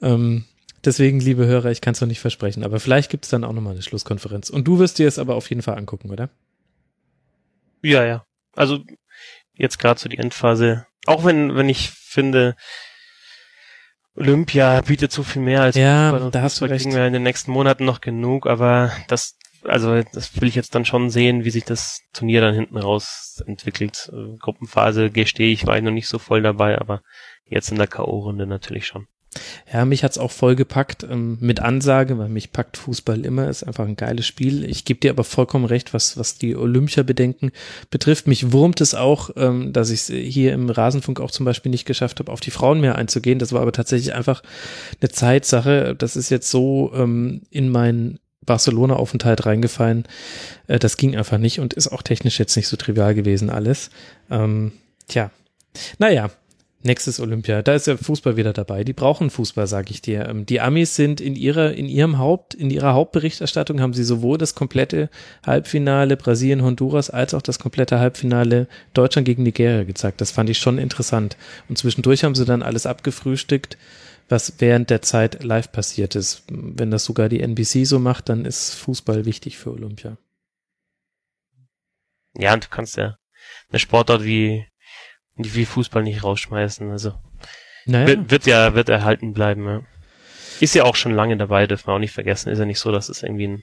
Ähm, 0.00 0.46
deswegen, 0.82 1.20
liebe 1.20 1.46
Hörer, 1.46 1.70
ich 1.70 1.82
kann 1.82 1.92
es 1.92 2.00
noch 2.00 2.08
nicht 2.08 2.20
versprechen, 2.20 2.64
aber 2.64 2.80
vielleicht 2.80 3.10
gibt 3.10 3.26
es 3.26 3.30
dann 3.30 3.44
auch 3.44 3.52
nochmal 3.52 3.74
eine 3.74 3.82
Schlusskonferenz. 3.82 4.48
Und 4.48 4.66
du 4.66 4.78
wirst 4.78 4.98
dir 4.98 5.06
es 5.06 5.18
aber 5.18 5.34
auf 5.34 5.50
jeden 5.50 5.62
Fall 5.62 5.76
angucken, 5.76 6.10
oder? 6.10 6.30
Ja, 7.82 8.02
ja. 8.04 8.24
Also 8.56 8.82
jetzt 9.52 9.78
gerade 9.78 10.00
so 10.00 10.08
die 10.08 10.18
Endphase. 10.18 10.86
Auch 11.04 11.26
wenn, 11.26 11.54
wenn 11.54 11.68
ich 11.68 11.90
finde, 11.90 12.56
Olympia 14.14 14.80
bietet 14.82 15.12
so 15.12 15.22
viel 15.22 15.42
mehr 15.42 15.62
als 15.62 15.76
ja, 15.76 16.10
Fußball 16.10 16.30
da 16.30 16.42
hast 16.42 16.60
du 16.60 16.66
recht. 16.66 16.84
kriegen 16.84 16.94
wir 16.94 17.06
in 17.06 17.12
den 17.12 17.22
nächsten 17.22 17.50
Monaten 17.50 17.84
noch 17.84 18.00
genug, 18.00 18.46
aber 18.46 18.92
das 19.08 19.36
also 19.64 20.02
das 20.12 20.40
will 20.40 20.48
ich 20.48 20.54
jetzt 20.54 20.74
dann 20.74 20.84
schon 20.84 21.10
sehen, 21.10 21.44
wie 21.44 21.50
sich 21.50 21.64
das 21.64 22.00
Turnier 22.12 22.40
dann 22.40 22.54
hinten 22.54 22.76
raus 22.76 23.42
entwickelt. 23.46 24.10
Äh, 24.12 24.36
Gruppenphase 24.38 25.10
gestehe 25.10 25.52
ich, 25.52 25.66
war 25.66 25.76
ich 25.76 25.84
noch 25.84 25.92
nicht 25.92 26.08
so 26.08 26.18
voll 26.18 26.42
dabei, 26.42 26.80
aber 26.80 27.02
jetzt 27.46 27.70
in 27.70 27.78
der 27.78 27.86
K.O.-Runde 27.86 28.46
natürlich 28.46 28.86
schon. 28.86 29.06
Ja, 29.72 29.86
mich 29.86 30.04
hat's 30.04 30.18
auch 30.18 30.30
voll 30.30 30.56
gepackt 30.56 31.06
ähm, 31.08 31.38
mit 31.40 31.60
Ansage, 31.60 32.18
weil 32.18 32.28
mich 32.28 32.52
packt 32.52 32.76
Fußball 32.76 33.24
immer, 33.24 33.48
ist 33.48 33.64
einfach 33.64 33.86
ein 33.86 33.96
geiles 33.96 34.26
Spiel. 34.26 34.64
Ich 34.64 34.84
gebe 34.84 35.00
dir 35.00 35.10
aber 35.10 35.24
vollkommen 35.24 35.64
recht, 35.64 35.94
was, 35.94 36.18
was 36.18 36.36
die 36.36 36.54
Olympia-Bedenken 36.54 37.50
betrifft. 37.90 38.26
Mich 38.26 38.52
wurmt 38.52 38.82
es 38.82 38.94
auch, 38.94 39.30
ähm, 39.36 39.72
dass 39.72 39.90
ich 39.90 40.02
hier 40.02 40.52
im 40.52 40.68
Rasenfunk 40.68 41.20
auch 41.20 41.30
zum 41.30 41.46
Beispiel 41.46 41.70
nicht 41.70 41.86
geschafft 41.86 42.18
habe, 42.18 42.30
auf 42.30 42.40
die 42.40 42.50
Frauen 42.50 42.80
mehr 42.80 42.96
einzugehen. 42.96 43.38
Das 43.38 43.52
war 43.52 43.62
aber 43.62 43.72
tatsächlich 43.72 44.14
einfach 44.14 44.42
eine 45.00 45.08
Zeitsache. 45.08 45.94
Das 45.96 46.16
ist 46.16 46.28
jetzt 46.28 46.50
so 46.50 46.92
ähm, 46.94 47.42
in 47.50 47.70
meinen 47.70 48.18
Barcelona-Aufenthalt 48.44 49.46
reingefallen. 49.46 50.04
Äh, 50.66 50.78
das 50.78 50.98
ging 50.98 51.16
einfach 51.16 51.38
nicht 51.38 51.58
und 51.60 51.72
ist 51.72 51.88
auch 51.88 52.02
technisch 52.02 52.38
jetzt 52.38 52.56
nicht 52.56 52.68
so 52.68 52.76
trivial 52.76 53.14
gewesen 53.14 53.48
alles. 53.48 53.90
Ähm, 54.30 54.72
tja, 55.08 55.30
naja, 55.98 56.30
Nächstes 56.84 57.20
Olympia, 57.20 57.62
da 57.62 57.74
ist 57.74 57.86
der 57.86 57.96
Fußball 57.96 58.36
wieder 58.36 58.52
dabei. 58.52 58.82
Die 58.82 58.92
brauchen 58.92 59.30
Fußball, 59.30 59.68
sage 59.68 59.92
ich 59.92 60.02
dir. 60.02 60.28
Ähm, 60.28 60.46
die 60.46 60.60
Amis 60.60 60.96
sind 60.96 61.20
in 61.20 61.36
ihrer, 61.36 61.72
in 61.74 61.86
ihrem 61.86 62.18
Haupt, 62.18 62.54
in 62.54 62.70
ihrer 62.70 62.94
Hauptberichterstattung 62.94 63.80
haben 63.80 63.94
sie 63.94 64.02
sowohl 64.02 64.36
das 64.36 64.56
komplette 64.56 65.08
Halbfinale 65.46 66.16
Brasilien, 66.16 66.62
Honduras 66.62 67.08
als 67.08 67.34
auch 67.34 67.42
das 67.42 67.60
komplette 67.60 68.00
Halbfinale 68.00 68.66
Deutschland 68.94 69.26
gegen 69.26 69.44
Nigeria 69.44 69.84
gezeigt. 69.84 70.20
Das 70.20 70.32
fand 70.32 70.50
ich 70.50 70.58
schon 70.58 70.78
interessant. 70.78 71.36
Und 71.68 71.78
zwischendurch 71.78 72.24
haben 72.24 72.34
sie 72.34 72.44
dann 72.44 72.62
alles 72.62 72.86
abgefrühstückt, 72.86 73.78
was 74.28 74.54
während 74.58 74.90
der 74.90 75.02
Zeit 75.02 75.44
live 75.44 75.70
passiert 75.70 76.16
ist. 76.16 76.42
Wenn 76.50 76.90
das 76.90 77.04
sogar 77.04 77.28
die 77.28 77.42
NBC 77.42 77.84
so 77.86 78.00
macht, 78.00 78.28
dann 78.28 78.44
ist 78.44 78.74
Fußball 78.74 79.24
wichtig 79.24 79.56
für 79.56 79.70
Olympia. 79.70 80.16
Ja, 82.36 82.54
und 82.54 82.64
du 82.64 82.68
kannst 82.70 82.96
ja 82.96 83.16
eine 83.70 83.78
Sportart 83.78 84.24
wie 84.24 84.66
die 85.36 85.54
will 85.54 85.66
Fußball 85.66 86.02
nicht 86.02 86.24
rausschmeißen. 86.24 86.90
Also 86.90 87.14
naja. 87.86 88.06
wird, 88.06 88.30
wird 88.30 88.46
ja 88.46 88.74
wird 88.74 88.88
erhalten 88.88 89.32
bleiben. 89.32 89.66
Ja. 89.66 89.82
Ist 90.60 90.74
ja 90.74 90.84
auch 90.84 90.96
schon 90.96 91.12
lange 91.12 91.36
dabei, 91.36 91.66
dürfen 91.66 91.88
wir 91.88 91.94
auch 91.94 91.98
nicht 91.98 92.12
vergessen. 92.12 92.50
Ist 92.50 92.58
ja 92.58 92.64
nicht 92.64 92.78
so, 92.78 92.92
dass 92.92 93.08
es 93.08 93.22
irgendwie 93.22 93.48
ein, 93.48 93.62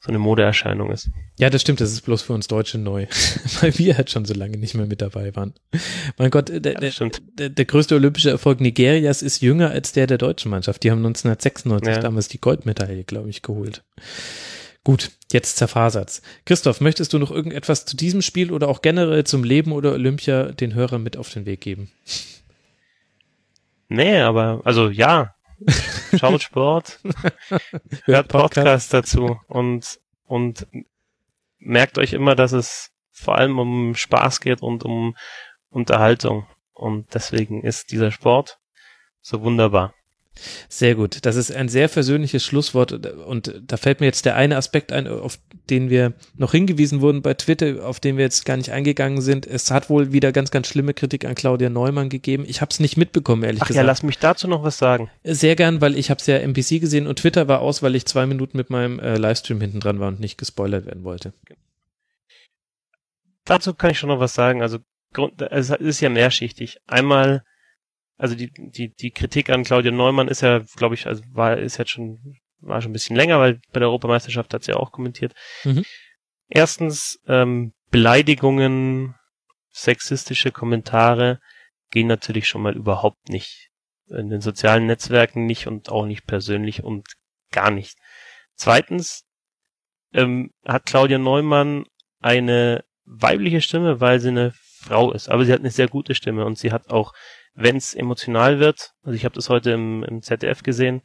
so 0.00 0.08
eine 0.08 0.18
Modeerscheinung 0.18 0.90
ist. 0.90 1.10
Ja, 1.38 1.50
das 1.50 1.60
stimmt. 1.60 1.80
Das 1.80 1.92
ist 1.92 2.00
bloß 2.00 2.22
für 2.22 2.32
uns 2.32 2.48
Deutsche 2.48 2.78
neu, 2.78 3.06
weil 3.60 3.78
wir 3.78 3.96
halt 3.96 4.10
schon 4.10 4.24
so 4.24 4.34
lange 4.34 4.56
nicht 4.56 4.74
mehr 4.74 4.86
mit 4.86 5.02
dabei 5.02 5.36
waren. 5.36 5.54
Mein 6.16 6.30
Gott, 6.30 6.48
der, 6.48 6.72
ja, 6.72 6.80
der, 6.80 6.92
der, 7.38 7.48
der, 7.50 7.64
größte 7.64 7.94
olympische 7.94 8.30
Erfolg 8.30 8.60
Nigerias 8.60 9.22
ist 9.22 9.40
jünger 9.40 9.70
als 9.70 9.92
der 9.92 10.06
der 10.06 10.18
deutschen 10.18 10.50
Mannschaft. 10.50 10.82
Die 10.82 10.90
haben 10.90 10.98
1996 10.98 11.94
ja. 11.94 12.00
damals 12.00 12.28
die 12.28 12.40
Goldmedaille, 12.40 13.04
glaube 13.04 13.30
ich, 13.30 13.42
geholt. 13.42 13.84
Gut, 14.86 15.10
jetzt 15.32 15.56
zerfasert's. 15.56 16.22
Christoph, 16.44 16.80
möchtest 16.80 17.12
du 17.12 17.18
noch 17.18 17.32
irgendetwas 17.32 17.86
zu 17.86 17.96
diesem 17.96 18.22
Spiel 18.22 18.52
oder 18.52 18.68
auch 18.68 18.82
generell 18.82 19.24
zum 19.24 19.42
Leben 19.42 19.72
oder 19.72 19.90
Olympia 19.92 20.52
den 20.52 20.74
Hörern 20.74 21.02
mit 21.02 21.16
auf 21.16 21.28
den 21.28 21.44
Weg 21.44 21.60
geben? 21.60 21.90
Nee, 23.88 24.20
aber, 24.20 24.60
also 24.62 24.88
ja, 24.88 25.34
schaut 26.16 26.40
Sport, 26.40 27.00
hört 28.04 28.28
Podcast 28.28 28.94
dazu 28.94 29.40
und, 29.48 29.98
und 30.22 30.68
merkt 31.58 31.98
euch 31.98 32.12
immer, 32.12 32.36
dass 32.36 32.52
es 32.52 32.92
vor 33.10 33.34
allem 33.38 33.58
um 33.58 33.96
Spaß 33.96 34.40
geht 34.40 34.62
und 34.62 34.84
um 34.84 35.16
Unterhaltung. 35.68 36.46
Und 36.74 37.12
deswegen 37.12 37.64
ist 37.64 37.90
dieser 37.90 38.12
Sport 38.12 38.60
so 39.20 39.42
wunderbar. 39.42 39.94
Sehr 40.68 40.94
gut. 40.94 41.18
Das 41.22 41.36
ist 41.36 41.50
ein 41.50 41.68
sehr 41.68 41.88
versöhnliches 41.88 42.44
Schlusswort 42.44 42.92
und 42.92 43.60
da 43.66 43.76
fällt 43.76 44.00
mir 44.00 44.06
jetzt 44.06 44.24
der 44.26 44.36
eine 44.36 44.56
Aspekt 44.56 44.92
ein, 44.92 45.06
auf 45.08 45.38
den 45.70 45.90
wir 45.90 46.12
noch 46.36 46.52
hingewiesen 46.52 47.00
wurden 47.00 47.22
bei 47.22 47.34
Twitter, 47.34 47.86
auf 47.86 48.00
den 48.00 48.16
wir 48.16 48.24
jetzt 48.24 48.44
gar 48.44 48.56
nicht 48.56 48.70
eingegangen 48.70 49.20
sind. 49.20 49.46
Es 49.46 49.70
hat 49.70 49.90
wohl 49.90 50.12
wieder 50.12 50.32
ganz, 50.32 50.50
ganz 50.50 50.68
schlimme 50.68 50.94
Kritik 50.94 51.24
an 51.24 51.34
Claudia 51.34 51.70
Neumann 51.70 52.08
gegeben. 52.08 52.44
Ich 52.46 52.60
habe 52.60 52.70
es 52.70 52.80
nicht 52.80 52.96
mitbekommen, 52.96 53.42
ehrlich 53.42 53.62
Ach 53.62 53.68
gesagt. 53.68 53.84
Ja, 53.84 53.86
lass 53.86 54.02
mich 54.02 54.18
dazu 54.18 54.48
noch 54.48 54.62
was 54.62 54.78
sagen. 54.78 55.10
Sehr 55.24 55.56
gern, 55.56 55.80
weil 55.80 55.96
ich 55.96 56.10
habe 56.10 56.20
es 56.20 56.26
ja 56.26 56.38
MPC 56.38 56.80
gesehen 56.80 57.06
und 57.06 57.18
Twitter 57.18 57.48
war 57.48 57.60
aus, 57.60 57.82
weil 57.82 57.94
ich 57.94 58.06
zwei 58.06 58.26
Minuten 58.26 58.56
mit 58.56 58.70
meinem 58.70 58.98
äh, 58.98 59.16
Livestream 59.16 59.60
hinten 59.60 59.80
dran 59.80 60.00
war 60.00 60.08
und 60.08 60.20
nicht 60.20 60.38
gespoilert 60.38 60.86
werden 60.86 61.04
wollte. 61.04 61.32
Dazu 63.44 63.74
kann 63.74 63.90
ich 63.90 63.98
schon 63.98 64.08
noch 64.08 64.20
was 64.20 64.34
sagen. 64.34 64.60
Also 64.60 64.78
es 65.50 65.70
ist 65.70 66.00
ja 66.00 66.10
mehrschichtig. 66.10 66.78
Einmal 66.86 67.44
also 68.16 68.34
die, 68.34 68.50
die, 68.50 68.94
die 68.94 69.10
Kritik 69.10 69.50
an 69.50 69.64
Claudia 69.64 69.90
Neumann 69.90 70.28
ist 70.28 70.40
ja, 70.40 70.60
glaube 70.76 70.94
ich, 70.94 71.06
also 71.06 71.22
war, 71.32 71.56
ist 71.58 71.76
jetzt 71.78 71.90
schon, 71.90 72.38
war 72.60 72.80
schon 72.80 72.90
ein 72.90 72.94
bisschen 72.94 73.16
länger, 73.16 73.38
weil 73.38 73.60
bei 73.72 73.80
der 73.80 73.88
Europameisterschaft 73.88 74.54
hat 74.54 74.64
sie 74.64 74.72
ja 74.72 74.78
auch 74.78 74.92
kommentiert. 74.92 75.34
Mhm. 75.64 75.84
Erstens, 76.48 77.20
ähm, 77.26 77.72
Beleidigungen, 77.90 79.14
sexistische 79.70 80.50
Kommentare 80.50 81.40
gehen 81.90 82.06
natürlich 82.06 82.48
schon 82.48 82.62
mal 82.62 82.74
überhaupt 82.74 83.28
nicht. 83.28 83.70
In 84.08 84.28
den 84.28 84.40
sozialen 84.40 84.86
Netzwerken 84.86 85.46
nicht 85.46 85.66
und 85.66 85.88
auch 85.90 86.06
nicht 86.06 86.26
persönlich 86.26 86.82
und 86.82 87.08
gar 87.50 87.70
nicht. 87.70 87.96
Zweitens 88.54 89.24
ähm, 90.12 90.50
hat 90.64 90.86
Claudia 90.86 91.18
Neumann 91.18 91.84
eine 92.20 92.84
weibliche 93.04 93.60
Stimme, 93.60 94.00
weil 94.00 94.20
sie 94.20 94.28
eine 94.28 94.52
Frau 94.52 95.12
ist, 95.12 95.28
aber 95.28 95.44
sie 95.44 95.52
hat 95.52 95.60
eine 95.60 95.70
sehr 95.70 95.88
gute 95.88 96.14
Stimme 96.14 96.44
und 96.44 96.58
sie 96.58 96.72
hat 96.72 96.90
auch, 96.90 97.12
wenn 97.56 97.76
es 97.76 97.94
emotional 97.94 98.60
wird, 98.60 98.92
also 99.02 99.16
ich 99.16 99.24
habe 99.24 99.34
das 99.34 99.48
heute 99.48 99.72
im, 99.72 100.04
im 100.04 100.22
ZDF 100.22 100.62
gesehen, 100.62 101.02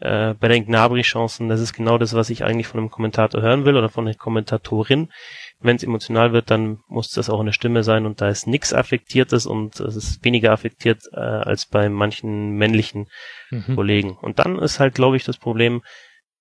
äh, 0.00 0.34
bei 0.34 0.48
den 0.48 0.66
Gnabry-Chancen, 0.66 1.48
das 1.48 1.60
ist 1.60 1.72
genau 1.72 1.98
das, 1.98 2.14
was 2.14 2.28
ich 2.28 2.44
eigentlich 2.44 2.66
von 2.66 2.80
einem 2.80 2.90
Kommentator 2.90 3.40
hören 3.40 3.64
will 3.64 3.76
oder 3.76 3.88
von 3.88 4.06
einer 4.06 4.16
Kommentatorin. 4.16 5.12
Wenn 5.60 5.76
es 5.76 5.84
emotional 5.84 6.32
wird, 6.32 6.50
dann 6.50 6.80
muss 6.88 7.10
das 7.10 7.30
auch 7.30 7.40
eine 7.40 7.52
Stimme 7.52 7.84
sein 7.84 8.04
und 8.04 8.20
da 8.20 8.28
ist 8.28 8.46
nichts 8.46 8.74
Affektiertes 8.74 9.46
und 9.46 9.78
es 9.78 9.94
ist 9.94 10.24
weniger 10.24 10.52
affektiert 10.52 11.04
äh, 11.12 11.20
als 11.20 11.66
bei 11.66 11.88
manchen 11.88 12.50
männlichen 12.50 13.06
mhm. 13.50 13.76
Kollegen. 13.76 14.18
Und 14.18 14.40
dann 14.40 14.58
ist 14.58 14.80
halt, 14.80 14.94
glaube 14.94 15.16
ich, 15.16 15.24
das 15.24 15.38
Problem, 15.38 15.82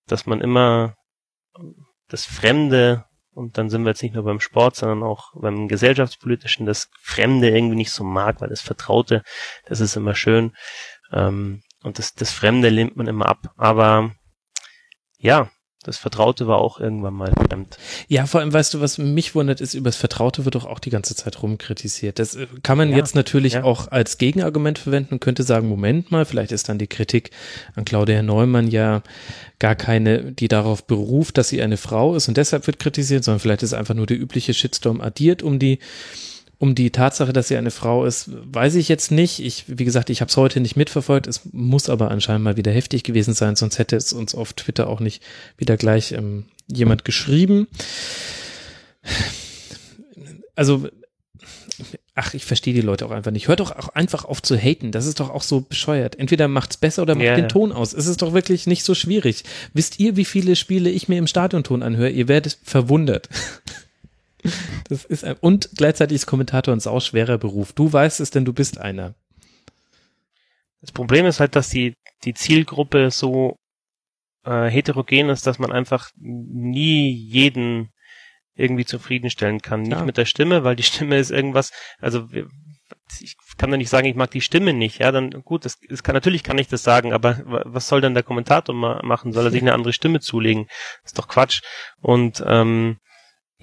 dass 0.07 0.25
man 0.25 0.41
immer 0.41 0.95
das 2.09 2.25
Fremde 2.25 3.05
und 3.33 3.57
dann 3.57 3.69
sind 3.69 3.83
wir 3.83 3.89
jetzt 3.89 4.03
nicht 4.03 4.15
nur 4.15 4.23
beim 4.23 4.39
Sport, 4.39 4.75
sondern 4.75 5.03
auch 5.03 5.31
beim 5.35 5.67
gesellschaftspolitischen, 5.67 6.65
das 6.65 6.89
Fremde 6.99 7.49
irgendwie 7.49 7.75
nicht 7.75 7.91
so 7.91 8.03
mag, 8.03 8.41
weil 8.41 8.49
das 8.49 8.61
Vertraute, 8.61 9.23
das 9.65 9.79
ist 9.79 9.95
immer 9.95 10.15
schön. 10.15 10.53
Ähm, 11.11 11.63
und 11.83 11.99
das, 11.99 12.13
das 12.13 12.31
Fremde 12.31 12.69
lehnt 12.69 12.95
man 12.95 13.07
immer 13.07 13.27
ab. 13.27 13.53
Aber 13.57 14.11
ja, 15.17 15.49
das 15.83 15.97
Vertraute 15.97 16.47
war 16.47 16.57
auch 16.57 16.79
irgendwann 16.79 17.13
mal 17.13 17.31
fremd. 17.31 17.77
Ja, 18.07 18.25
vor 18.25 18.41
allem, 18.41 18.53
weißt 18.53 18.73
du, 18.73 18.81
was 18.81 18.97
mich 18.97 19.35
wundert, 19.35 19.61
ist, 19.61 19.73
über 19.73 19.89
das 19.89 19.97
Vertraute 19.97 20.45
wird 20.45 20.55
doch 20.55 20.65
auch 20.65 20.79
die 20.79 20.89
ganze 20.89 21.15
Zeit 21.15 21.43
rumkritisiert. 21.43 22.19
Das 22.19 22.35
äh, 22.35 22.47
kann 22.63 22.77
man 22.77 22.89
ja, 22.89 22.97
jetzt 22.97 23.15
natürlich 23.15 23.53
ja. 23.53 23.63
auch 23.63 23.89
als 23.91 24.17
Gegenargument 24.17 24.79
verwenden 24.79 25.15
und 25.15 25.19
könnte 25.19 25.43
sagen, 25.43 25.67
Moment 25.67 26.11
mal, 26.11 26.25
vielleicht 26.25 26.51
ist 26.51 26.69
dann 26.69 26.79
die 26.79 26.87
Kritik 26.87 27.31
an 27.75 27.85
Claudia 27.85 28.23
Neumann 28.23 28.69
ja 28.69 29.03
gar 29.59 29.75
keine, 29.75 30.31
die 30.31 30.47
darauf 30.47 30.85
beruft, 30.85 31.37
dass 31.37 31.49
sie 31.49 31.61
eine 31.61 31.77
Frau 31.77 32.15
ist 32.15 32.27
und 32.27 32.37
deshalb 32.37 32.65
wird 32.67 32.79
kritisiert, 32.79 33.23
sondern 33.23 33.39
vielleicht 33.39 33.63
ist 33.63 33.73
einfach 33.73 33.93
nur 33.93 34.05
der 34.05 34.19
übliche 34.19 34.53
Shitstorm 34.53 35.01
addiert, 35.01 35.43
um 35.43 35.59
die 35.59 35.79
um 36.63 36.75
die 36.75 36.91
Tatsache, 36.91 37.33
dass 37.33 37.49
sie 37.49 37.57
eine 37.57 37.71
Frau 37.71 38.05
ist, 38.05 38.29
weiß 38.31 38.75
ich 38.75 38.87
jetzt 38.87 39.11
nicht. 39.11 39.41
Ich, 39.41 39.65
wie 39.67 39.83
gesagt, 39.83 40.09
ich 40.09 40.21
habe 40.21 40.29
es 40.29 40.37
heute 40.37 40.61
nicht 40.61 40.77
mitverfolgt. 40.77 41.27
Es 41.27 41.41
muss 41.51 41.89
aber 41.89 42.09
anscheinend 42.09 42.45
mal 42.45 42.55
wieder 42.55 42.71
heftig 42.71 43.03
gewesen 43.03 43.33
sein, 43.33 43.57
sonst 43.57 43.79
hätte 43.79 43.97
es 43.97 44.13
uns 44.13 44.33
auf 44.33 44.53
Twitter 44.53 44.87
auch 44.87 45.01
nicht 45.01 45.21
wieder 45.57 45.75
gleich 45.75 46.13
ähm, 46.13 46.45
jemand 46.71 47.03
geschrieben. 47.03 47.67
Also, 50.55 50.87
ach, 52.15 52.33
ich 52.33 52.45
verstehe 52.45 52.73
die 52.73 52.79
Leute 52.79 53.07
auch 53.07 53.11
einfach 53.11 53.31
nicht. 53.31 53.49
Hört 53.49 53.59
doch 53.59 53.71
auch 53.71 53.89
einfach 53.89 54.23
auf 54.23 54.41
zu 54.41 54.55
haten. 54.55 54.93
Das 54.93 55.05
ist 55.05 55.19
doch 55.19 55.31
auch 55.31 55.43
so 55.43 55.59
bescheuert. 55.59 56.17
Entweder 56.17 56.47
macht's 56.47 56.77
besser 56.77 57.01
oder 57.01 57.15
macht 57.15 57.25
yeah. 57.25 57.35
den 57.35 57.49
Ton 57.49 57.73
aus. 57.73 57.91
Es 57.91 58.07
ist 58.07 58.21
doch 58.21 58.31
wirklich 58.33 58.67
nicht 58.67 58.85
so 58.85 58.95
schwierig. 58.95 59.43
Wisst 59.73 59.99
ihr, 59.99 60.15
wie 60.15 60.23
viele 60.23 60.55
Spiele 60.55 60.89
ich 60.89 61.09
mir 61.09 61.17
im 61.17 61.27
Stadionton 61.27 61.83
anhöre? 61.83 62.09
Ihr 62.09 62.29
werdet 62.29 62.57
verwundert. 62.63 63.27
Das 64.89 65.05
ist 65.05 65.23
ein, 65.23 65.37
und 65.39 65.69
gleichzeitig 65.77 66.15
ist 66.15 66.25
Kommentator 66.25 66.73
ein 66.73 66.79
sauschwerer 66.79 67.37
Beruf. 67.37 67.73
Du 67.73 67.91
weißt 67.91 68.19
es, 68.19 68.31
denn 68.31 68.45
du 68.45 68.53
bist 68.53 68.77
einer. 68.77 69.15
Das 70.81 70.91
Problem 70.91 71.25
ist 71.25 71.39
halt, 71.39 71.55
dass 71.55 71.69
die, 71.69 71.95
die 72.25 72.33
Zielgruppe 72.33 73.09
so 73.09 73.55
äh, 74.45 74.69
heterogen 74.69 75.29
ist, 75.29 75.47
dass 75.47 75.59
man 75.59 75.71
einfach 75.71 76.11
nie 76.17 77.11
jeden 77.11 77.89
irgendwie 78.55 78.85
zufriedenstellen 78.85 79.61
kann. 79.61 79.81
Nicht 79.81 79.91
ja. 79.91 80.05
mit 80.05 80.17
der 80.17 80.25
Stimme, 80.25 80.63
weil 80.63 80.75
die 80.75 80.83
Stimme 80.91 81.17
ist 81.17 81.31
irgendwas, 81.31 81.71
also 81.99 82.27
ich 83.21 83.35
kann 83.57 83.71
da 83.71 83.77
nicht 83.77 83.89
sagen, 83.89 84.07
ich 84.07 84.15
mag 84.15 84.31
die 84.31 84.41
Stimme 84.41 84.73
nicht, 84.73 84.99
ja, 84.99 85.11
dann 85.11 85.31
gut, 85.43 85.65
das, 85.65 85.79
das 85.79 86.03
kann, 86.03 86.13
natürlich 86.13 86.43
kann 86.43 86.57
ich 86.57 86.67
das 86.67 86.83
sagen, 86.83 87.13
aber 87.13 87.41
was 87.45 87.87
soll 87.87 88.01
denn 88.01 88.13
der 88.13 88.23
Kommentator 88.23 88.75
ma 88.75 89.01
machen? 89.03 89.33
Soll 89.33 89.45
er 89.45 89.51
sich 89.51 89.61
eine 89.61 89.73
andere 89.73 89.93
Stimme 89.93 90.19
zulegen? 90.19 90.65
Das 91.03 91.11
ist 91.11 91.19
doch 91.19 91.27
Quatsch. 91.27 91.61
Und 92.01 92.43
ähm, 92.45 92.97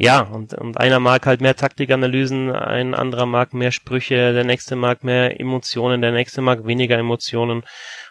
ja, 0.02 0.22
und, 0.22 0.54
und 0.54 0.78
einer 0.78 0.98
mag 0.98 1.26
halt 1.26 1.42
mehr 1.42 1.54
Taktikanalysen, 1.54 2.50
ein 2.50 2.94
anderer 2.94 3.26
mag 3.26 3.52
mehr 3.52 3.70
Sprüche, 3.70 4.32
der 4.32 4.44
nächste 4.44 4.74
mag 4.74 5.04
mehr 5.04 5.38
Emotionen, 5.38 6.00
der 6.00 6.12
nächste 6.12 6.40
mag 6.40 6.66
weniger 6.66 6.96
Emotionen. 6.96 7.64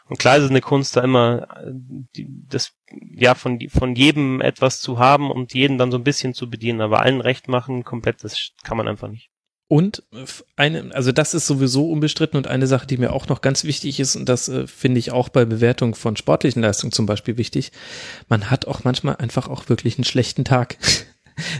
Und 0.06 0.20
klar 0.20 0.38
ist 0.38 0.44
es 0.44 0.50
eine 0.52 0.62
Kunst, 0.62 0.96
da 0.96 1.02
immer 1.02 1.48
die, 1.66 2.28
das 2.48 2.74
ja 2.92 3.34
von 3.34 3.60
von 3.70 3.96
jedem 3.96 4.40
etwas 4.40 4.82
zu 4.82 5.00
haben 5.00 5.32
und 5.32 5.56
jeden 5.56 5.80
dann 5.80 5.90
so 5.90 5.98
ein 5.98 6.04
bisschen 6.04 6.36
zu 6.36 6.48
bedienen, 6.48 6.82
aber 6.82 7.02
allen 7.02 7.22
recht 7.22 7.48
machen, 7.48 7.84
komplett, 7.84 8.24
das 8.24 8.52
kann 8.64 8.78
man 8.78 8.88
einfach 8.88 9.08
nicht. 9.08 9.32
Und 9.68 10.04
eine, 10.56 10.94
also 10.94 11.12
das 11.12 11.34
ist 11.34 11.48
sowieso 11.48 11.92
unbestritten 11.92 12.38
und 12.38 12.48
eine 12.48 12.68
Sache, 12.68 12.86
die 12.86 12.98
mir 12.98 13.14
auch 13.14 13.28
noch 13.28 13.42
ganz 13.42 13.64
wichtig 13.64 14.00
ist, 14.00 14.16
und 14.16 14.30
das 14.30 14.48
äh, 14.48 14.68
finde 14.68 15.00
ich 15.00 15.12
auch 15.12 15.30
bei 15.30 15.46
Bewertung 15.46 15.96
von 15.96 16.16
sportlichen 16.16 16.62
Leistungen 16.62 16.92
zum 16.92 17.08
Beispiel 17.08 17.38
wichtig, 17.38 17.72
man 18.28 18.52
hat 18.52 18.68
auch 18.68 18.84
manchmal 18.84 19.16
einfach 19.16 19.48
auch 19.48 19.70
wirklich 19.70 19.98
einen 19.98 20.06
schlechten 20.06 20.46
Tag. 20.46 20.78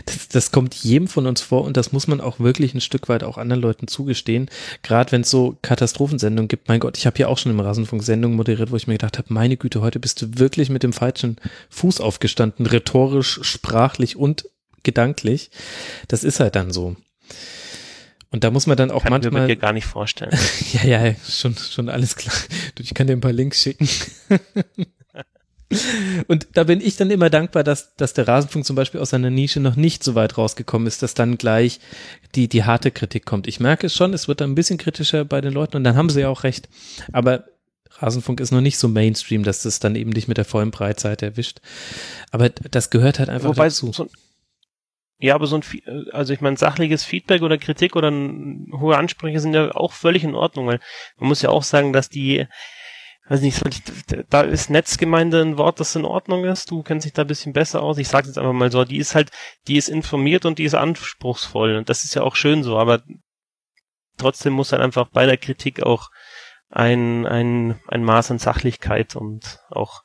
das, 0.06 0.28
das 0.28 0.52
kommt 0.52 0.74
jedem 0.74 1.08
von 1.08 1.26
uns 1.26 1.40
vor 1.40 1.64
und 1.64 1.76
das 1.76 1.92
muss 1.92 2.06
man 2.06 2.20
auch 2.20 2.40
wirklich 2.40 2.74
ein 2.74 2.80
Stück 2.80 3.08
weit 3.08 3.24
auch 3.24 3.38
anderen 3.38 3.62
Leuten 3.62 3.88
zugestehen. 3.88 4.48
Gerade 4.82 5.12
wenn 5.12 5.22
es 5.22 5.30
so 5.30 5.56
Katastrophensendungen 5.62 6.48
gibt. 6.48 6.68
Mein 6.68 6.80
Gott, 6.80 6.98
ich 6.98 7.06
habe 7.06 7.18
ja 7.18 7.28
auch 7.28 7.38
schon 7.38 7.52
im 7.52 7.60
Rasenfunk 7.60 8.02
Sendungen 8.02 8.36
moderiert, 8.36 8.70
wo 8.70 8.76
ich 8.76 8.86
mir 8.86 8.94
gedacht 8.94 9.18
habe, 9.18 9.32
meine 9.32 9.56
Güte, 9.56 9.80
heute 9.80 10.00
bist 10.00 10.22
du 10.22 10.38
wirklich 10.38 10.70
mit 10.70 10.82
dem 10.82 10.92
falschen 10.92 11.36
Fuß 11.70 12.00
aufgestanden, 12.00 12.66
rhetorisch, 12.66 13.40
sprachlich 13.42 14.16
und 14.16 14.46
gedanklich. 14.82 15.50
Das 16.08 16.24
ist 16.24 16.40
halt 16.40 16.56
dann 16.56 16.70
so. 16.70 16.96
Und 18.32 18.44
da 18.44 18.50
muss 18.50 18.66
man 18.66 18.76
dann 18.76 18.90
auch 18.90 19.02
kann 19.02 19.12
manchmal. 19.12 19.42
Kann 19.42 19.46
mir 19.48 19.56
gar 19.56 19.72
nicht 19.72 19.86
vorstellen. 19.86 20.36
ja, 20.72 20.84
ja, 20.84 21.14
schon, 21.28 21.56
schon 21.56 21.88
alles 21.88 22.16
klar. 22.16 22.34
Ich 22.78 22.94
kann 22.94 23.06
dir 23.06 23.14
ein 23.14 23.20
paar 23.20 23.32
Links 23.32 23.62
schicken. 23.62 23.88
Und 26.26 26.48
da 26.54 26.64
bin 26.64 26.80
ich 26.80 26.96
dann 26.96 27.10
immer 27.10 27.30
dankbar, 27.30 27.62
dass, 27.62 27.94
dass 27.94 28.12
der 28.12 28.26
Rasenfunk 28.26 28.64
zum 28.64 28.74
Beispiel 28.74 29.00
aus 29.00 29.10
seiner 29.10 29.30
Nische 29.30 29.60
noch 29.60 29.76
nicht 29.76 30.02
so 30.02 30.14
weit 30.14 30.36
rausgekommen 30.36 30.88
ist, 30.88 31.02
dass 31.02 31.14
dann 31.14 31.38
gleich 31.38 31.78
die, 32.34 32.48
die 32.48 32.64
harte 32.64 32.90
Kritik 32.90 33.24
kommt. 33.24 33.46
Ich 33.46 33.60
merke 33.60 33.86
es 33.86 33.94
schon, 33.94 34.12
es 34.12 34.26
wird 34.26 34.40
dann 34.40 34.50
ein 34.50 34.56
bisschen 34.56 34.78
kritischer 34.78 35.24
bei 35.24 35.40
den 35.40 35.52
Leuten 35.52 35.76
und 35.76 35.84
dann 35.84 35.96
haben 35.96 36.10
sie 36.10 36.22
ja 36.22 36.28
auch 36.28 36.42
recht. 36.42 36.68
Aber 37.12 37.44
Rasenfunk 37.98 38.40
ist 38.40 38.50
noch 38.50 38.60
nicht 38.60 38.78
so 38.78 38.88
Mainstream, 38.88 39.44
dass 39.44 39.62
das 39.62 39.78
dann 39.78 39.94
eben 39.94 40.10
nicht 40.10 40.26
mit 40.26 40.38
der 40.38 40.44
vollen 40.44 40.70
Breitseite 40.70 41.26
erwischt. 41.26 41.60
Aber 42.30 42.48
das 42.48 42.90
gehört 42.90 43.18
halt 43.18 43.28
einfach 43.28 43.50
Wobei 43.50 43.66
dazu. 43.66 43.92
So, 43.92 44.08
ja, 45.18 45.34
aber 45.34 45.46
so 45.46 45.56
ein, 45.56 45.62
also 46.12 46.32
ich 46.32 46.40
meine, 46.40 46.56
sachliches 46.56 47.04
Feedback 47.04 47.42
oder 47.42 47.58
Kritik 47.58 47.94
oder 47.94 48.10
hohe 48.10 48.96
Ansprüche 48.96 49.38
sind 49.38 49.54
ja 49.54 49.74
auch 49.74 49.92
völlig 49.92 50.24
in 50.24 50.34
Ordnung, 50.34 50.66
weil 50.66 50.80
man 51.18 51.28
muss 51.28 51.42
ja 51.42 51.50
auch 51.50 51.62
sagen, 51.62 51.92
dass 51.92 52.08
die 52.08 52.46
weiß 53.30 53.42
nicht, 53.42 53.62
da 54.28 54.40
ist 54.42 54.70
Netzgemeinde 54.70 55.40
ein 55.40 55.56
Wort, 55.56 55.78
das 55.78 55.94
in 55.94 56.04
Ordnung 56.04 56.44
ist. 56.44 56.70
Du 56.70 56.82
kennst 56.82 57.06
dich 57.06 57.12
da 57.12 57.22
ein 57.22 57.28
bisschen 57.28 57.52
besser 57.52 57.80
aus. 57.80 57.98
Ich 57.98 58.08
sage 58.08 58.26
jetzt 58.26 58.38
einfach 58.38 58.52
mal 58.52 58.72
so, 58.72 58.84
die 58.84 58.98
ist 58.98 59.14
halt, 59.14 59.30
die 59.68 59.76
ist 59.76 59.88
informiert 59.88 60.44
und 60.44 60.58
die 60.58 60.64
ist 60.64 60.74
anspruchsvoll. 60.74 61.76
Und 61.76 61.88
das 61.88 62.02
ist 62.02 62.14
ja 62.14 62.22
auch 62.22 62.34
schön 62.34 62.64
so, 62.64 62.76
aber 62.76 63.02
trotzdem 64.16 64.52
muss 64.52 64.72
halt 64.72 64.82
einfach 64.82 65.08
bei 65.08 65.26
der 65.26 65.36
Kritik 65.36 65.82
auch 65.84 66.10
ein, 66.68 67.24
ein, 67.24 67.80
ein 67.86 68.04
Maß 68.04 68.32
an 68.32 68.38
Sachlichkeit 68.38 69.14
und 69.14 69.60
auch 69.70 70.02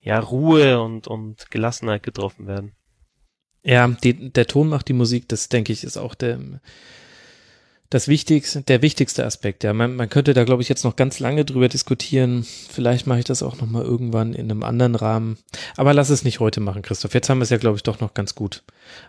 ja, 0.00 0.18
Ruhe 0.18 0.80
und, 0.80 1.06
und 1.06 1.50
Gelassenheit 1.50 2.02
getroffen 2.02 2.46
werden. 2.46 2.76
Ja, 3.62 3.88
die, 3.88 4.30
der 4.32 4.46
Ton 4.46 4.68
macht 4.68 4.88
die 4.88 4.92
Musik, 4.94 5.28
das 5.28 5.48
denke 5.48 5.72
ich, 5.72 5.84
ist 5.84 5.96
auch 5.96 6.14
der, 6.14 6.38
das 7.90 8.08
wichtigste, 8.08 8.62
der 8.62 8.82
wichtigste 8.82 9.24
Aspekt. 9.24 9.62
Ja, 9.62 9.72
man, 9.72 9.94
man 9.94 10.08
könnte 10.08 10.34
da, 10.34 10.44
glaube 10.44 10.62
ich, 10.62 10.68
jetzt 10.68 10.84
noch 10.84 10.96
ganz 10.96 11.20
lange 11.20 11.44
drüber 11.44 11.68
diskutieren. 11.68 12.44
Vielleicht 12.44 13.06
mache 13.06 13.20
ich 13.20 13.24
das 13.24 13.42
auch 13.42 13.60
noch 13.60 13.66
mal 13.66 13.82
irgendwann 13.82 14.32
in 14.32 14.50
einem 14.50 14.62
anderen 14.62 14.94
Rahmen. 14.94 15.38
Aber 15.76 15.94
lass 15.94 16.08
es 16.08 16.24
nicht 16.24 16.40
heute 16.40 16.60
machen, 16.60 16.82
Christoph. 16.82 17.14
Jetzt 17.14 17.30
haben 17.30 17.38
wir 17.38 17.44
es 17.44 17.50
ja, 17.50 17.58
glaube 17.58 17.76
ich, 17.76 17.82
doch 17.82 18.00
noch 18.00 18.14
ganz 18.14 18.34
gut 18.34 18.62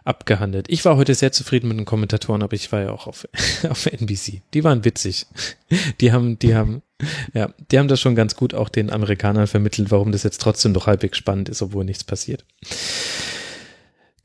abgehandelt. 0.04 0.68
Ich 0.70 0.86
war 0.86 0.98
heute 0.98 1.16
sehr 1.16 1.32
zufrieden 1.32 1.70
mit 1.70 1.78
den 1.78 1.86
Kommentatoren, 1.86 2.44
aber 2.44 2.54
ich 2.54 2.72
war 2.72 2.82
ja 2.82 2.92
auch 2.92 3.08
auf, 3.08 3.28
auf 3.70 3.86
NBC. 3.86 4.42
Die 4.54 4.64
waren 4.64 4.86
witzig. 4.86 5.26
Die 6.00 6.12
haben, 6.12 6.38
die 6.38 6.54
haben, 6.54 6.84
ja, 7.34 7.50
die 7.72 7.80
haben 7.80 7.88
das 7.88 8.00
schon 8.00 8.16
ganz 8.16 8.36
gut 8.36 8.54
auch 8.54 8.70
den 8.70 8.92
Amerikanern 8.92 9.48
vermittelt, 9.48 9.90
warum 9.90 10.12
das 10.12 10.24
jetzt 10.24 10.42
trotzdem 10.42 10.74
doch 10.74 10.86
halbwegs 10.86 11.18
spannend 11.18 11.50
ist, 11.50 11.62
obwohl 11.62 11.86
nichts 11.86 12.04
passiert. 12.04 12.46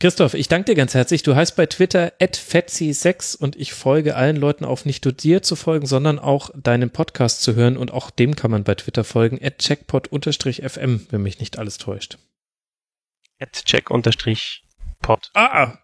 Christoph, 0.00 0.32
ich 0.32 0.48
danke 0.48 0.64
dir 0.64 0.74
ganz 0.76 0.94
herzlich. 0.94 1.22
Du 1.22 1.36
heißt 1.36 1.56
bei 1.56 1.66
Twitter 1.66 2.14
@fetzi6 2.18 3.36
und 3.36 3.54
ich 3.56 3.74
folge 3.74 4.16
allen 4.16 4.36
Leuten 4.36 4.64
auf, 4.64 4.86
nicht 4.86 5.04
nur 5.04 5.12
dir 5.12 5.42
zu 5.42 5.56
folgen, 5.56 5.86
sondern 5.86 6.18
auch 6.18 6.50
deinen 6.54 6.88
Podcast 6.88 7.42
zu 7.42 7.54
hören 7.54 7.76
und 7.76 7.92
auch 7.92 8.10
dem 8.10 8.34
kann 8.34 8.50
man 8.50 8.64
bei 8.64 8.74
Twitter 8.74 9.04
folgen 9.04 9.36
@checkpot_fm, 9.36 11.06
wenn 11.10 11.22
mich 11.22 11.38
nicht 11.38 11.58
alles 11.58 11.76
täuscht. 11.76 12.16
@check_pod. 13.38 15.30
Ah, 15.34 15.76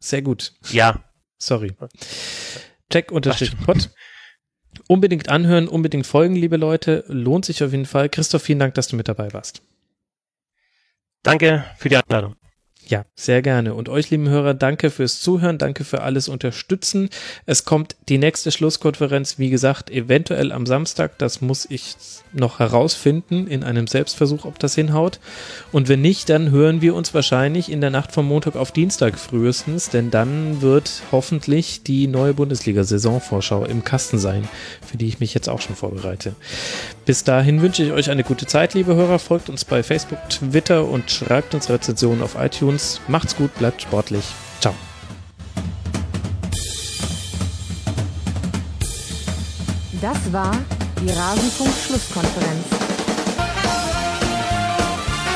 sehr 0.00 0.22
gut. 0.22 0.52
Ja. 0.70 1.04
Sorry. 1.38 1.72
Check_pod. 2.92 3.90
Unbedingt 4.88 5.28
anhören, 5.28 5.68
unbedingt 5.68 6.08
folgen, 6.08 6.34
liebe 6.34 6.56
Leute. 6.56 7.04
Lohnt 7.06 7.44
sich 7.44 7.62
auf 7.62 7.70
jeden 7.70 7.86
Fall. 7.86 8.08
Christoph, 8.08 8.42
vielen 8.42 8.58
Dank, 8.58 8.74
dass 8.74 8.88
du 8.88 8.96
mit 8.96 9.06
dabei 9.06 9.32
warst. 9.32 9.62
Danke 11.22 11.64
für 11.78 11.88
die 11.88 11.96
Einladung. 11.96 12.34
Ja, 12.90 13.04
sehr 13.14 13.40
gerne. 13.40 13.74
Und 13.74 13.88
euch, 13.88 14.10
lieben 14.10 14.28
Hörer, 14.28 14.52
danke 14.52 14.90
fürs 14.90 15.20
Zuhören, 15.20 15.58
danke 15.58 15.84
für 15.84 16.02
alles 16.02 16.28
Unterstützen. 16.28 17.08
Es 17.46 17.64
kommt 17.64 17.94
die 18.08 18.18
nächste 18.18 18.50
Schlusskonferenz, 18.50 19.38
wie 19.38 19.48
gesagt, 19.48 19.90
eventuell 19.90 20.50
am 20.50 20.66
Samstag. 20.66 21.16
Das 21.18 21.40
muss 21.40 21.68
ich 21.70 21.94
noch 22.32 22.58
herausfinden 22.58 23.46
in 23.46 23.62
einem 23.62 23.86
Selbstversuch, 23.86 24.44
ob 24.44 24.58
das 24.58 24.74
hinhaut. 24.74 25.20
Und 25.70 25.88
wenn 25.88 26.00
nicht, 26.00 26.28
dann 26.30 26.50
hören 26.50 26.80
wir 26.80 26.96
uns 26.96 27.14
wahrscheinlich 27.14 27.70
in 27.70 27.80
der 27.80 27.90
Nacht 27.90 28.10
vom 28.10 28.26
Montag 28.26 28.56
auf 28.56 28.72
Dienstag 28.72 29.20
frühestens, 29.20 29.90
denn 29.90 30.10
dann 30.10 30.60
wird 30.60 31.02
hoffentlich 31.12 31.84
die 31.84 32.08
neue 32.08 32.34
Bundesliga-Saisonvorschau 32.34 33.66
im 33.66 33.84
Kasten 33.84 34.18
sein, 34.18 34.48
für 34.84 34.96
die 34.96 35.06
ich 35.06 35.20
mich 35.20 35.32
jetzt 35.32 35.48
auch 35.48 35.60
schon 35.60 35.76
vorbereite. 35.76 36.34
Bis 37.06 37.22
dahin 37.22 37.62
wünsche 37.62 37.84
ich 37.84 37.92
euch 37.92 38.10
eine 38.10 38.24
gute 38.24 38.46
Zeit, 38.46 38.74
liebe 38.74 38.96
Hörer. 38.96 39.20
Folgt 39.20 39.48
uns 39.48 39.64
bei 39.64 39.84
Facebook, 39.84 40.18
Twitter 40.28 40.88
und 40.88 41.08
schreibt 41.08 41.54
uns 41.54 41.70
Rezensionen 41.70 42.22
auf 42.22 42.34
iTunes 42.36 42.79
uns. 42.80 43.00
Macht's 43.08 43.36
gut, 43.36 43.54
bleibt 43.56 43.82
sportlich. 43.82 44.24
Ciao. 44.60 44.74
Das 50.00 50.32
war 50.32 50.52
die 51.00 51.10
Rasenfunk-Schlusskonferenz. 51.10 52.66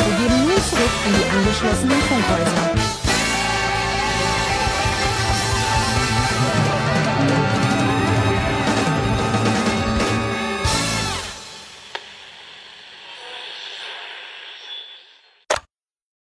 Wir 0.06 0.16
geben 0.16 0.42
nun 0.42 0.62
zurück 0.70 0.94
in 1.06 1.12
die 1.14 1.24
angeschlossenen 1.30 2.00
Funkhäuser. 2.02 2.83